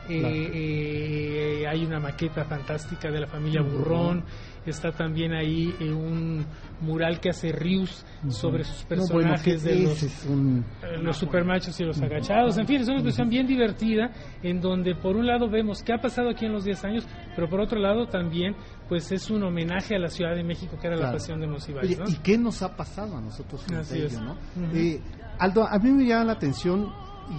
Eh, 0.10 0.20
Claro. 0.22 0.36
eh, 0.82 1.68
hay 1.68 1.84
una 1.86 2.00
maqueta 2.00 2.46
fantástica 2.46 3.12
de 3.12 3.20
la 3.22 3.28
familia 3.28 3.62
Burrón. 3.62 4.24
Está 4.66 4.92
también 4.92 5.34
ahí 5.34 5.74
un 5.80 6.46
mural 6.82 7.20
que 7.22 7.30
hace 7.30 7.52
Rius 7.54 8.06
sobre 8.30 8.66
sus 8.66 8.84
No, 8.84 8.88
bueno, 9.14 9.30
personajes 9.32 9.64
de 9.64 9.80
los 9.84 10.26
un... 10.26 10.66
los 11.02 11.18
supermachos 11.18 11.80
y 11.80 11.86
los 11.86 12.02
agachados. 12.02 12.58
En 12.58 12.68
fin, 12.68 12.82
es 12.82 12.88
una 12.88 12.98
expresión 12.98 13.30
bien 13.30 13.48
divertida 13.48 14.12
en 14.44 14.60
donde 14.60 14.94
por 14.96 15.16
un 15.16 15.26
lado 15.26 15.50
vemos 15.50 15.82
qué 15.84 15.94
ha 15.94 15.98
pasado 16.02 16.30
aquí 16.30 16.46
en 16.46 16.52
los 16.52 16.66
10 16.66 16.84
años, 16.84 17.08
pero 17.36 17.50
por 17.50 17.62
otro 17.62 17.80
lado 17.80 18.08
también 18.08 18.56
pues 18.88 19.12
es 19.12 19.30
un 19.30 19.44
homenaje 19.44 19.96
a 19.96 20.00
la 20.00 20.10
Ciudad 20.10 20.36
de 20.36 20.44
México 20.44 20.78
que 20.80 20.88
era 20.88 20.96
la 20.96 21.12
pasión 21.12 21.40
de 21.40 21.48
Monsiváis, 21.48 21.98
¿no? 22.00 22.06
¿y 22.08 22.16
qué 22.18 22.38
nos 22.38 22.62
ha 22.62 22.76
pasado 22.76 23.18
a 23.18 23.22
nosotros 23.22 23.62
frente 23.64 23.82
Así 23.82 24.02
a 24.02 24.06
es. 24.06 24.14
ello, 24.14 24.24
no? 24.24 24.38
Eh, 24.74 25.02
Aldo, 25.40 25.68
a 25.68 25.78
mí 25.80 25.92
me 25.92 26.06
llama 26.06 26.26
la 26.26 26.34
atención 26.34 26.92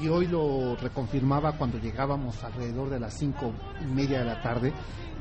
y 0.03 0.09
hoy 0.09 0.27
lo 0.27 0.77
reconfirmaba 0.77 1.53
cuando 1.57 1.79
llegábamos 1.79 2.43
alrededor 2.45 2.91
de 2.91 3.01
las 3.01 3.15
cinco 3.15 3.53
y 3.83 3.87
media 3.87 4.19
de 4.21 4.25
la 4.27 4.43
tarde, 4.43 4.73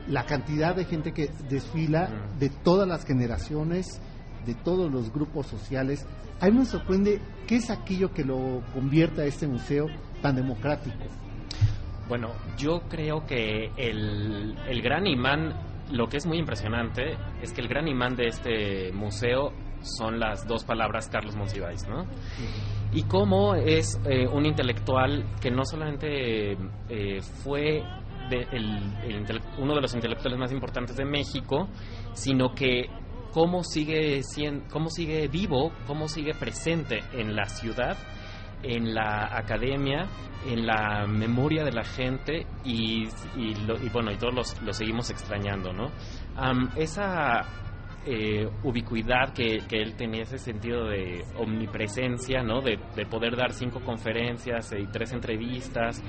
la 0.08 0.26
cantidad 0.26 0.76
de 0.76 0.86
gente 0.86 1.14
que 1.14 1.30
desfila 1.50 2.10
de 2.38 2.50
todas 2.50 2.88
las 2.88 3.06
generaciones, 3.06 4.02
de 4.46 4.54
todos 4.56 4.92
los 4.92 5.12
grupos 5.12 5.48
sociales. 5.48 6.06
A 6.40 6.48
mí 6.48 6.60
me 6.60 6.66
sorprende 6.66 7.22
qué 7.48 7.56
es 7.56 7.70
aquello 7.70 8.12
que 8.14 8.24
lo 8.24 8.62
convierte 8.74 9.22
a 9.22 9.26
este 9.26 9.48
museo 9.48 9.88
tan 10.22 10.36
democrático. 10.36 11.06
Bueno, 12.08 12.30
yo 12.58 12.82
creo 12.88 13.26
que 13.26 13.72
el, 13.76 14.58
el 14.68 14.82
gran 14.82 15.08
imán, 15.08 15.54
lo 15.92 16.08
que 16.08 16.18
es 16.18 16.26
muy 16.26 16.38
impresionante, 16.38 17.18
es 17.42 17.54
que 17.54 17.62
el 17.62 17.68
gran 17.68 17.88
imán 17.88 18.16
de 18.16 18.28
este 18.28 18.92
museo 18.94 19.52
son 19.82 20.20
las 20.20 20.48
dos 20.48 20.64
palabras 20.64 21.08
Carlos 21.10 21.36
Monsiváis, 21.36 21.88
¿no? 21.88 22.06
Y 22.94 23.04
cómo 23.04 23.56
es 23.56 24.00
eh, 24.06 24.28
un 24.28 24.46
intelectual 24.46 25.26
que 25.42 25.52
no 25.52 25.64
solamente 25.66 26.54
eh, 26.90 27.22
fue 27.44 27.84
de- 28.30 28.48
el- 28.52 28.94
el 29.04 29.42
uno 29.60 29.76
de 29.76 29.82
los 29.82 29.94
intelectuales 29.94 30.40
más 30.40 30.52
importantes 30.52 30.96
de 30.98 31.06
México, 31.06 31.68
sino 32.14 32.54
que 32.56 32.90
cómo 33.32 33.64
sigue, 33.64 34.22
cómo 34.72 34.90
sigue 34.90 35.28
vivo, 35.28 35.72
cómo 35.86 36.08
sigue 36.08 36.34
presente 36.34 37.00
en 37.14 37.36
la 37.36 37.46
ciudad 37.46 37.96
en 38.64 38.94
la 38.94 39.38
academia, 39.38 40.08
en 40.48 40.66
la 40.66 41.06
memoria 41.08 41.64
de 41.64 41.72
la 41.72 41.84
gente 41.84 42.46
y, 42.64 43.04
y, 43.36 43.56
lo- 43.66 43.78
y 43.84 43.90
bueno, 43.90 44.12
y 44.12 44.18
todos 44.18 44.34
los, 44.34 44.62
lo 44.62 44.74
seguimos 44.74 45.10
extrañando, 45.10 45.74
¿no? 45.74 45.92
Am, 46.36 46.70
esa 46.76 47.44
eh, 48.06 48.48
ubicuidad 48.64 49.34
que, 49.34 49.58
él 49.72 49.96
tenía, 49.96 50.24
ese 50.24 50.38
sentido 50.38 50.86
de 50.88 51.24
omnipresencia, 51.38 52.42
¿no? 52.44 52.62
De, 52.62 52.80
de 52.96 53.06
poder 53.06 53.36
dar 53.36 53.52
cinco 53.54 53.82
conferencias 53.82 54.72
y 54.78 54.86
tres 54.88 55.12
entrevistas 55.12 56.02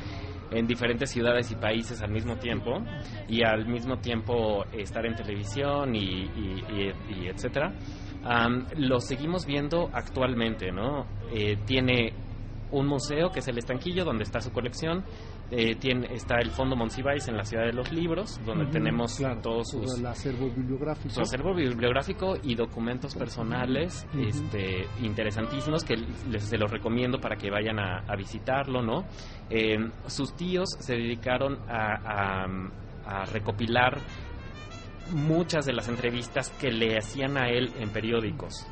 en 0.50 0.66
diferentes 0.66 1.10
ciudades 1.10 1.50
y 1.50 1.56
países 1.56 2.00
al 2.00 2.10
mismo 2.10 2.36
tiempo 2.36 2.78
y 3.28 3.42
al 3.44 3.66
mismo 3.66 3.98
tiempo 3.98 4.64
estar 4.72 5.04
en 5.04 5.14
televisión 5.14 5.94
y, 5.94 6.30
etcétera. 7.26 7.72
Am, 8.24 8.66
lo 8.76 9.00
seguimos 9.00 9.44
viendo 9.46 9.90
actualmente, 9.92 10.70
¿no? 10.72 11.06
Eh, 11.32 11.56
tiene 11.66 12.12
un 12.72 12.86
museo 12.86 13.30
que 13.30 13.40
es 13.40 13.48
el 13.48 13.58
Estanquillo, 13.58 14.04
donde 14.04 14.24
está 14.24 14.40
su 14.40 14.50
colección. 14.52 15.04
Eh, 15.50 15.76
tiene, 15.76 16.12
está 16.14 16.36
el 16.42 16.50
Fondo 16.50 16.76
Monsiváis 16.76 17.26
en 17.28 17.36
la 17.38 17.42
Ciudad 17.44 17.64
de 17.64 17.72
los 17.72 17.90
Libros, 17.90 18.38
donde 18.44 18.66
tenemos 18.66 19.16
claro, 19.16 19.40
todos 19.40 19.68
sus 19.70 19.98
el 19.98 20.04
acervo 20.06 20.50
bibliográfico. 20.50 21.08
su 21.14 21.20
acervo 21.22 21.54
bibliográfico 21.54 22.34
y 22.42 22.54
documentos 22.54 23.14
personales 23.14 24.06
este, 24.18 24.86
interesantísimos 25.02 25.84
que 25.84 25.96
les 26.30 26.42
se 26.44 26.58
los 26.58 26.70
recomiendo 26.70 27.18
para 27.18 27.36
que 27.36 27.50
vayan 27.50 27.78
a, 27.78 28.00
a 28.06 28.14
visitarlo, 28.16 28.82
¿no? 28.82 29.04
Eh, 29.48 29.78
sus 30.06 30.34
tíos 30.36 30.68
se 30.80 30.94
dedicaron 30.96 31.58
a, 31.66 32.44
a- 32.44 32.70
a 33.06 33.24
recopilar 33.24 33.98
muchas 35.12 35.64
de 35.64 35.72
las 35.72 35.88
entrevistas 35.88 36.50
que 36.60 36.70
le 36.70 36.98
hacían 36.98 37.38
a 37.38 37.48
él 37.48 37.70
en 37.78 37.88
periódicos 37.90 38.66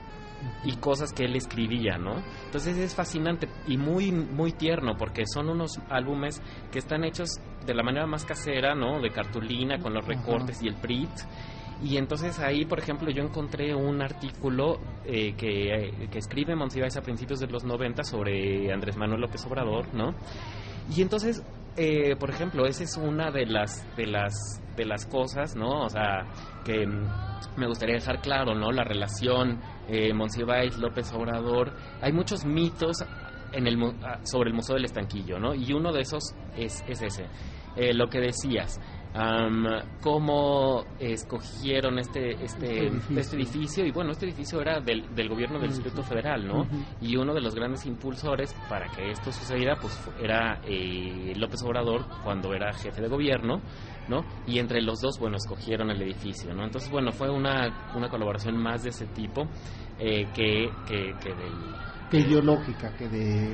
y 0.64 0.76
cosas 0.76 1.12
que 1.12 1.24
él 1.24 1.36
escribía, 1.36 1.98
¿no? 1.98 2.22
Entonces 2.46 2.76
es 2.76 2.94
fascinante 2.94 3.48
y 3.66 3.76
muy 3.76 4.12
muy 4.12 4.52
tierno 4.52 4.96
porque 4.96 5.24
son 5.32 5.48
unos 5.48 5.72
álbumes 5.88 6.40
que 6.70 6.78
están 6.78 7.04
hechos 7.04 7.28
de 7.64 7.74
la 7.74 7.82
manera 7.82 8.06
más 8.06 8.24
casera, 8.24 8.74
¿no? 8.74 9.00
De 9.00 9.10
cartulina 9.10 9.78
con 9.78 9.94
los 9.94 10.04
Ajá. 10.04 10.14
recortes 10.14 10.62
y 10.62 10.68
el 10.68 10.74
print. 10.74 11.12
Y 11.82 11.98
entonces 11.98 12.38
ahí, 12.38 12.64
por 12.64 12.78
ejemplo, 12.78 13.10
yo 13.10 13.22
encontré 13.22 13.74
un 13.74 14.00
artículo 14.00 14.80
eh, 15.04 15.34
que, 15.36 16.08
que 16.10 16.18
escribe 16.18 16.56
Monsiváis 16.56 16.96
a 16.96 17.02
principios 17.02 17.38
de 17.38 17.48
los 17.48 17.64
90 17.64 18.02
sobre 18.02 18.72
Andrés 18.72 18.96
Manuel 18.96 19.20
López 19.20 19.44
Obrador, 19.44 19.92
¿no? 19.92 20.14
Y 20.94 21.02
entonces, 21.02 21.42
eh, 21.76 22.16
por 22.16 22.30
ejemplo, 22.30 22.64
esa 22.66 22.84
es 22.84 22.96
una 22.96 23.30
de 23.30 23.44
las 23.44 23.84
de 23.96 24.06
las 24.06 24.32
de 24.76 24.84
las 24.86 25.06
cosas, 25.06 25.54
¿no? 25.56 25.84
O 25.84 25.88
sea, 25.90 26.24
que 26.64 26.86
mm, 26.86 27.08
me 27.56 27.66
gustaría 27.66 27.96
dejar 27.96 28.20
claro, 28.20 28.54
¿no? 28.54 28.70
La 28.72 28.84
relación 28.84 29.60
eh, 29.88 30.12
Monsiváis 30.12 30.76
López 30.78 31.12
Obrador. 31.12 31.72
Hay 32.00 32.12
muchos 32.12 32.44
mitos 32.44 32.96
en 33.52 33.66
el 33.66 33.76
ah, 34.02 34.20
sobre 34.24 34.50
el 34.50 34.54
Museo 34.54 34.74
del 34.74 34.84
Estanquillo, 34.84 35.38
¿no? 35.38 35.54
Y 35.54 35.72
uno 35.72 35.92
de 35.92 36.00
esos 36.00 36.34
es, 36.56 36.84
es 36.88 37.02
ese, 37.02 37.26
Eh, 37.76 37.92
lo 37.92 38.08
que 38.08 38.20
decías. 38.20 38.80
Am, 39.16 39.64
cómo 40.02 40.84
escogieron 40.98 41.98
este 41.98 42.32
este, 42.44 42.44
Este 42.44 42.86
edificio. 42.86 43.18
este 43.20 43.36
edificio. 43.36 43.86
y 43.86 43.90
bueno 43.90 44.12
este 44.12 44.26
edificio 44.26 44.60
era 44.60 44.80
del, 44.80 45.14
del 45.14 45.28
gobierno 45.28 45.58
del. 45.58 45.70
Distrito 45.70 46.02
Federal 46.02 46.46
no 46.46 46.66
y 47.00 47.16
uno 47.16 47.34
de 47.34 47.40
los 47.40 47.54
grandes 47.54 47.84
impulsores 47.86 48.54
para 48.68 48.88
que 48.88 49.10
esto 49.10 49.32
sucediera 49.32 49.76
pues 49.80 49.98
era 50.20 50.60
eh, 50.64 51.32
López 51.36 51.62
Obrador 51.64 52.04
cuando 52.22 52.52
era 52.54 52.72
jefe 52.72 53.02
de 53.02 53.08
gobierno 53.08 53.60
no 54.08 54.24
y 54.46 54.58
entre 54.58 54.80
los 54.82 55.00
dos 55.00 55.18
bueno 55.18 55.36
escogieron 55.36 55.90
el 55.90 56.00
edificio 56.02 56.54
no 56.54 56.64
entonces 56.64 56.90
bueno 56.90 57.10
fue 57.12 57.28
una, 57.30 57.92
una 57.94 58.08
colaboración 58.08 58.56
más 58.56 58.82
de 58.84 58.90
ese 58.90 59.06
tipo 59.06 59.46
eh, 59.98 60.26
que, 60.34 60.70
que, 60.86 61.14
que 61.22 61.28
del 61.34 61.74
que 62.10 62.18
ideológica, 62.18 62.94
que 62.96 63.08
de 63.08 63.52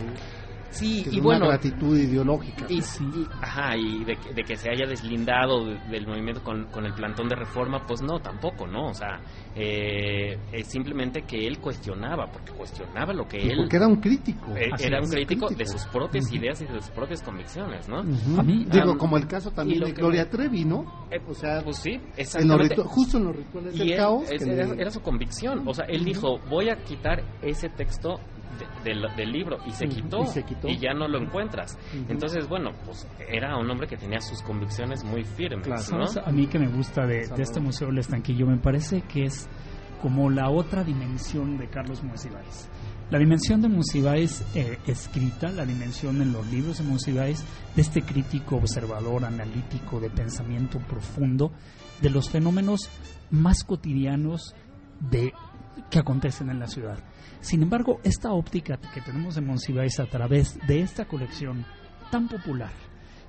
Sí, 0.72 1.02
que 1.04 1.10
y 1.10 1.16
es 1.18 1.22
bueno, 1.22 1.46
una 1.46 1.54
gratitud 1.54 1.96
ideológica. 1.98 2.66
Y, 2.68 2.78
y- 2.80 3.28
ajá, 3.40 3.76
y 3.76 4.04
de, 4.04 4.16
que- 4.16 4.32
de 4.34 4.42
que 4.42 4.56
se 4.56 4.70
haya 4.70 4.86
deslindado 4.86 5.64
de- 5.66 5.78
del 5.90 6.06
movimiento 6.06 6.42
con, 6.42 6.64
con 6.66 6.86
el 6.86 6.94
plantón 6.94 7.28
de 7.28 7.36
reforma, 7.36 7.86
pues 7.86 8.00
no, 8.02 8.20
tampoco, 8.20 8.66
¿no? 8.66 8.86
O 8.88 8.94
sea, 8.94 9.20
eh, 9.54 10.38
es 10.52 10.68
simplemente 10.68 11.22
que 11.22 11.46
él 11.46 11.58
cuestionaba, 11.58 12.26
porque 12.32 12.52
cuestionaba 12.52 13.12
lo 13.12 13.26
que 13.28 13.36
él... 13.38 13.56
Porque 13.58 13.76
era 13.76 13.86
un 13.86 13.96
crítico. 14.00 14.56
eh, 14.56 14.70
era 14.80 15.00
un 15.00 15.08
crítico, 15.10 15.48
de 15.50 15.66
sus 15.66 15.84
propias 15.86 16.32
ideas 16.32 16.60
y 16.62 16.64
de 16.66 16.80
sus 16.80 16.90
propias 16.90 17.22
convicciones, 17.22 17.88
¿no? 17.88 18.00
Ujú. 18.00 18.40
A 18.40 18.42
mí- 18.42 18.64
Digo, 18.70 18.96
como 18.96 19.16
el 19.18 19.26
caso 19.26 19.50
también 19.50 19.80
de 19.84 19.92
Gloria 19.92 20.24
me- 20.24 20.30
Trevi, 20.30 20.64
¿no? 20.64 20.84
Eh, 21.10 21.20
O 21.26 21.34
sea, 21.34 21.60
pues 21.62 21.76
sí, 21.78 22.00
exactamente. 22.16 22.76
justo 22.84 23.18
en 23.18 23.24
los 23.24 23.36
rituales 23.36 23.74
Y 23.74 23.78
del 23.78 23.90
él- 23.92 23.96
caos. 23.96 24.30
es- 24.30 24.42
que 24.44 24.50
era, 24.52 24.66
le- 24.66 24.80
era 24.80 24.90
su 24.90 25.00
convicción. 25.00 25.62
O 25.66 25.74
sea, 25.74 25.84
él 25.86 26.04
dijo, 26.04 26.38
voy 26.48 26.70
a 26.70 26.76
quitar 26.76 27.22
ese 27.42 27.68
texto 27.68 28.18
de- 28.58 28.90
del, 28.90 29.02
del 29.16 29.32
libro. 29.32 29.58
Y 29.66 29.70
se 29.72 29.86
quitó. 29.88 30.22
y 30.22 30.26
se 30.26 30.42
quitó. 30.44 30.68
ya 30.68 30.92
no 30.94 31.08
lo 31.08 31.18
encuentras. 31.18 31.78
Entonces, 32.08 32.48
bueno, 32.48 32.70
pues 32.84 33.06
era 33.28 33.56
un 33.56 33.70
hombre 33.70 33.86
que 33.86 33.96
tenía 33.96 34.20
sus 34.20 34.42
convicciones 34.42 35.04
muy 35.04 35.24
firmes, 35.24 35.66
¿no? 35.68 35.78
¿Sabes? 36.06 36.16
A 36.18 36.30
mí 36.32 36.46
que 36.46 36.58
me 36.58 36.68
gusta 36.68 37.06
de, 37.06 37.26
de 37.28 37.42
este 37.42 37.60
Museo 37.60 37.88
del 37.88 37.98
Estanquillo, 37.98 38.46
me 38.46 38.58
parece 38.58 39.02
que 39.02 39.24
es 39.24 39.48
como 40.00 40.30
la 40.30 40.50
otra 40.50 40.82
dimensión 40.82 41.58
de 41.58 41.68
Carlos 41.68 42.02
Monsiváis. 42.02 42.68
La 43.10 43.18
dimensión 43.18 43.60
de 43.60 43.68
Monsiváis 43.68 44.42
eh, 44.54 44.78
escrita, 44.86 45.50
la 45.50 45.66
dimensión 45.66 46.22
en 46.22 46.32
los 46.32 46.46
libros 46.50 46.78
de 46.78 46.84
Monsiváis, 46.84 47.44
de 47.76 47.82
este 47.82 48.02
crítico, 48.02 48.56
observador, 48.56 49.24
analítico, 49.24 50.00
de 50.00 50.08
pensamiento 50.08 50.78
profundo, 50.80 51.52
de 52.00 52.08
los 52.10 52.30
fenómenos 52.30 52.88
más 53.30 53.64
cotidianos 53.64 54.54
de, 55.10 55.32
que 55.90 55.98
acontecen 55.98 56.50
en 56.50 56.58
la 56.58 56.66
ciudad. 56.66 56.98
Sin 57.40 57.62
embargo, 57.62 58.00
esta 58.04 58.32
óptica 58.32 58.78
que 58.94 59.00
tenemos 59.00 59.34
de 59.34 59.40
Monsiváis 59.40 59.98
a 60.00 60.06
través 60.06 60.58
de 60.66 60.80
esta 60.80 61.06
colección 61.06 61.64
tan 62.10 62.28
popular, 62.28 62.70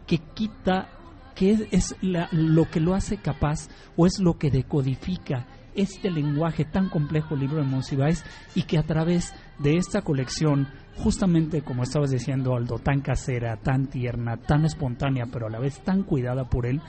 que 0.06 0.20
quita, 0.34 0.90
que 1.36 1.52
es, 1.52 1.62
es 1.72 1.96
la- 2.02 2.30
lo 2.32 2.70
que 2.70 2.80
lo 2.80 2.94
hace 2.94 3.18
capaz 3.18 3.70
o 3.96 4.06
es 4.06 4.20
lo 4.20 4.38
que 4.38 4.52
decodifica 4.52 5.48
este 5.76 6.12
lenguaje 6.12 6.66
tan 6.66 6.90
complejo 6.90 7.36
libro 7.36 7.58
de 7.58 7.64
Monsiváis 7.64 8.24
y 8.54 8.64
que 8.64 8.78
a 8.78 8.84
través 8.84 9.34
de 9.58 9.78
esta 9.78 10.02
colección, 10.04 10.68
justamente 10.98 11.64
como 11.64 11.82
estabas 11.82 12.12
diciendo 12.12 12.56
Aldo, 12.56 12.78
tan 12.78 13.02
casera, 13.02 13.58
tan 13.58 13.88
tierna, 13.88 14.38
tan 14.38 14.66
espontánea, 14.66 15.26
pero 15.32 15.48
a 15.48 15.50
la 15.50 15.58
vez 15.60 15.80
tan 15.84 16.04
cuidada 16.04 16.46
por 16.48 16.68
él, 16.68 16.80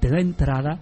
te 0.00 0.08
da 0.08 0.20
entrada 0.20 0.80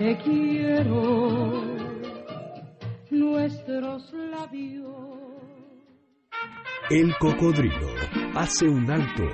te 0.00 0.16
quiero, 0.16 1.62
nuestros 3.10 4.10
labios. 4.14 4.86
El 6.88 7.14
cocodrilo 7.18 7.86
hace 8.34 8.66
un 8.66 8.90
alto. 8.90 9.24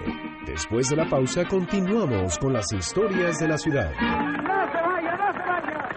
Después 0.44 0.88
de 0.88 0.96
la 0.96 1.08
pausa 1.08 1.44
continuamos 1.44 2.36
con 2.40 2.52
las 2.52 2.72
historias 2.72 3.38
de 3.38 3.46
la 3.46 3.58
ciudad. 3.58 3.92
¡No 3.92 4.66
se 4.72 4.82
vaya, 4.82 5.16
no 5.16 5.32
se 5.32 5.38
vaya! 5.38 5.88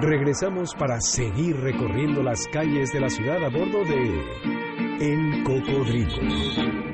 Regresamos 0.00 0.74
para 0.74 1.00
seguir 1.00 1.56
recorriendo 1.56 2.22
las 2.22 2.46
calles 2.48 2.92
de 2.92 3.00
la 3.00 3.08
ciudad 3.08 3.42
a 3.42 3.48
bordo 3.48 3.82
de 3.84 4.20
El 5.00 5.42
Cocodrilo. 5.42 6.91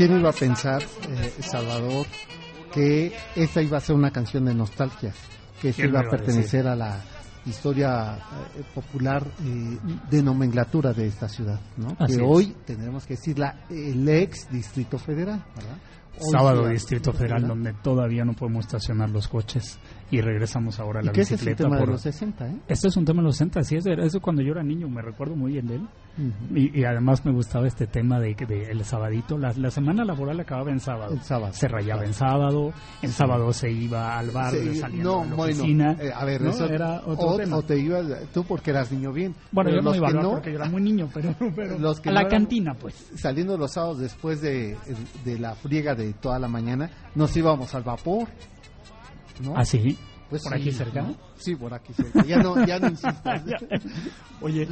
¿Quién 0.00 0.18
iba 0.18 0.30
a 0.30 0.32
pensar, 0.32 0.82
eh, 0.82 1.42
Salvador, 1.42 2.06
que 2.72 3.12
esta 3.36 3.60
iba 3.60 3.76
a 3.76 3.80
ser 3.82 3.94
una 3.94 4.10
canción 4.10 4.46
de 4.46 4.54
nostalgia? 4.54 5.12
Que 5.60 5.68
esta 5.68 5.82
¿Quién 5.82 5.90
iba 5.90 6.00
a 6.00 6.08
pertenecer 6.08 6.66
a 6.66 6.74
la 6.74 7.04
historia 7.44 8.16
eh, 8.16 8.62
popular 8.74 9.26
eh, 9.44 9.78
de 10.10 10.22
nomenclatura 10.22 10.94
de 10.94 11.06
esta 11.06 11.28
ciudad, 11.28 11.60
¿no? 11.76 11.94
Así 11.98 12.16
que 12.16 12.22
es. 12.22 12.26
hoy 12.26 12.56
tendremos 12.64 13.04
que 13.04 13.16
decirla 13.16 13.66
el 13.68 14.08
ex 14.08 14.50
Distrito 14.50 14.98
Federal, 14.98 15.44
¿verdad? 15.54 15.76
Sábado 16.18 16.68
Distrito 16.68 17.12
Federal, 17.12 17.46
donde 17.46 17.72
todavía 17.72 18.24
no 18.24 18.34
podemos 18.34 18.66
estacionar 18.66 19.10
los 19.10 19.28
coches 19.28 19.78
y 20.10 20.20
regresamos 20.20 20.78
ahora 20.80 21.00
a 21.00 21.02
Y 21.04 21.06
la 21.06 21.12
que 21.12 21.20
ese 21.22 21.34
es 21.36 21.40
un 21.42 21.46
bicicleta. 21.46 21.64
tema 21.64 21.76
de 21.76 21.82
por- 21.82 21.92
los 21.92 22.00
60, 22.02 22.46
¿eh? 22.48 22.56
Este 22.68 22.88
es 22.88 22.96
un 22.96 23.04
tema 23.04 23.22
de 23.22 23.26
los 23.28 23.36
60, 23.36 23.62
sí, 23.62 23.76
es 23.76 23.84
de- 23.84 23.94
eso 24.04 24.20
cuando 24.20 24.42
yo 24.42 24.52
era 24.52 24.62
niño, 24.62 24.88
me 24.88 25.00
recuerdo 25.02 25.36
muy 25.36 25.52
bien 25.52 25.66
de 25.66 25.74
él. 25.76 25.88
Y, 26.54 26.80
y 26.80 26.84
además 26.84 27.24
me 27.24 27.32
gustaba 27.32 27.66
este 27.66 27.86
tema 27.86 28.18
de, 28.20 28.34
de 28.34 28.70
el 28.72 28.84
sabadito. 28.84 29.38
La, 29.38 29.54
la 29.54 29.70
semana 29.70 30.04
laboral 30.04 30.38
acababa 30.40 30.70
en 30.70 30.80
sábado. 30.80 31.14
El 31.14 31.22
sábado. 31.22 31.54
Se 31.54 31.66
rayaba 31.68 32.04
en 32.04 32.12
sábado, 32.12 32.72
en 33.00 33.10
sábado 33.10 33.52
se 33.54 33.70
iba 33.70 34.18
al 34.18 34.30
bar, 34.30 34.52
saliendo 34.52 35.18
no, 35.18 35.22
de 35.24 35.30
la 35.30 35.36
bueno, 35.36 35.54
oficina. 35.60 35.96
eh, 35.98 36.10
a 36.14 36.24
ver, 36.26 36.42
¿no? 36.42 36.50
eso, 36.50 36.66
era 36.66 37.00
otro 37.06 37.28
o, 37.28 37.36
tema. 37.36 37.56
o 37.56 37.62
te 37.62 37.78
ibas, 37.78 38.04
tú 38.34 38.44
porque 38.44 38.70
eras 38.70 38.90
niño 38.92 39.12
bien. 39.12 39.34
bueno, 39.52 39.70
pero 39.70 39.82
yo 39.82 39.88
no 39.90 39.96
iba 39.96 40.08
a 40.08 40.12
no, 40.12 40.30
porque 40.32 40.50
yo 40.50 40.56
era 40.56 40.68
muy 40.68 40.82
niño, 40.82 41.08
pero, 41.14 41.34
pero 41.54 41.78
los 41.78 42.00
que 42.00 42.10
a 42.10 42.12
la 42.12 42.28
cantina, 42.28 42.74
pues. 42.74 43.12
saliendo 43.14 43.56
los 43.56 43.72
sábados 43.72 44.00
después 44.00 44.42
de, 44.42 44.76
de 45.24 45.38
la 45.38 45.54
friega 45.54 45.94
de 45.94 45.99
toda 46.20 46.38
la 46.38 46.48
mañana, 46.48 46.90
nos 47.14 47.36
íbamos 47.36 47.74
al 47.74 47.82
vapor. 47.82 48.28
¿no? 49.42 49.54
¿Ah, 49.56 49.64
sí? 49.64 49.96
Pues 50.28 50.42
¿Por 50.44 50.52
sí, 50.54 50.60
aquí 50.60 50.72
cerca? 50.72 51.02
¿no? 51.02 51.16
Sí, 51.38 51.56
por 51.56 51.74
aquí 51.74 51.92
cerca. 51.92 52.24
Ya 52.24 52.36
no, 52.38 52.64
ya 52.64 52.78
no 52.78 52.88
insistas. 52.88 53.42
Oye, 54.40 54.66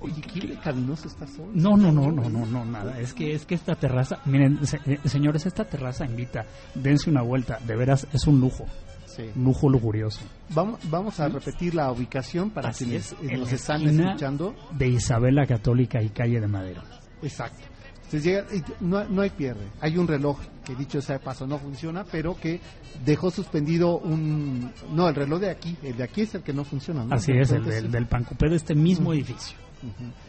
Oye, 0.00 0.20
qué 0.20 0.48
pecaminoso 0.48 1.06
estás 1.08 1.30
hoy. 1.38 1.46
No, 1.54 1.76
no, 1.76 1.92
no, 1.92 2.10
no, 2.10 2.28
no, 2.28 2.44
no, 2.44 2.64
nada. 2.64 2.98
Es 2.98 3.14
que 3.14 3.32
es 3.34 3.46
que 3.46 3.54
esta 3.54 3.74
terraza, 3.76 4.18
miren, 4.24 4.66
se- 4.66 4.80
eh, 4.84 4.98
señores, 5.04 5.46
esta 5.46 5.64
terraza 5.64 6.04
invita, 6.04 6.44
dense 6.74 7.08
una 7.10 7.22
vuelta, 7.22 7.58
de 7.64 7.76
veras 7.76 8.06
es 8.12 8.26
un 8.26 8.40
lujo, 8.40 8.64
Sí. 9.06 9.30
lujo 9.36 9.68
lujurioso. 9.70 10.20
Vamos, 10.50 10.80
vamos 10.90 11.20
a 11.20 11.28
repetir 11.28 11.74
la 11.74 11.90
ubicación 11.92 12.50
para 12.50 12.70
Así 12.70 12.84
quienes 12.84 13.12
es, 13.12 13.12
eh, 13.12 13.16
en 13.30 13.40
nos 13.40 13.50
la 13.50 13.54
están 13.56 13.82
escuchando. 13.88 14.54
De 14.72 14.88
Isabela 14.88 15.46
Católica 15.46 16.02
y 16.02 16.08
Calle 16.10 16.40
de 16.40 16.46
Madero. 16.48 16.82
Exacto. 17.22 17.62
Se 18.08 18.20
llega, 18.20 18.44
no, 18.80 19.04
no 19.04 19.22
hay 19.22 19.30
pierde. 19.30 19.66
Hay 19.80 19.96
un 19.98 20.06
reloj 20.08 20.38
que 20.66 20.74
dicho 20.74 21.00
sea 21.00 21.18
de 21.18 21.24
paso 21.24 21.46
no 21.46 21.58
funciona, 21.58 22.04
pero 22.10 22.36
que 22.36 22.60
dejó 23.04 23.30
suspendido 23.30 23.98
un... 23.98 24.72
No, 24.92 25.08
el 25.08 25.14
reloj 25.14 25.40
de 25.40 25.50
aquí, 25.50 25.76
el 25.82 25.96
de 25.96 26.02
aquí 26.02 26.22
es 26.22 26.34
el 26.34 26.42
que 26.42 26.52
no 26.52 26.64
funciona. 26.64 27.04
¿no? 27.04 27.14
Así 27.14 27.32
es, 27.32 27.52
el 27.52 27.64
del, 27.64 27.90
del 27.90 28.06
Pancupé 28.06 28.48
de 28.48 28.56
este 28.56 28.74
mismo 28.74 29.12
edificio. 29.12 29.56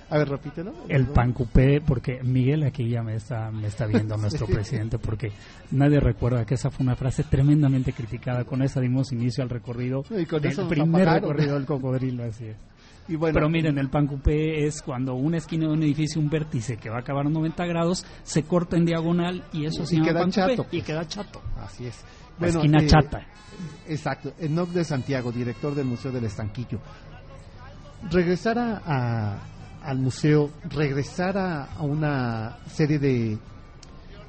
A 0.10 0.18
ver, 0.20 0.30
repítelo. 0.30 0.74
El 0.88 1.08
Pancupé, 1.08 1.82
porque 1.82 2.22
Miguel 2.22 2.64
aquí 2.64 2.88
ya 2.90 3.02
me 3.02 3.16
está, 3.16 3.50
me 3.50 3.68
está 3.68 3.88
viendo 3.88 4.16
nuestro 4.18 4.46
presidente, 4.46 5.00
porque 5.00 5.32
nadie 5.72 6.00
recuerda 6.00 6.46
que 6.46 6.54
esa 6.56 6.70
fue 6.70 6.84
una 6.86 6.96
frase 6.96 7.24
tremendamente 7.24 7.94
criticada. 7.94 8.44
Con 8.44 8.62
esa 8.62 8.80
dimos 8.80 9.12
inicio 9.12 9.44
al 9.44 9.50
recorrido, 9.50 10.04
Y 10.12 10.26
con 10.26 10.44
el 10.46 10.52
eso 10.52 10.68
primer 10.68 11.02
apagaron. 11.08 11.30
recorrido 11.32 11.56
del 11.56 11.66
cocodrilo, 11.66 12.24
así 12.26 12.46
es. 12.46 12.58
Y 13.10 13.16
bueno, 13.16 13.34
Pero 13.36 13.50
miren, 13.50 13.78
el 13.78 13.90
Pancupé 13.90 14.66
es 14.66 14.82
cuando 14.82 15.14
una 15.16 15.38
esquina 15.38 15.68
de 15.68 15.74
un 15.74 15.84
edificio, 15.84 16.20
un 16.22 16.30
vértice 16.30 16.76
que 16.78 16.90
va 16.90 16.98
a 16.98 17.00
acabar 17.00 17.26
a 17.26 17.30
90 17.30 17.66
grados, 17.66 18.06
se 18.24 18.44
corta 18.44 18.76
en 18.76 18.86
diagonal 18.86 19.46
y 19.54 19.66
eso 19.66 19.84
Y 19.84 19.86
se 19.88 19.96
llama 19.96 20.08
queda 20.08 20.20
Pancupé, 20.20 20.36
chato, 20.56 20.64
Y 20.64 20.66
pues. 20.78 20.84
queda 20.84 21.08
chato. 21.08 21.42
Así 21.58 21.86
es. 21.86 22.04
La 22.40 22.48
esquina 22.48 22.80
eh, 22.84 22.88
chata. 22.88 23.26
Exacto. 23.88 24.34
Enoc 24.40 24.70
de 24.70 24.84
Santiago, 24.84 25.32
director 25.32 25.74
del 25.74 25.86
Museo 25.86 26.12
del 26.12 26.26
Estanquillo. 26.26 26.80
Regresar 28.12 28.60
a, 28.60 28.82
a- 28.86 29.40
al 29.84 30.00
museo, 30.00 30.50
regresar 30.70 31.38
a, 31.38 31.64
a 31.64 31.82
una 31.84 32.58
serie 32.68 33.00
de, 33.00 33.38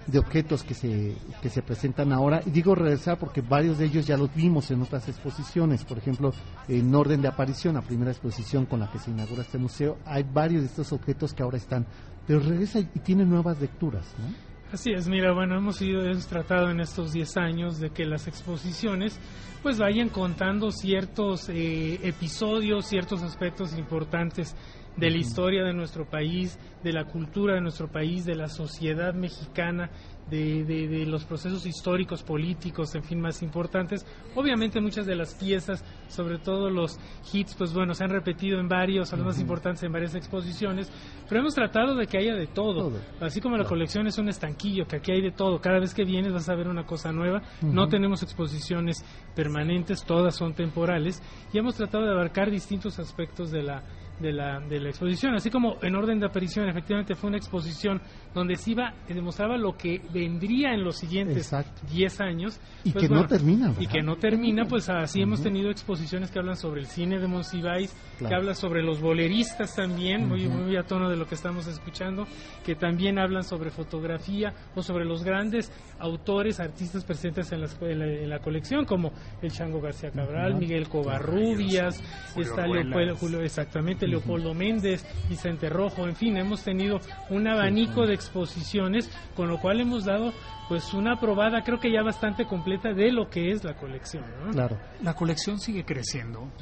de 0.09 0.19
objetos 0.19 0.65
que 0.65 0.75
se, 0.75 1.15
que 1.41 1.51
se 1.51 1.63
presentan 1.63 2.13
ahora. 2.13 2.43
Y 2.45 2.51
digo 2.51 2.75
regresar 2.75 3.19
porque 3.19 3.43
varios 3.43 3.79
de 3.79 3.87
ellos 3.87 4.07
ya 4.07 4.17
los 4.17 4.35
vimos 4.35 4.71
en 4.71 4.83
otras 4.83 5.09
exposiciones. 5.09 5.85
Por 5.85 5.99
ejemplo, 5.99 6.33
en 6.67 6.95
orden 6.95 7.23
de 7.23 7.29
aparición, 7.29 7.75
la 7.75 7.83
primera 7.83 8.11
exposición 8.11 8.67
con 8.67 8.81
la 8.81 8.91
que 8.91 8.99
se 8.99 9.11
inaugura 9.11 9.43
este 9.43 9.59
museo, 9.59 9.99
hay 10.05 10.25
varios 10.25 10.63
de 10.63 10.69
estos 10.69 10.93
objetos 10.93 11.35
que 11.35 11.43
ahora 11.43 11.59
están. 11.59 11.87
Pero 12.27 12.41
regresa 12.41 12.81
y 12.81 12.85
tiene 13.01 13.25
nuevas 13.25 13.61
lecturas, 13.61 14.15
¿no? 14.19 14.49
Así 14.73 14.91
es, 14.93 15.09
mira, 15.09 15.33
bueno, 15.33 15.57
hemos, 15.57 15.81
ido, 15.81 16.03
hemos 16.03 16.27
tratado 16.27 16.71
en 16.71 16.81
estos 16.81 17.13
10 17.13 17.39
años 17.39 17.81
de 17.81 17.89
que 17.89 18.05
las 18.05 18.29
exposiciones 18.29 19.19
pues 19.63 19.79
vayan 19.79 20.11
contando 20.11 20.71
ciertos 20.71 21.49
eh, 21.49 21.99
episodios, 22.07 22.87
ciertos 22.87 23.23
aspectos 23.23 23.77
importantes 23.79 24.55
de 24.99 25.11
la 25.11 25.17
historia 25.17 25.65
de 25.65 25.73
nuestro 25.73 26.05
país, 26.05 26.59
de 26.83 26.93
la 26.93 27.05
cultura 27.05 27.55
de 27.55 27.61
nuestro 27.61 27.89
país, 27.89 28.25
de 28.25 28.35
la 28.35 28.49
sociedad 28.49 29.15
mexicana, 29.15 29.91
de, 30.29 30.65
de- 30.65 30.89
de 30.89 31.07
los 31.07 31.25
procesos 31.25 31.65
históricos, 31.67 32.23
políticos, 32.23 32.95
en 32.95 33.03
fin, 33.03 33.21
más 33.21 33.43
importantes. 33.43 34.05
Obviamente 34.35 34.81
muchas 34.81 35.07
de 35.07 35.17
las 35.17 35.35
piezas, 35.35 35.83
sobre 36.09 36.39
todo 36.39 36.69
los 36.69 36.99
hits, 37.33 37.55
pues 37.55 37.73
bueno, 37.73 37.95
se 37.95 38.05
han 38.05 38.11
repetido 38.11 38.61
en 38.61 38.69
varios, 38.69 39.11
los 39.13 39.25
más 39.25 39.41
importantes 39.41 39.83
en 39.85 39.93
varias 39.93 40.15
exposiciones, 40.15 40.93
pero 41.29 41.41
hemos 41.41 41.55
tratado 41.55 41.95
de 41.95 42.07
que 42.07 42.19
haya 42.19 42.35
de 42.35 42.47
todo. 42.47 42.91
Todo. 42.91 43.01
Así 43.21 43.41
como 43.41 43.57
la 43.57 43.65
colección 43.65 44.07
es 44.07 44.19
un 44.19 44.29
estanquillo, 44.29 44.87
que 44.87 44.97
aquí 44.97 45.13
hay 45.13 45.23
de 45.23 45.33
todo. 45.33 45.61
Cada 45.61 45.79
vez 45.79 45.95
que 45.95 46.05
vienes 46.05 46.33
vas 46.33 46.49
a 46.49 46.55
ver 46.55 46.69
una 46.69 46.85
cosa 46.85 47.11
nueva. 47.13 47.41
No 47.63 47.89
tenemos 47.89 48.23
exposiciones 48.23 49.03
permanentes, 49.35 50.05
todas 50.05 50.35
son 50.37 50.55
temporales. 50.55 51.23
Y 51.53 51.59
hemos 51.59 51.75
tratado 51.77 52.05
de 52.05 52.11
abarcar 52.13 52.51
distintos 52.51 52.99
aspectos 52.99 53.51
de 53.51 53.63
la, 53.63 53.83
de 54.21 54.33
la, 54.33 54.61
de 54.61 54.81
la 54.81 54.89
exposición. 54.89 55.35
Así 55.35 55.51
como 55.51 55.77
en 55.83 55.95
orden 55.95 56.19
de 56.21 56.27
aparición, 56.27 56.69
efectivamente 56.69 57.15
fue 57.15 57.29
una 57.29 57.37
exposición 57.39 58.01
donde 58.35 58.57
se 58.57 58.73
iba, 58.73 58.93
se 59.07 59.15
demostraba 59.15 59.57
lo 59.57 59.77
que 59.77 60.01
vendría 60.13 60.73
en 60.75 60.85
los 60.85 60.97
siguientes 60.99 61.37
Exacto. 61.37 61.81
10 61.91 62.21
años. 62.21 62.61
Y 62.85 62.93
Pues 62.93 63.03
que 63.05 63.09
bueno, 63.09 63.23
no 63.23 63.29
termina. 63.29 63.75
y 63.79 63.87
que 63.87 64.03
no 64.03 64.17
termina, 64.17 64.65
pues 64.67 64.89
así 64.89 65.21
hemos 65.23 65.43
tenido 65.43 65.71
exposiciones 65.71 66.31
que 66.31 66.39
hablan 66.39 66.57
sobre 66.57 66.81
el 66.81 66.87
cine 66.87 67.19
de 67.19 67.27
Monsiváis, 67.27 67.95
que 68.19 68.35
habla 68.35 68.55
sobre 68.55 68.83
los 68.83 69.01
boleristas 69.01 69.75
también, 69.77 70.27
muy, 70.29 70.49
muy 70.49 70.77
a 70.77 70.83
tono 70.83 71.09
de 71.09 71.17
lo 71.17 71.27
que 71.27 71.35
estamos 71.35 71.67
escuchando, 71.67 72.27
que 72.65 72.75
también 72.75 73.19
hablan 73.19 73.45
sobre 73.45 73.71
fotografía 73.71 74.53
o 74.75 74.83
sobre 74.83 75.05
los 75.05 75.23
grandes 75.25 75.73
autores, 76.01 76.61
artistas 76.61 77.05
presentes 77.05 77.51
en 77.53 77.61
la, 77.63 77.69
en 77.83 77.99
la, 77.99 78.07
en 78.07 78.31
la 78.31 78.39
colección, 78.41 78.85
como 78.85 79.13
el 79.43 79.51
Chango 79.53 79.81
García 79.81 80.11
Cabral, 80.11 80.53
Ujú. 80.53 80.61
Miguel 80.61 80.89
Covarrubias, 80.89 82.03
Julio 82.35 82.51
está. 82.51 82.67
Leopoldo, 82.67 83.17
Julio, 83.17 83.41
exactamente, 83.43 84.07
Leopoldo 84.09 84.55
Méndez, 84.55 85.05
Vicente 85.29 85.69
Rojo, 85.69 86.07
en 86.09 86.17
fin, 86.17 86.37
hemos 86.37 86.63
tenido 86.65 87.01
un 87.31 87.47
abanico 87.47 88.07
de 88.07 88.15
exposiciones, 88.15 89.11
con 89.37 89.49
lo 89.49 89.59
cual 89.61 89.81
hemos 89.81 90.05
dado 90.05 90.33
pues 90.69 90.93
una 90.93 91.19
probada, 91.19 91.63
creo 91.65 91.81
que 91.81 91.91
ya 91.91 92.03
bastante 92.03 92.45
completa 92.45 92.93
de 92.93 93.11
lo 93.11 93.31
que 93.31 93.51
es 93.53 93.65
la 93.65 93.75
colección. 93.75 94.23
¿no? 94.45 94.51
Claro. 94.53 94.77
La 95.03 95.15
colección 95.15 95.59
sigue 95.59 95.83
creciendo. 95.83 96.53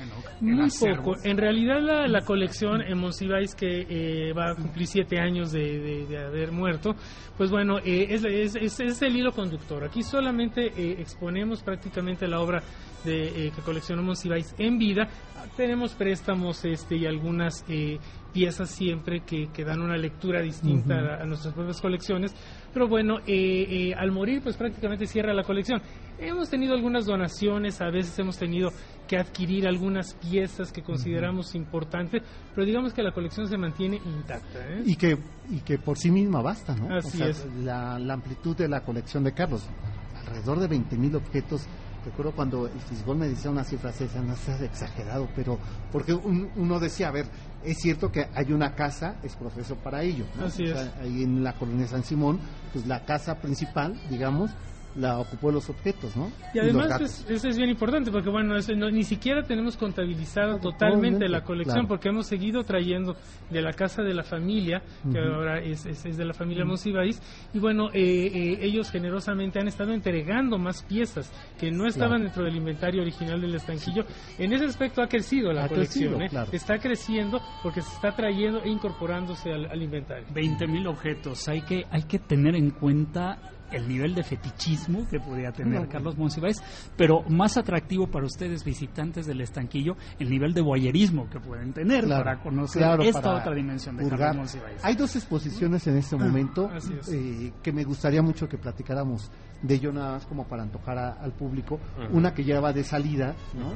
El 0.41 0.55
Muy 0.55 0.67
acervo. 0.67 1.03
poco. 1.15 1.17
En 1.25 1.37
realidad 1.37 1.81
la, 1.81 2.07
la 2.07 2.21
colección 2.21 2.83
en 2.83 2.99
Monsiváis 2.99 3.57
que 3.57 3.85
eh, 3.89 4.33
va 4.33 4.53
a 4.53 4.55
cumplir 4.55 4.87
siete 4.87 5.19
años 5.19 5.51
de, 5.51 5.81
de- 5.81 6.07
de 6.07 6.19
haber 6.25 6.53
muerto, 6.53 6.95
pues 7.37 7.51
bueno, 7.51 7.79
eh, 7.79 8.07
es, 8.11 8.25
es- 8.25 8.55
es- 8.55 8.79
es 8.79 9.03
el 9.03 9.17
hilo 9.17 9.33
conductor. 9.33 9.83
Aquí 9.83 10.05
solamente 10.05 10.67
eh, 10.77 10.97
exponemos 11.01 11.65
prácticamente 11.65 12.29
la 12.29 12.39
obra 12.41 12.63
de, 13.05 13.47
eh, 13.49 13.53
que 13.57 13.63
coleccionó 13.63 14.05
Monsiváis 14.05 14.55
en 14.57 14.79
vida. 14.79 15.09
Tenemos 15.57 15.95
préstamos 15.95 16.65
este 16.65 16.97
y 16.97 17.07
algunas 17.07 17.65
eh, 17.69 17.99
piezas 18.33 18.71
siempre 18.71 19.21
que, 19.21 19.49
que 19.53 19.65
dan 19.65 19.81
una 19.81 19.97
lectura 19.97 20.43
distinta 20.43 21.19
a 21.21 21.25
nuestras 21.25 21.55
propias 21.55 21.81
colecciones. 21.81 22.35
Pero 22.73 22.87
bueno, 22.87 23.19
eh, 23.27 23.91
eh, 23.91 23.95
al 23.95 24.13
morir 24.13 24.43
pues 24.43 24.57
prácticamente 24.57 25.07
cierra 25.07 25.33
la 25.33 25.43
colección. 25.43 25.81
Hemos 26.19 26.51
tenido 26.51 26.75
algunas 26.75 27.07
donaciones, 27.07 27.81
a 27.81 27.91
veces 27.91 28.19
hemos 28.19 28.39
tenido 28.39 28.71
que 29.09 29.17
adquirir 29.17 29.67
algunas 29.67 30.15
piezas 30.15 30.73
que 30.73 30.83
consideramos 30.83 31.55
importantes, 31.55 32.23
pero 32.55 32.67
digamos 32.67 32.93
que 32.93 33.03
la 33.03 33.13
colección 33.13 33.49
se 33.49 33.57
mantiene 33.57 33.97
intacta. 34.05 34.59
¿eh? 34.59 34.83
y 34.85 34.97
que 34.97 35.17
y 35.49 35.61
que 35.61 35.79
por 35.79 35.97
sí 35.97 36.11
misma 36.11 36.43
basta, 36.43 36.75
¿no? 36.75 36.95
Así 36.95 37.23
es. 37.23 37.47
La, 37.63 37.99
la 37.99 38.15
amplitud 38.15 38.57
de 38.57 38.69
la 38.69 38.83
colección 38.83 39.25
de 39.25 39.33
Carlos, 39.33 39.67
alrededor 40.15 40.59
de 40.61 40.69
20.000 40.69 41.17
objetos. 41.17 41.67
Recuerdo 42.07 42.33
cuando 42.33 42.67
el 42.69 42.81
Fisgón 42.81 43.19
me 43.19 43.29
decía 43.29 43.51
una 43.51 43.65
cifra 43.65 43.91
así, 43.91 44.05
decía, 44.05 44.23
no 44.23 44.37
seas 44.37 44.61
exagerado, 44.63 45.29
pero 45.35 45.59
porque 45.91 46.15
un- 46.15 46.49
uno 46.57 46.79
decía, 46.79 47.09
a 47.09 47.11
ver, 47.11 47.27
es 47.65 47.79
cierto 47.79 48.13
que 48.13 48.29
hay 48.33 48.53
una 48.53 48.75
casa, 48.77 49.17
es 49.25 49.35
profeso 49.35 49.75
para 49.75 50.03
ello. 50.03 50.25
¿no? 50.39 50.47
Así 50.47 50.63
O 50.65 50.69
sea, 50.69 50.83
es. 50.83 50.97
ahí 51.01 51.25
en 51.25 51.43
la 51.43 51.53
colonia 51.55 51.87
San 51.89 52.05
Simón, 52.05 52.39
pues 52.73 52.87
la 52.87 53.05
casa 53.05 53.35
principal, 53.41 54.01
digamos, 54.09 54.53
la 54.97 55.19
ocupó 55.19 55.51
los 55.53 55.69
objetos, 55.69 56.17
¿no? 56.17 56.31
Y 56.55 56.59
además 56.59 56.89
gatos. 56.89 57.21
es- 57.21 57.31
eso 57.31 57.49
es 57.49 57.57
bien 57.57 57.69
importante 57.71 58.11
porque 58.11 58.31
bueno, 58.31 58.57
eso 58.57 58.75
no- 58.75 58.91
ni 58.91 59.03
siquiera 59.05 59.43
tenemos 59.43 59.77
contabilizada 59.77 60.59
Todo- 60.59 60.73
totalmente 60.73 61.29
la 61.29 61.43
colección 61.45 61.75
claro. 61.81 61.89
porque 61.89 62.09
hemos 62.09 62.27
seguido 62.27 62.65
trayendo 62.65 63.17
de 63.51 63.63
la 63.63 63.73
casa 63.73 64.03
de 64.03 64.15
la 64.15 64.23
familia, 64.23 64.83
que 65.13 65.19
Ujú. 65.21 65.33
ahora 65.35 65.61
es, 65.61 65.85
es- 65.87 66.05
es 66.07 66.17
de 66.17 66.25
la 66.25 66.33
familia 66.35 66.65
Monsiváis, 66.65 67.21
y 67.53 67.59
bueno, 67.59 67.89
eh, 67.93 68.31
eh, 68.33 68.59
ellos 68.63 68.91
generosamente 68.91 69.59
han 69.61 69.69
estado 69.69 69.93
entregando 69.93 70.59
más 70.59 70.83
piezas 70.83 71.31
que 71.59 71.71
no 71.71 71.87
estaban 71.87 72.17
Claro. 72.19 72.25
dentro 72.25 72.45
del 72.45 72.57
inventario 72.57 73.03
original 73.03 73.41
del 73.41 73.55
estanquillo. 73.55 74.05
En 74.39 74.53
ese 74.53 74.65
aspecto 74.65 75.03
ha 75.03 75.07
crecido 75.09 75.53
la 75.53 75.65
Ha 75.65 75.69
colección, 75.69 76.15
crecido, 76.15 76.25
¿eh? 76.25 76.29
claro. 76.31 76.51
está 76.53 76.79
creciendo 76.79 77.41
porque 77.63 77.83
se 77.83 77.93
está 77.95 78.13
trayendo 78.17 78.63
e 78.63 78.71
incorporándose 78.71 79.53
al, 79.53 79.67
al 79.67 79.83
inventario. 79.83 80.27
20.000 80.33 80.87
objetos. 80.87 81.49
Hay 81.49 81.63
que, 81.63 81.85
hay 81.91 82.03
que 82.05 82.19
tener 82.19 82.55
en 82.57 82.71
cuenta 82.71 83.39
el 83.73 83.89
nivel 83.89 84.15
de 84.15 84.23
fetichismo 84.23 85.07
que 85.09 85.19
podría 85.19 85.51
tener 85.53 85.81
No. 85.83 85.89
Carlos 85.89 86.17
Monsiváis, 86.17 86.63
pero 86.97 87.23
más 87.29 87.57
atractivo 87.57 88.07
para 88.07 88.25
ustedes 88.27 88.65
visitantes 88.65 89.27
del 89.27 89.41
estanquillo, 89.41 89.97
el 90.19 90.31
nivel 90.31 90.55
de 90.55 90.61
boyerismo 90.61 91.29
que 91.29 91.41
pueden 91.41 91.73
tener 91.73 92.05
Claro, 92.05 92.25
para 92.25 92.43
conocer 92.43 92.83
claro, 92.83 93.03
esta 93.03 93.21
para 93.23 93.39
otra 93.41 93.55
dimensión 93.55 93.97
de. 93.97 94.09
Carlos 94.09 94.37
Monsiváis. 94.37 94.85
Hay 94.85 94.95
dos 94.95 95.17
exposiciones 95.17 95.87
en 95.87 95.97
este 95.97 96.17
momento 96.17 96.71
así 96.73 96.93
es. 97.01 97.09
eh, 97.13 97.53
que 97.63 97.73
me 97.73 97.85
gustaría 97.85 98.23
mucho 98.23 98.49
que 98.49 98.57
platicáramos 98.59 99.31
de 99.63 99.75
ello 99.75 99.93
nada 99.93 100.13
más 100.13 100.27
como 100.27 100.45
para 100.47 100.63
antojar 100.63 100.99
a- 100.99 101.13
al 101.15 101.33
público. 101.33 101.81
Una 102.13 102.33
que 102.35 102.45
ya 102.45 102.61
va 102.61 102.73
de 102.73 102.85
salida 102.85 103.35
¿no? 103.55 103.73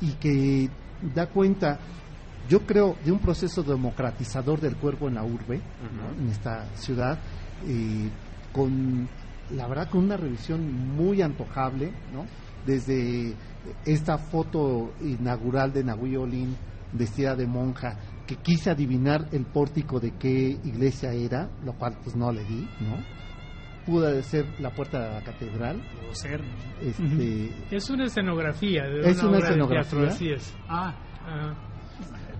Y 0.00 0.12
que 0.14 0.68
da 1.14 1.26
cuenta, 1.28 1.78
yo 2.48 2.60
creo, 2.60 2.96
de 3.04 3.10
un 3.12 3.18
proceso 3.18 3.62
democratizador 3.62 4.60
del 4.60 4.76
cuerpo 4.76 5.08
en 5.08 5.14
la 5.14 5.24
urbe, 5.24 5.60
en 6.18 6.28
esta 6.28 6.66
ciudad, 6.76 7.18
eh, 7.66 8.08
con 8.52 9.08
la 9.50 9.66
verdad 9.68 9.88
con 9.90 10.04
una 10.04 10.16
revisión 10.16 10.72
muy 10.96 11.22
antojable, 11.22 11.92
¿no? 12.12 12.26
Desde 12.66 13.34
esta 13.84 14.18
foto 14.18 14.94
inaugural 15.02 15.72
de 15.72 15.84
Nahui 15.84 16.16
Olin 16.16 16.56
vestida 16.92 17.34
de 17.34 17.46
monja, 17.46 17.98
que 18.26 18.36
quise 18.36 18.70
adivinar 18.70 19.26
el 19.32 19.44
pórtico 19.44 20.00
de 20.00 20.12
qué 20.12 20.58
iglesia 20.64 21.12
era, 21.12 21.50
lo 21.64 21.72
cual 21.74 21.96
pues 22.02 22.14
no 22.16 22.32
le 22.32 22.44
di, 22.44 22.60
¿no? 22.80 22.96
Pudo 23.84 24.22
ser 24.22 24.46
la 24.60 24.70
puerta 24.70 24.98
de 25.00 25.14
la 25.14 25.20
catedral, 25.22 25.76
Pudo 26.00 26.14
ser. 26.14 26.40
este, 26.80 27.50
Es 27.70 27.90
una 27.90 28.04
escenografía 28.06 28.84
de 28.84 29.10
Es 29.10 29.18
una 29.22 29.28
obra 29.30 29.38
de 29.40 29.44
escenografía. 29.46 29.82
teatro, 30.00 30.06
así 30.14 30.28
es. 30.30 30.54
Ah, 30.68 30.94
Ajá. 31.26 31.54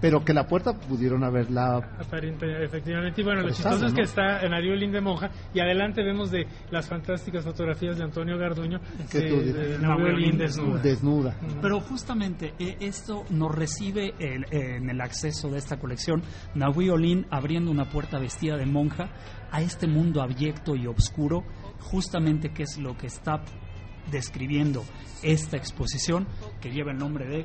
Pero 0.01 0.23
que 0.23 0.35
la 0.35 0.47
puerta 0.47 0.75
pudieron 0.75 1.25
haberla 1.25 1.77
Aparente, 1.99 2.47
efectivamente. 2.63 3.23
Y 3.23 3.25
bueno, 3.25 3.41
lo 3.43 3.49
chistoso 3.49 3.87
es 3.87 3.95
que 3.95 4.03
está 4.03 4.41
en 4.43 4.53
Ariolín 4.53 4.93
de 4.93 5.01
Monja 5.01 5.31
y 5.55 5.61
adelante 5.61 6.03
vemos 6.03 6.31
de 6.31 6.47
las 6.71 6.89
fantásticas 6.89 7.43
fotografías 7.45 7.97
de 7.97 8.05
Antonio 8.05 8.37
Garduño 8.37 8.81
Que 9.11 9.19
de, 9.21 9.53
de, 9.53 10.33
desnuda. 10.37 10.81
desnuda. 10.83 11.37
Pero 11.63 11.81
justamente 11.81 12.53
eh, 12.59 12.77
esto 12.81 13.25
nos 13.31 13.55
recibe 13.55 14.13
el- 14.19 14.45
en 14.51 14.91
el 14.91 15.01
acceso 15.01 15.49
de 15.49 15.57
esta 15.59 15.79
colección 15.79 16.23
Nahui 16.55 16.91
Olin 16.91 17.27
abriendo 17.31 17.71
una 17.71 17.89
puerta 17.89 18.19
vestida 18.19 18.57
de 18.59 18.67
monja 18.67 19.09
a 19.51 19.63
este 19.63 19.87
mundo 19.87 20.21
abyecto 20.21 20.75
y 20.77 20.87
oscuro, 20.87 21.45
justamente 21.81 22.51
que 22.53 22.65
es 22.65 22.77
lo 22.79 22.97
que 22.97 23.07
está 23.07 23.43
describiendo 24.11 24.85
esta 25.23 25.57
exposición 25.57 26.27
que 26.61 26.71
lleva 26.71 26.93
el 26.93 26.99
nombre 26.99 27.27
de 27.27 27.45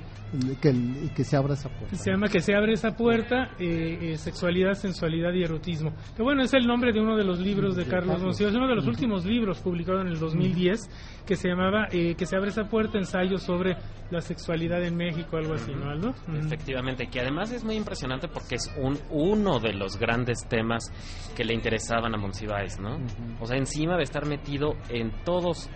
que, 0.62 0.74
que 1.16 1.24
se 1.24 1.38
abra 1.38 1.54
esa 1.54 1.70
puerta. 1.70 1.96
Se 1.96 2.12
llama 2.12 2.28
Que 2.28 2.42
se 2.42 2.54
abre 2.54 2.74
esa 2.74 2.96
puerta, 2.96 3.52
eh, 3.60 4.12
eh, 4.14 4.18
Sexualidad, 4.18 4.74
Sensualidad 4.74 5.34
y 5.34 5.44
Erotismo. 5.44 5.94
Que 6.16 6.22
bueno, 6.22 6.44
es 6.44 6.54
el 6.54 6.68
nombre 6.68 6.92
de 6.92 7.00
uno 7.00 7.16
de 7.16 7.24
los 7.24 7.40
libros 7.40 7.76
de 7.76 7.86
De 7.86 7.90
Carlos 7.90 8.14
Carlos. 8.14 8.28
Monsiváis, 8.28 8.56
uno 8.56 8.68
de 8.68 8.76
los 8.76 8.88
últimos 8.88 9.26
libros 9.26 9.60
publicados 9.60 10.02
en 10.02 10.08
el 10.10 10.20
2010, 10.20 11.24
que 11.26 11.36
se 11.36 11.50
llamaba 11.50 11.88
eh, 11.92 12.16
Que 12.16 12.26
se 12.26 12.36
abre 12.36 12.50
esa 12.50 12.66
puerta, 12.66 12.98
ensayo 12.98 13.38
sobre 13.38 13.78
la 14.12 14.22
sexualidad 14.22 14.84
en 14.84 14.96
México, 14.96 15.38
algo 15.38 15.54
así, 15.54 15.72
¿no, 15.72 15.90
Aldo? 15.90 16.14
Efectivamente, 16.34 17.08
que 17.08 17.20
además 17.20 17.52
es 17.52 17.64
muy 17.64 17.76
impresionante 17.76 18.28
porque 18.28 18.56
es 18.56 18.74
un, 18.78 18.98
uno 19.12 19.60
de 19.60 19.74
los 19.74 19.98
grandes 19.98 20.48
temas 20.48 20.92
que 21.36 21.44
le 21.44 21.54
interesaban 21.54 22.16
a 22.16 22.18
Monsiváis, 22.18 22.80
¿no? 22.80 22.98
O 23.40 23.46
sea, 23.46 23.58
encima 23.58 23.98
de 23.98 24.04
estar 24.04 24.26
metido 24.26 24.74
en 24.90 25.12
todos, 25.24 25.70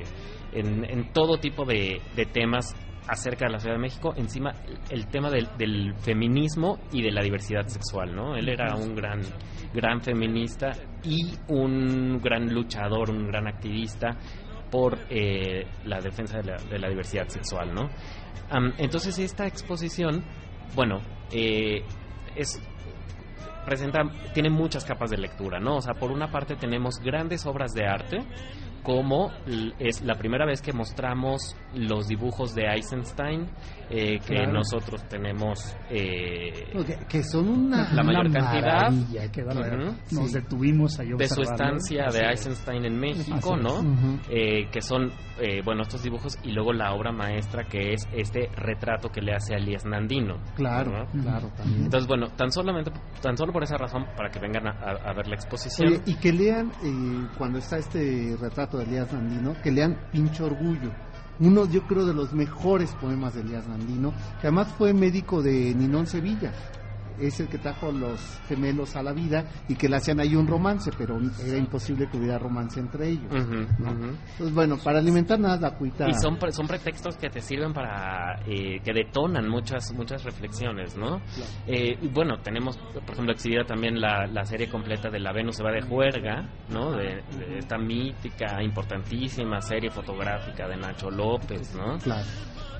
eh, 0.00 0.02
en, 0.52 0.84
en 0.84 1.12
todo 1.12 1.38
tipo 1.38 1.64
de, 1.64 2.00
de 2.14 2.26
temas 2.26 2.74
acerca 3.08 3.46
de 3.46 3.52
la 3.52 3.58
Ciudad 3.58 3.76
de 3.76 3.82
México, 3.82 4.14
encima 4.16 4.52
el 4.90 5.06
tema 5.08 5.30
del, 5.30 5.48
del 5.58 5.94
feminismo 5.96 6.78
y 6.92 7.02
de 7.02 7.10
la 7.10 7.22
diversidad 7.22 7.66
sexual, 7.66 8.14
¿no? 8.14 8.36
Él 8.36 8.48
era 8.48 8.74
un 8.76 8.94
gran, 8.94 9.20
gran 9.74 10.00
feminista 10.02 10.72
y 11.02 11.32
un 11.48 12.20
gran 12.20 12.52
luchador, 12.52 13.10
un 13.10 13.26
gran 13.26 13.48
activista 13.48 14.16
por 14.70 14.98
eh, 15.10 15.66
la 15.84 16.00
defensa 16.00 16.38
de 16.38 16.44
la, 16.44 16.56
de 16.56 16.78
la 16.78 16.88
diversidad 16.88 17.28
sexual, 17.28 17.74
¿no? 17.74 17.90
Am, 18.50 18.72
entonces 18.78 19.18
esta 19.18 19.46
exposición, 19.46 20.24
bueno, 20.74 21.00
eh, 21.32 21.82
es 22.36 22.60
presenta 23.66 24.02
tiene 24.32 24.50
muchas 24.50 24.84
capas 24.84 25.10
de 25.10 25.18
lectura, 25.18 25.58
¿no? 25.60 25.76
O 25.76 25.80
sea, 25.80 25.94
por 25.94 26.10
una 26.10 26.30
parte 26.30 26.56
tenemos 26.56 26.98
grandes 26.98 27.46
obras 27.46 27.72
de 27.72 27.86
arte 27.86 28.18
como 28.82 29.30
es 29.78 30.02
la 30.02 30.14
primera 30.14 30.44
vez 30.46 30.60
que 30.60 30.72
mostramos 30.72 31.54
los 31.74 32.06
dibujos 32.08 32.54
de 32.54 32.64
Eisenstein 32.66 33.46
eh, 33.90 34.18
que 34.20 34.34
Claro. 34.36 34.52
nosotros 34.54 35.02
tenemos 35.08 35.76
eh, 35.90 36.70
Que, 36.86 36.98
que 37.08 37.22
son 37.22 37.48
una, 37.48 37.92
La 37.92 38.02
mayor 38.02 38.26
una 38.26 38.40
cantidad. 38.40 38.90
bárbaro. 39.46 39.88
Ujú. 39.90 39.96
Nos 40.12 40.30
Sí. 40.30 40.34
detuvimos 40.34 40.98
a 40.98 41.02
de 41.04 41.28
su 41.28 41.42
estancia 41.42 42.06
de 42.10 42.20
Eisenstein 42.30 42.84
en 42.86 42.98
México, 42.98 43.54
Así 43.54 43.62
¿no? 43.62 43.74
Ujú. 43.80 44.18
Eh, 44.30 44.68
que 44.70 44.80
son, 44.80 45.10
eh, 45.40 45.60
bueno, 45.64 45.82
estos 45.82 46.02
dibujos 46.02 46.38
y 46.42 46.52
luego 46.52 46.72
la 46.72 46.92
obra 46.94 47.12
maestra 47.12 47.64
que 47.64 47.92
es 47.92 48.08
este 48.12 48.48
retrato 48.56 49.10
que 49.10 49.20
le 49.20 49.34
hace 49.34 49.54
a 49.54 49.58
Elías 49.58 49.84
Nandino. 49.84 50.36
Claro, 50.56 50.90
¿no? 51.04 51.20
claro, 51.22 51.50
también. 51.56 51.84
Entonces, 51.84 52.08
bueno, 52.08 52.28
tan 52.36 52.50
solamente, 52.50 52.90
tan 53.20 53.36
solo 53.36 53.52
por 53.52 53.62
esa 53.62 53.76
razón, 53.76 54.06
para 54.16 54.30
que 54.30 54.38
vengan 54.40 54.66
a, 54.68 54.70
a- 54.70 55.10
a 55.10 55.12
ver 55.14 55.28
la 55.28 55.34
exposición. 55.34 55.88
Oye, 55.92 56.02
y 56.06 56.14
que 56.14 56.32
lean, 56.32 56.70
eh, 56.82 57.28
cuando 57.36 57.58
está 57.58 57.76
este 57.78 58.36
retrato 58.40 58.71
de 58.78 58.84
Elías 58.84 59.12
Nandino, 59.12 59.54
que 59.62 59.70
lean 59.70 59.98
Pincho 60.10 60.46
Orgullo. 60.46 60.90
Uno, 61.40 61.66
yo 61.66 61.82
creo, 61.86 62.06
de 62.06 62.14
los 62.14 62.32
mejores 62.32 62.92
poemas 63.00 63.34
de 63.34 63.40
Elías 63.40 63.66
Nandino, 63.66 64.12
que 64.40 64.46
además 64.46 64.68
fue 64.76 64.92
médico 64.92 65.42
de 65.42 65.74
Ninón 65.74 66.06
Sevilla. 66.06 66.52
Es 67.18 67.40
el 67.40 67.48
que 67.48 67.58
trajo 67.58 67.92
los 67.92 68.40
gemelos 68.48 68.96
a 68.96 69.02
la 69.02 69.12
vida 69.12 69.44
y 69.68 69.74
que 69.74 69.88
le 69.88 69.96
hacían 69.96 70.20
ahí 70.20 70.34
un 70.34 70.46
romance, 70.46 70.90
pero 70.96 71.18
era 71.46 71.56
imposible 71.56 72.08
que 72.10 72.16
hubiera 72.16 72.38
romance 72.38 72.80
entre 72.80 73.08
ellos. 73.08 73.32
Ujú. 73.32 73.66
Entonces, 73.78 74.54
bueno, 74.54 74.76
para 74.82 74.98
alimentar 74.98 75.38
nada 75.38 75.58
la 75.58 75.76
cuita. 75.76 76.08
Y 76.08 76.14
son, 76.14 76.38
son 76.52 76.66
pretextos 76.66 77.16
que 77.16 77.28
te 77.28 77.40
sirven 77.40 77.72
para 77.72 78.40
eh, 78.46 78.80
que 78.82 78.92
detonan 78.92 79.48
muchas 79.48 79.92
muchas 79.92 80.24
reflexiones, 80.24 80.96
¿no? 80.96 81.20
Eh, 81.66 81.96
y 82.00 82.08
bueno, 82.08 82.38
tenemos, 82.42 82.76
por 82.76 83.10
ejemplo, 83.12 83.32
exhibida 83.32 83.64
también 83.64 84.00
la, 84.00 84.26
la 84.26 84.44
serie 84.44 84.68
completa 84.68 85.10
de 85.10 85.20
La 85.20 85.32
Venus 85.32 85.56
se 85.56 85.62
va 85.62 85.70
de 85.70 85.82
juerga, 85.82 86.48
¿no? 86.70 86.92
De, 86.92 87.22
de 87.38 87.58
esta 87.58 87.78
mítica, 87.78 88.62
importantísima 88.62 89.60
serie 89.60 89.90
fotográfica 89.90 90.68
de 90.68 90.76
Nacho 90.76 91.10
López, 91.10 91.74
¿no? 91.74 91.98
Claro. 91.98 92.26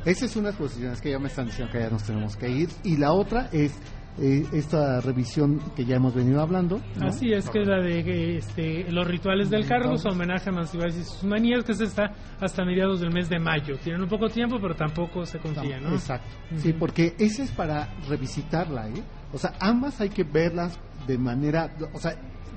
Esa 0.05 0.24
es 0.24 0.35
una 0.35 0.49
exposición, 0.49 0.93
es 0.93 1.01
que 1.01 1.11
ya 1.11 1.18
me 1.20 1.28
están 1.28 1.47
diciendo 1.47 1.72
que 1.72 1.78
ya 1.78 1.89
nos 1.91 2.03
tenemos 2.03 2.37
que 2.37 2.49
ir. 2.49 2.68
Y 2.83 2.97
la 2.97 3.12
otra 3.12 3.49
es 3.53 3.78
eh, 4.18 4.44
esta 4.52 5.00
revisión 5.00 5.58
que 5.74 5.84
ya 5.84 5.96
hemos 5.96 6.14
venido 6.14 6.40
hablando. 6.40 6.80
¿no? 6.96 7.06
Así 7.06 7.32
es, 7.32 7.48
que 7.48 7.60
es 7.62 7.66
la 7.66 7.80
de 7.80 8.36
este, 8.36 8.90
los 8.90 9.06
rituales 9.06 9.48
del 9.50 9.66
Carlos, 9.66 10.04
homenaje 10.04 10.50
a 10.50 10.52
Monsiváis 10.52 10.96
y 10.96 11.04
sus 11.04 11.24
manías, 11.24 11.64
que 11.64 11.74
se 11.74 11.84
está 11.84 12.12
hasta 12.40 12.64
mediados 12.64 13.00
del 13.00 13.12
mes 13.12 13.28
de 13.28 13.38
mayo. 13.38 13.76
Tienen 13.78 14.02
un 14.02 14.08
poco 14.08 14.28
tiempo, 14.28 14.58
pero 14.60 14.74
tampoco 14.74 15.24
se 15.24 15.38
confía, 15.38 15.80
¿no? 15.80 15.94
Exacto. 15.94 16.28
Sí, 16.56 16.72
porque 16.72 17.14
ese 17.18 17.44
es 17.44 17.50
para 17.52 17.88
revisitarla, 18.08 18.88
¿eh? 18.88 19.02
O 19.32 19.38
sea, 19.38 19.52
ambas 19.60 20.00
hay 20.00 20.10
que 20.10 20.24
verlas 20.24 20.78
de 21.06 21.16
manera, 21.16 21.74
o 21.92 21.98
sea, 21.98 22.14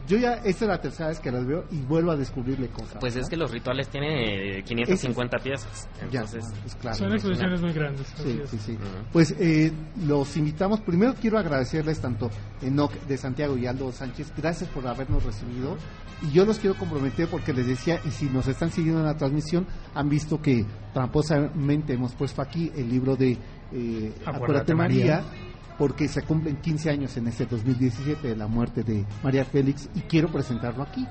yo 0.08 0.18
ya 0.18 0.34
esta 0.44 0.66
es 0.66 0.70
la 0.70 0.82
tercera 0.82 1.10
vez 1.10 1.20
que 1.20 1.32
las 1.32 1.46
veo 1.46 1.66
y 1.72 1.82
vuelvo 1.82 2.12
a 2.12 2.16
descubrirle 2.16 2.68
cosas. 2.70 2.98
Pues 3.00 3.16
¿no? 3.16 3.22
es 3.22 3.30
que 3.30 3.38
los 3.38 3.52
rituales 3.52 3.90
tienen 3.90 4.64
550 4.64 5.38
piezas, 5.40 5.90
Ya, 6.12 6.22
entonces... 6.22 6.46
pues 6.62 6.76
claro. 6.76 6.98
Son 6.98 7.14
exposiciones 7.14 7.62
muy 7.62 7.74
grandes. 7.74 8.08
Sí, 8.18 8.40
es. 8.44 8.50
sí, 8.50 8.58
sí. 8.58 8.78
Pues 9.12 9.36
eh, 9.40 9.72
los 10.06 10.36
invitamos. 10.38 10.82
Primero 10.82 11.16
quiero 11.16 11.38
agradecerles 11.38 12.00
tanto 12.00 12.30
Enoc 12.62 12.94
de 13.08 13.18
Santiago 13.18 13.58
y 13.58 13.68
Aldo 13.68 13.92
Sánchez. 13.92 14.34
Gracias 14.38 14.70
por 14.70 14.88
habernos 14.88 15.24
recibido. 15.24 15.78
Y 16.22 16.32
yo 16.32 16.46
los 16.46 16.60
quiero 16.60 16.78
comprometer 16.78 17.28
porque 17.28 17.54
les 17.54 17.68
decía, 17.68 18.00
y 18.06 18.12
si 18.12 18.26
nos 18.26 18.48
están 18.48 18.72
siguiendo 18.72 19.02
en 19.02 19.08
la 19.08 19.18
transmisión, 19.18 19.68
han 19.94 20.08
visto 20.08 20.42
que 20.42 20.66
tramposamente 20.94 21.94
hemos 21.94 22.16
puesto 22.16 22.42
aquí 22.42 22.72
el 22.76 22.90
libro 22.90 23.16
de 23.16 23.38
eh, 23.74 24.14
Acuérdate, 24.22 24.30
Acuérdate 24.30 24.76
María, 24.76 25.22
María. 25.22 25.45
Porque 25.78 26.08
se 26.08 26.22
cumplen 26.24 26.58
15 26.58 26.90
años 26.90 27.16
en 27.18 27.28
este 27.28 27.46
2017 27.46 28.28
de 28.30 28.36
la 28.36 28.48
muerte 28.48 28.84
de 28.84 29.06
María 29.24 29.46
Félix 29.46 29.90
y 29.96 30.02
quiero 30.02 30.30
presentarlo 30.30 30.84
aquí. 30.84 31.06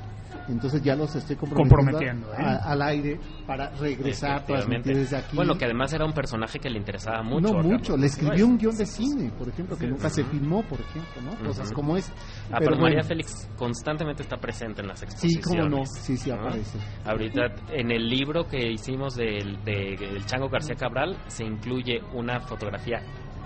Entonces 0.47 0.83
ya 0.83 0.95
los 0.95 1.15
estoy 1.17 1.37
comprometiendo, 1.37 1.87
Comprometiendo, 1.99 2.35
¿eh? 2.35 2.37
a- 2.39 2.71
al 2.73 2.83
aire 2.83 3.19
para 3.47 3.71
regresar, 3.71 4.45
transmitir 4.45 4.95
desde 4.95 5.17
aquí. 5.17 5.35
Bueno, 5.37 5.55
que 5.57 5.65
además 5.65 5.91
era 5.95 6.05
un 6.05 6.13
personaje 6.13 6.59
que 6.59 6.69
le 6.69 6.77
interesaba 6.79 7.23
mucho. 7.23 7.55
No 7.55 7.63
mucho, 7.63 7.93
Carlos 7.95 8.01
le 8.01 8.07
escribió 8.09 8.47
un 8.47 8.59
guion 8.59 8.77
de 8.77 8.85
cine, 8.85 9.31
por 9.39 9.49
ejemplo, 9.49 9.79
que 9.79 9.87
nunca 9.87 10.11
se 10.11 10.23
filmó, 10.25 10.63
por 10.65 10.79
ejemplo, 10.81 11.23
¿no? 11.23 11.47
Cosas 11.47 11.73
como 11.73 11.97
es. 11.97 12.13
Ah, 12.53 12.57
pero, 12.59 12.77
María 12.77 13.03
Félix 13.03 13.49
constantemente 13.57 14.23
está 14.23 14.37
presente 14.37 14.83
en 14.83 14.89
las 14.89 14.99
Sí, 14.99 15.07
exposiciones. 15.07 15.65
cómo 15.65 15.77
no, 15.79 15.87
sí, 15.87 16.15
sí 16.19 16.29
¿no? 16.29 16.37
aparece. 16.37 16.79
Ahorita 17.07 17.41
en 17.73 17.91
el 17.91 18.07
libro 18.07 18.45
que 18.47 18.71
hicimos 18.71 19.15
del, 19.15 19.65
de, 19.65 19.97
del 19.99 20.27
Chango 20.27 20.51
García 20.51 20.75
Cabral 20.75 21.17
se 21.27 21.45
incluye 21.45 22.03
una 22.13 22.41
fotografía 22.41 22.99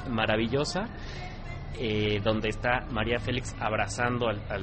maravillosa 0.07 0.89
eh, 1.79 2.21
donde 2.23 2.49
está 2.49 2.87
María 2.91 3.19
Félix 3.19 3.55
abrazando 3.61 4.29
al, 4.29 4.41
al, 4.51 4.63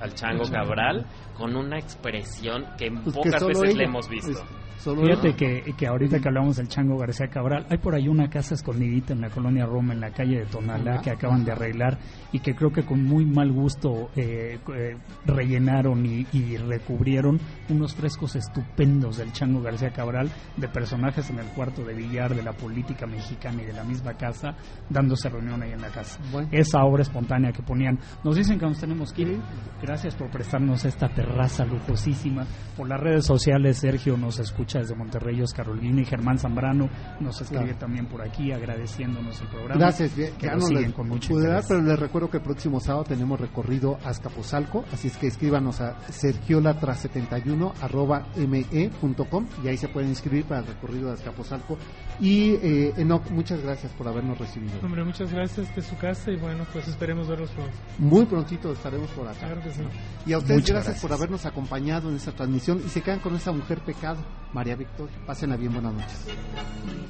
al 0.00 0.14
Chango 0.14 0.44
Cabral 0.50 1.06
con 1.36 1.56
una 1.56 1.78
expresión 1.78 2.64
que 2.78 2.86
en 2.86 3.02
Pues 3.02 3.16
pocas 3.16 3.44
veces 3.46 3.70
ella, 3.70 3.78
le 3.78 3.84
hemos 3.84 4.08
visto. 4.08 4.30
es- 4.30 4.44
solo 4.78 5.02
Fíjate 5.02 5.34
que, 5.34 5.72
que 5.78 5.86
ahorita 5.86 6.20
que 6.20 6.28
hablamos 6.28 6.56
del 6.56 6.68
Chango 6.68 6.98
García 6.98 7.28
Cabral, 7.28 7.64
hay 7.70 7.78
por 7.78 7.94
ahí 7.94 8.06
una 8.06 8.28
casa 8.28 8.54
escondidita 8.54 9.14
en 9.14 9.22
la 9.22 9.30
colonia 9.30 9.64
Roma, 9.64 9.94
en 9.94 10.00
la 10.00 10.10
calle 10.10 10.40
de 10.40 10.46
Tonalá, 10.46 11.00
que 11.00 11.10
acaban 11.10 11.42
de 11.44 11.52
arreglar 11.52 11.98
y 12.32 12.40
que 12.40 12.54
creo 12.54 12.70
que 12.70 12.84
con 12.84 13.02
muy 13.02 13.24
mal 13.24 13.50
gusto 13.50 14.10
eh, 14.14 14.58
eh, 14.76 14.96
rellenaron 15.24 16.04
y, 16.04 16.26
y 16.32 16.56
recubrieron 16.58 17.40
unos 17.70 17.94
frescos 17.94 18.36
estupendos 18.36 19.16
del 19.16 19.32
Chango 19.32 19.62
García 19.62 19.90
Cabral, 19.90 20.30
de 20.56 20.68
personajes 20.68 21.30
en 21.30 21.38
el 21.38 21.46
cuarto 21.46 21.82
de 21.82 21.94
billar 21.94 22.34
de 22.34 22.42
la 22.42 22.52
política 22.52 23.06
mexicana 23.06 23.62
y 23.62 23.66
de 23.66 23.72
la 23.72 23.84
misma 23.84 24.14
casa, 24.18 24.54
dándose 24.90 25.30
reunión 25.30 25.62
ahí 25.62 25.72
en 25.72 25.80
la 25.80 25.88
casa. 25.88 26.20
Bueno. 26.30 26.48
Esa 26.58 26.84
obra 26.84 27.02
espontánea 27.02 27.52
que 27.52 27.62
ponían. 27.62 27.98
Nos 28.22 28.36
dicen 28.36 28.58
que 28.58 28.66
nos 28.66 28.78
tenemos 28.78 29.12
que 29.12 29.22
ir. 29.22 29.40
Gracias 29.82 30.14
por 30.14 30.30
prestarnos 30.30 30.84
esta 30.84 31.08
terraza 31.08 31.64
lujosísima. 31.64 32.46
Por 32.76 32.88
las 32.88 33.00
redes 33.00 33.26
sociales, 33.26 33.78
Sergio 33.78 34.16
nos 34.16 34.38
escucha 34.38 34.78
desde 34.78 34.94
Monterrey, 34.94 35.40
Oscar 35.42 35.68
Olguín 35.68 35.98
y 35.98 36.04
Germán 36.04 36.38
Zambrano 36.38 36.88
nos 37.20 37.40
escribe 37.40 37.64
Claro. 37.64 37.78
también 37.78 38.06
por 38.06 38.22
aquí 38.22 38.52
agradeciéndonos 38.52 39.40
el 39.40 39.48
programa. 39.48 39.80
Gracias, 39.80 40.14
bien, 40.16 40.32
que 40.38 40.46
ya 40.46 40.52
lo 40.54 40.60
no 40.60 40.66
siguen 40.66 40.82
les 40.84 40.92
con 40.94 41.08
mucho 41.08 41.28
pude 41.30 41.48
dar, 41.48 41.62
interés. 41.62 41.66
pero 41.68 41.82
les 41.82 41.98
recuerdo 41.98 42.30
que 42.30 42.36
el 42.38 42.42
próximo 42.42 42.80
sábado 42.80 43.04
tenemos 43.04 43.40
recorrido 43.40 43.98
a 44.04 44.08
Azcapotzalco, 44.10 44.84
así 44.92 45.08
es 45.08 45.16
que 45.16 45.26
escríbanos 45.28 45.80
a 45.80 45.96
sergiolatra71 46.08 47.72
arroba 47.80 48.26
me.com 48.36 49.46
y 49.64 49.68
ahí 49.68 49.76
se 49.76 49.88
pueden 49.88 50.10
inscribir 50.10 50.44
para 50.46 50.60
el 50.60 50.66
recorrido 50.66 51.08
de 51.08 51.14
Azcapotzalco. 51.14 51.76
Y 52.20 52.50
eh, 52.62 52.92
Enoc, 52.96 53.30
muchas 53.30 53.60
gracias 53.62 53.92
por 53.92 54.06
habernos 54.08 54.38
recibido. 54.38 54.74
Hombre, 54.82 55.04
muchas 55.04 55.32
gracias 55.32 55.74
de 55.74 55.82
su 55.82 55.96
casa 55.96 56.30
y 56.34 56.36
bueno, 56.36 56.66
pues 56.72 56.86
esperemos 56.88 57.28
verlos 57.28 57.50
pronto. 57.50 57.72
Muy 57.98 58.26
prontito 58.26 58.72
estaremos 58.72 59.10
por 59.10 59.26
acá. 59.26 59.46
Claro 59.46 59.62
que 59.62 59.70
sí. 59.70 59.82
Y 60.26 60.32
a 60.32 60.38
ustedes 60.38 60.56
Muchas 60.60 60.70
gracias, 60.70 60.84
gracias. 60.94 61.02
por 61.02 61.12
habernos 61.12 61.46
acompañado 61.46 62.10
en 62.10 62.16
esta 62.16 62.32
transmisión 62.32 62.82
y 62.84 62.88
se 62.88 63.00
quedan 63.02 63.20
con 63.20 63.34
esa 63.34 63.52
mujer 63.52 63.80
pecado, 63.80 64.18
María 64.52 64.76
Victoria. 64.76 65.16
Pásenla 65.26 65.56
bien, 65.56 65.72
buenas 65.72 65.94
noches. 65.94 66.26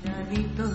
Cuidadito, 0.03 0.71